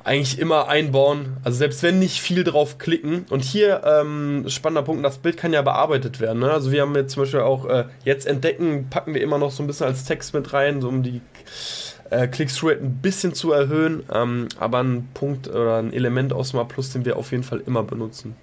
eigentlich 0.10 0.40
immer 0.40 0.68
einbauen. 0.68 1.38
Also 1.44 1.60
selbst 1.60 1.84
wenn 1.84 2.00
nicht 2.00 2.20
viel 2.20 2.44
drauf 2.44 2.80
klicken. 2.80 3.28
Und 3.30 3.44
hier 3.44 3.84
ähm, 3.86 4.46
spannender 4.48 4.82
Punkt, 4.82 5.06
das 5.06 5.20
Bild 5.20 5.38
kann 5.38 5.54
ja 5.54 5.62
bearbeitet 5.62 6.20
werden. 6.20 6.40
Ne? 6.40 6.52
Also 6.52 6.72
wir 6.72 6.82
haben 6.82 6.96
jetzt 6.96 7.14
zum 7.14 7.24
Beispiel 7.24 7.42
auch 7.42 7.66
äh, 7.66 7.86
jetzt 8.04 8.26
entdecken, 8.26 8.88
packen 8.90 9.14
wir 9.14 9.22
immer 9.22 9.38
noch 9.38 9.52
so 9.52 9.62
ein 9.62 9.68
bisschen 9.68 9.86
als 9.86 10.06
Text 10.06 10.34
mit 10.34 10.52
rein, 10.52 10.82
so 10.82 10.90
um 10.90 11.04
die 11.04 11.22
äh, 12.10 12.28
Click-Through-Rate 12.28 12.84
ein 12.84 12.98
bisschen 13.04 13.36
zu 13.36 13.52
erhöhen. 13.52 14.02
Ähm, 14.12 14.48
aber 14.58 14.80
ein 14.80 15.08
Punkt 15.14 15.48
oder 15.48 15.78
ein 15.78 15.94
Element 15.94 16.34
aus 16.34 16.50
Smart 16.50 16.70
Plus, 16.70 16.92
den 16.92 17.06
wir 17.06 17.16
auf 17.16 17.32
jeden 17.32 17.44
Fall 17.44 17.62
immer 17.68 17.84
benutzen. 17.84 18.36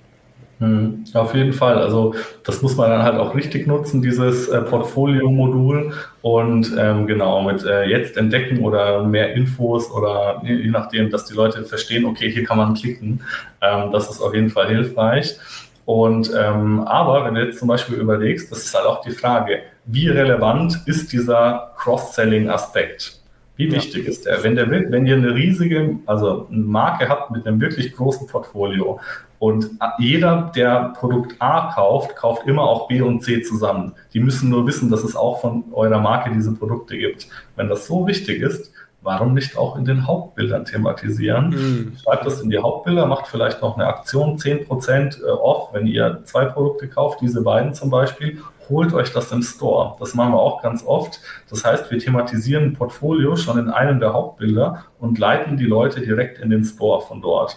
Mhm, 0.59 1.05
auf 1.13 1.35
jeden 1.35 1.53
Fall. 1.53 1.79
Also 1.79 2.15
das 2.45 2.63
muss 2.63 2.77
man 2.77 2.91
dann 2.91 3.03
halt 3.03 3.17
auch 3.19 3.35
richtig 3.35 3.67
nutzen, 3.67 4.01
dieses 4.01 4.49
äh, 4.49 4.63
Portfolio-Modul. 4.63 5.93
Und 6.23 6.75
ähm, 6.79 7.07
genau, 7.07 7.43
mit 7.43 7.65
äh, 7.65 7.85
jetzt 7.85 8.17
entdecken 8.17 8.61
oder 8.65 9.05
mehr 9.05 9.35
Infos 9.35 9.91
oder 9.91 10.41
je 10.45 10.71
nachdem, 10.71 11.11
dass 11.11 11.27
die 11.27 11.35
Leute 11.35 11.65
verstehen, 11.65 12.07
okay, 12.07 12.31
hier 12.31 12.45
kann 12.45 12.57
man 12.57 12.75
klicken. 12.75 13.21
Ähm, 13.61 13.93
das 13.93 14.11
ist 14.11 14.21
auf 14.21 14.35
jeden 14.35 14.49
Fall 14.49 14.69
hilfreich. 14.69 15.37
Und 15.85 16.33
ähm, 16.37 16.81
aber 16.81 17.25
wenn 17.25 17.35
du 17.35 17.45
jetzt 17.45 17.59
zum 17.59 17.69
Beispiel 17.69 17.97
überlegst, 17.97 18.51
das 18.51 18.65
ist 18.65 18.75
halt 18.75 18.87
auch 18.87 19.03
die 19.03 19.13
Frage, 19.13 19.61
wie 19.85 20.09
relevant 20.09 20.81
ist 20.87 21.13
dieser 21.13 21.73
Cross-Selling-Aspekt? 21.77 23.21
Wie 23.57 23.71
wichtig 23.73 24.05
ja. 24.05 24.11
ist 24.11 24.27
der? 24.27 24.43
Wenn, 24.43 24.57
der? 24.57 24.69
wenn 24.71 25.07
ihr 25.07 25.15
eine 25.15 25.35
riesige, 25.35 25.99
also 26.07 26.49
eine 26.51 26.63
Marke 26.63 27.09
habt 27.09 27.31
mit 27.31 27.47
einem 27.47 27.61
wirklich 27.61 27.95
großen 27.95 28.27
Portfolio 28.27 29.01
und 29.39 29.71
jeder, 29.99 30.51
der 30.55 30.93
Produkt 30.99 31.37
A 31.41 31.73
kauft, 31.75 32.17
kauft 32.17 32.47
immer 32.47 32.63
auch 32.63 32.89
B 32.89 33.01
und 33.01 33.23
C 33.23 33.43
zusammen. 33.43 33.93
Die 34.13 34.21
müssen 34.21 34.49
nur 34.49 34.67
wissen, 34.67 34.91
dass 34.91 35.05
es 35.05 35.17
auch 35.17 35.41
von 35.41 35.65
eurer 35.73 36.01
Marke 36.01 36.31
diese 36.33 36.53
Produkte 36.53 36.97
gibt. 36.97 37.29
Wenn 37.55 37.69
das 37.69 37.87
so 37.87 38.07
wichtig 38.07 38.41
ist, 38.41 38.73
warum 39.03 39.35
nicht 39.35 39.57
auch 39.57 39.77
in 39.77 39.85
den 39.85 40.07
Hauptbildern 40.07 40.65
thematisieren? 40.65 41.51
Mhm. 41.51 41.93
Schreibt 42.03 42.27
das 42.27 42.41
in 42.41 42.51
die 42.51 42.59
Hauptbilder, 42.59 43.07
macht 43.07 43.29
vielleicht 43.29 43.63
noch 43.63 43.77
eine 43.77 43.87
Aktion, 43.87 44.37
10% 44.37 45.23
äh, 45.23 45.31
off, 45.31 45.73
wenn 45.73 45.87
ihr 45.87 46.23
zwei 46.25 46.45
Produkte 46.47 46.89
kauft, 46.89 47.21
diese 47.21 47.43
beiden 47.43 47.73
zum 47.73 47.89
Beispiel, 47.89 48.43
holt 48.69 48.93
euch 48.93 49.13
das 49.13 49.31
im 49.31 49.43
Store. 49.43 49.95
Das 50.01 50.15
machen 50.15 50.33
wir 50.33 50.41
auch 50.41 50.61
ganz 50.61 50.85
oft. 50.85 51.21
Das 51.49 51.65
heißt, 51.65 51.91
wir 51.91 51.99
thematisieren 51.99 52.65
ein 52.65 52.73
Portfolio 52.73 53.37
schon 53.37 53.59
in 53.59 53.71
einem 53.71 54.01
der 54.01 54.13
Hauptbilder 54.13 54.85
und 54.99 55.19
leiten 55.19 55.57
die 55.57 55.67
Leute 55.67 56.01
direkt 56.01 56.41
in 56.41 56.51
den 56.51 56.65
Store 56.65 57.01
von 57.01 57.21
dort. 57.23 57.57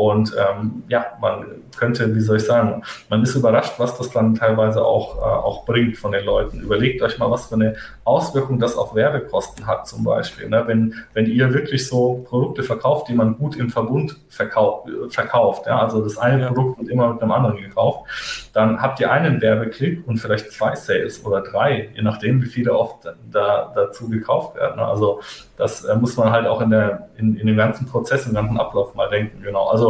Und 0.00 0.34
ähm, 0.34 0.82
ja, 0.88 1.04
man 1.20 1.44
könnte, 1.76 2.14
wie 2.14 2.20
soll 2.20 2.38
ich 2.38 2.46
sagen, 2.46 2.82
man 3.10 3.22
ist 3.22 3.34
überrascht, 3.34 3.74
was 3.76 3.98
das 3.98 4.10
dann 4.10 4.34
teilweise 4.34 4.82
auch, 4.82 5.18
äh, 5.18 5.20
auch 5.20 5.66
bringt 5.66 5.98
von 5.98 6.12
den 6.12 6.24
Leuten. 6.24 6.60
Überlegt 6.60 7.02
euch 7.02 7.18
mal, 7.18 7.30
was 7.30 7.48
für 7.48 7.56
eine 7.56 7.74
Auswirkung 8.04 8.58
das 8.58 8.78
auf 8.78 8.94
Werbekosten 8.94 9.66
hat 9.66 9.86
zum 9.86 10.02
Beispiel. 10.02 10.48
Ne? 10.48 10.62
Wenn, 10.66 10.94
wenn 11.12 11.26
ihr 11.26 11.52
wirklich 11.52 11.86
so 11.86 12.24
Produkte 12.26 12.62
verkauft, 12.62 13.08
die 13.08 13.14
man 13.14 13.36
gut 13.36 13.56
im 13.56 13.68
Verbund 13.68 14.16
verkauft, 14.30 14.88
verkauft 15.10 15.66
ja? 15.66 15.78
also 15.78 16.02
das 16.02 16.16
eine 16.16 16.44
ja. 16.44 16.48
Produkt 16.48 16.78
wird 16.78 16.88
immer 16.88 17.12
mit 17.12 17.20
einem 17.20 17.32
anderen 17.32 17.58
gekauft, 17.58 18.50
dann 18.54 18.80
habt 18.80 19.00
ihr 19.00 19.12
einen 19.12 19.42
Werbeklick 19.42 20.08
und 20.08 20.16
vielleicht 20.16 20.50
zwei 20.50 20.74
Sales 20.76 21.26
oder 21.26 21.42
drei, 21.42 21.90
je 21.94 22.00
nachdem, 22.00 22.42
wie 22.42 22.46
viele 22.46 22.72
oft 22.72 23.04
da, 23.30 23.70
dazu 23.74 24.08
gekauft 24.08 24.56
werden. 24.56 24.76
Ne? 24.76 24.86
Also 24.86 25.20
das 25.60 25.84
äh, 25.84 25.94
muss 25.94 26.16
man 26.16 26.30
halt 26.30 26.46
auch 26.46 26.62
in, 26.62 26.70
der, 26.70 27.10
in, 27.18 27.36
in 27.36 27.46
dem 27.46 27.56
ganzen 27.56 27.86
Prozess, 27.86 28.26
im 28.26 28.32
ganzen 28.32 28.58
Ablauf 28.58 28.94
mal 28.94 29.10
denken. 29.10 29.42
Genau. 29.42 29.66
Also, 29.66 29.89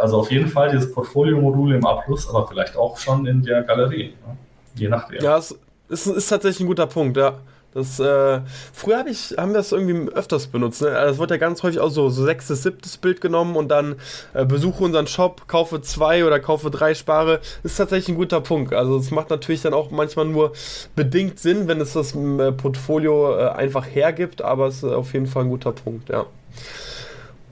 also 0.00 0.18
auf 0.18 0.30
jeden 0.30 0.48
Fall 0.48 0.70
dieses 0.70 0.92
Portfolio-Modul 0.92 1.74
im 1.74 1.86
A, 1.86 2.02
aber 2.30 2.48
vielleicht 2.48 2.76
auch 2.76 2.96
schon 2.96 3.26
in 3.26 3.42
der 3.42 3.62
Galerie. 3.62 4.14
Ne? 4.26 4.36
Je 4.74 4.88
nachdem. 4.88 5.22
Ja, 5.22 5.36
es 5.36 5.58
ist, 5.88 6.06
ist 6.06 6.28
tatsächlich 6.28 6.60
ein 6.60 6.66
guter 6.66 6.86
Punkt, 6.86 7.16
ja. 7.16 7.38
Das, 7.74 8.00
äh, 8.00 8.40
früher 8.72 8.98
hab 8.98 9.06
ich, 9.08 9.34
haben 9.36 9.50
wir 9.50 9.58
das 9.58 9.72
irgendwie 9.72 10.10
öfters 10.10 10.46
benutzt. 10.46 10.80
Ne? 10.80 10.90
Das 10.90 11.18
wird 11.18 11.30
ja 11.30 11.36
ganz 11.36 11.62
häufig 11.62 11.80
auch 11.80 11.90
so, 11.90 12.08
so 12.08 12.24
sechstes, 12.24 12.62
siebtes 12.62 12.96
Bild 12.96 13.20
genommen 13.20 13.56
und 13.56 13.68
dann 13.68 13.96
äh, 14.32 14.46
besuche 14.46 14.82
unseren 14.82 15.06
Shop, 15.06 15.46
kaufe 15.48 15.82
zwei 15.82 16.24
oder 16.24 16.40
kaufe 16.40 16.70
drei 16.70 16.94
Spare. 16.94 17.40
Ist 17.62 17.76
tatsächlich 17.76 18.08
ein 18.08 18.18
guter 18.18 18.40
Punkt. 18.40 18.72
Also 18.72 18.96
es 18.96 19.10
macht 19.10 19.28
natürlich 19.28 19.60
dann 19.60 19.74
auch 19.74 19.90
manchmal 19.90 20.24
nur 20.24 20.52
bedingt 20.96 21.38
Sinn, 21.38 21.68
wenn 21.68 21.80
es 21.80 21.92
das 21.92 22.14
äh, 22.14 22.52
Portfolio 22.52 23.38
äh, 23.38 23.48
einfach 23.50 23.86
hergibt, 23.86 24.40
aber 24.40 24.68
es 24.68 24.78
ist 24.78 24.84
auf 24.84 25.12
jeden 25.12 25.26
Fall 25.26 25.44
ein 25.44 25.50
guter 25.50 25.72
Punkt, 25.72 26.08
ja. 26.08 26.24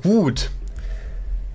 Gut, 0.02 0.50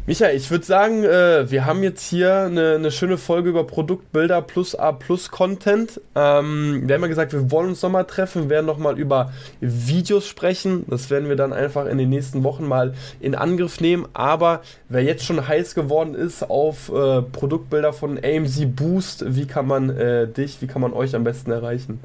Michael, 0.08 0.36
ich 0.36 0.50
würde 0.50 0.66
sagen, 0.66 1.04
äh, 1.04 1.52
wir 1.52 1.66
haben 1.66 1.84
jetzt 1.84 2.10
hier 2.10 2.36
eine, 2.46 2.74
eine, 2.74 2.90
schöne 2.90 3.20
Folge 3.20 3.52
über 3.52 3.68
Produktbilder 3.68 4.42
plus 4.42 4.74
A 4.74 4.94
plus 4.94 5.30
Content. 5.30 6.02
Ähm, 6.16 6.82
wir 6.88 6.96
haben 6.96 7.04
ja 7.04 7.08
gesagt, 7.08 7.34
wir 7.34 7.52
wollen 7.52 7.70
uns 7.70 7.84
nochmal 7.84 8.06
treffen, 8.06 8.50
werden 8.50 8.66
nochmal 8.66 8.98
über 8.98 9.32
Videos 9.60 10.28
sprechen. 10.28 10.86
Das 10.88 11.12
werden 11.12 11.30
wir 11.30 11.36
dann 11.36 11.54
einfach 11.54 11.86
in 11.86 12.00
den 12.00 12.10
nächsten 12.10 12.44
Wochen 12.44 12.68
mal 12.68 12.96
in 13.20 13.36
Angriff 13.36 13.80
nehmen. 13.80 14.08
Aber 14.14 14.62
wer 14.90 15.04
jetzt 15.04 15.24
schon 15.24 15.48
heiß 15.48 15.76
geworden 15.76 16.16
ist 16.16 16.50
auf 16.50 16.90
äh, 16.90 17.22
Produktbilder 17.22 17.94
von 17.94 18.18
AMZ 18.18 18.76
Boost, 18.76 19.36
wie 19.36 19.46
kann 19.46 19.68
man 19.68 19.92
äh, 19.92 20.28
dich, 20.28 20.64
wie 20.64 20.68
kann 20.68 20.82
man 20.82 20.94
euch 20.94 21.16
am 21.16 21.24
besten 21.24 21.52
erreichen? 21.52 22.00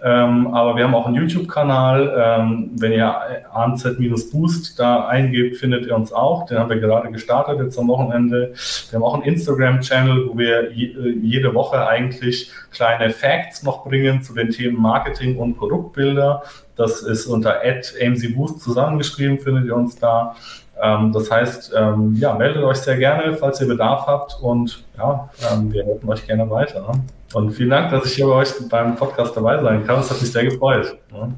Ähm, 0.00 0.46
aber 0.54 0.76
wir 0.76 0.84
haben 0.84 0.94
auch 0.94 1.06
einen 1.06 1.16
YouTube-Kanal. 1.16 2.14
Ähm, 2.16 2.70
wenn 2.78 2.92
ihr 2.92 3.12
AMZ-Boost 3.52 4.78
da 4.78 5.08
eingebt, 5.08 5.56
findet 5.56 5.86
ihr 5.86 5.96
uns 5.96 6.12
auch. 6.12 6.46
Den 6.46 6.58
haben 6.58 6.70
wir 6.70 6.78
gerade 6.78 7.10
gestartet 7.10 7.58
jetzt 7.60 7.76
am 7.78 7.88
Wochenende. 7.88 8.52
Wir 8.90 8.96
haben 8.96 9.02
auch 9.02 9.14
einen 9.14 9.24
Instagram-Channel, 9.24 10.28
wo 10.28 10.38
wir 10.38 10.70
äh, 10.70 11.14
jede 11.20 11.52
Woche 11.54 11.84
eigentlich 11.86 12.52
kleine 12.70 13.10
Facts 13.10 13.64
noch 13.64 13.84
bringen 13.84 14.22
zu 14.22 14.34
den 14.34 14.50
Themen 14.50 14.80
Marketing 14.80 15.36
und 15.36 15.56
Produktbilder. 15.56 16.44
Das 16.76 17.02
ist 17.02 17.26
unter 17.26 17.56
@amzboost 18.00 18.60
zusammengeschrieben, 18.60 19.40
findet 19.40 19.66
ihr 19.66 19.74
uns 19.74 19.96
da. 19.96 20.36
Ähm, 20.80 21.12
das 21.12 21.30
heißt, 21.30 21.72
ähm, 21.76 22.14
ja, 22.18 22.34
meldet 22.34 22.62
euch 22.62 22.76
sehr 22.78 22.96
gerne, 22.96 23.34
falls 23.36 23.60
ihr 23.60 23.68
Bedarf 23.68 24.06
habt 24.06 24.38
und 24.40 24.84
ja, 24.96 25.28
ähm, 25.50 25.72
wir 25.72 25.84
helfen 25.84 26.08
euch 26.08 26.26
gerne 26.26 26.48
weiter. 26.48 26.80
Ne? 26.80 27.00
Und 27.34 27.52
vielen 27.52 27.70
Dank, 27.70 27.90
dass 27.90 28.06
ich 28.06 28.14
hier 28.14 28.26
bei 28.26 28.34
euch 28.34 28.52
beim 28.70 28.96
Podcast 28.96 29.36
dabei 29.36 29.62
sein 29.62 29.86
kann. 29.86 29.96
Das 29.96 30.10
hat 30.10 30.20
mich 30.20 30.32
sehr 30.32 30.44
gefreut. 30.44 30.96
Ne? 31.12 31.34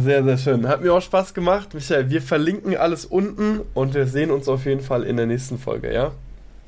Sehr, 0.00 0.24
sehr 0.24 0.38
schön. 0.38 0.68
Hat 0.68 0.82
mir 0.82 0.92
auch 0.94 1.02
Spaß 1.02 1.34
gemacht. 1.34 1.74
Michael, 1.74 2.08
wir 2.08 2.22
verlinken 2.22 2.76
alles 2.76 3.04
unten 3.04 3.60
und 3.74 3.94
wir 3.94 4.06
sehen 4.06 4.30
uns 4.30 4.48
auf 4.48 4.64
jeden 4.64 4.80
Fall 4.80 5.02
in 5.02 5.16
der 5.16 5.26
nächsten 5.26 5.58
Folge, 5.58 5.92
ja? 5.92 6.12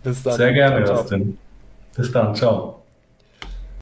Bis 0.03 0.23
dann. 0.23 0.35
Sehr 0.35 0.53
gerne, 0.53 0.85
ciao. 0.85 1.05
Bis 1.97 2.13
dann, 2.13 2.35
ciao. 2.35 2.86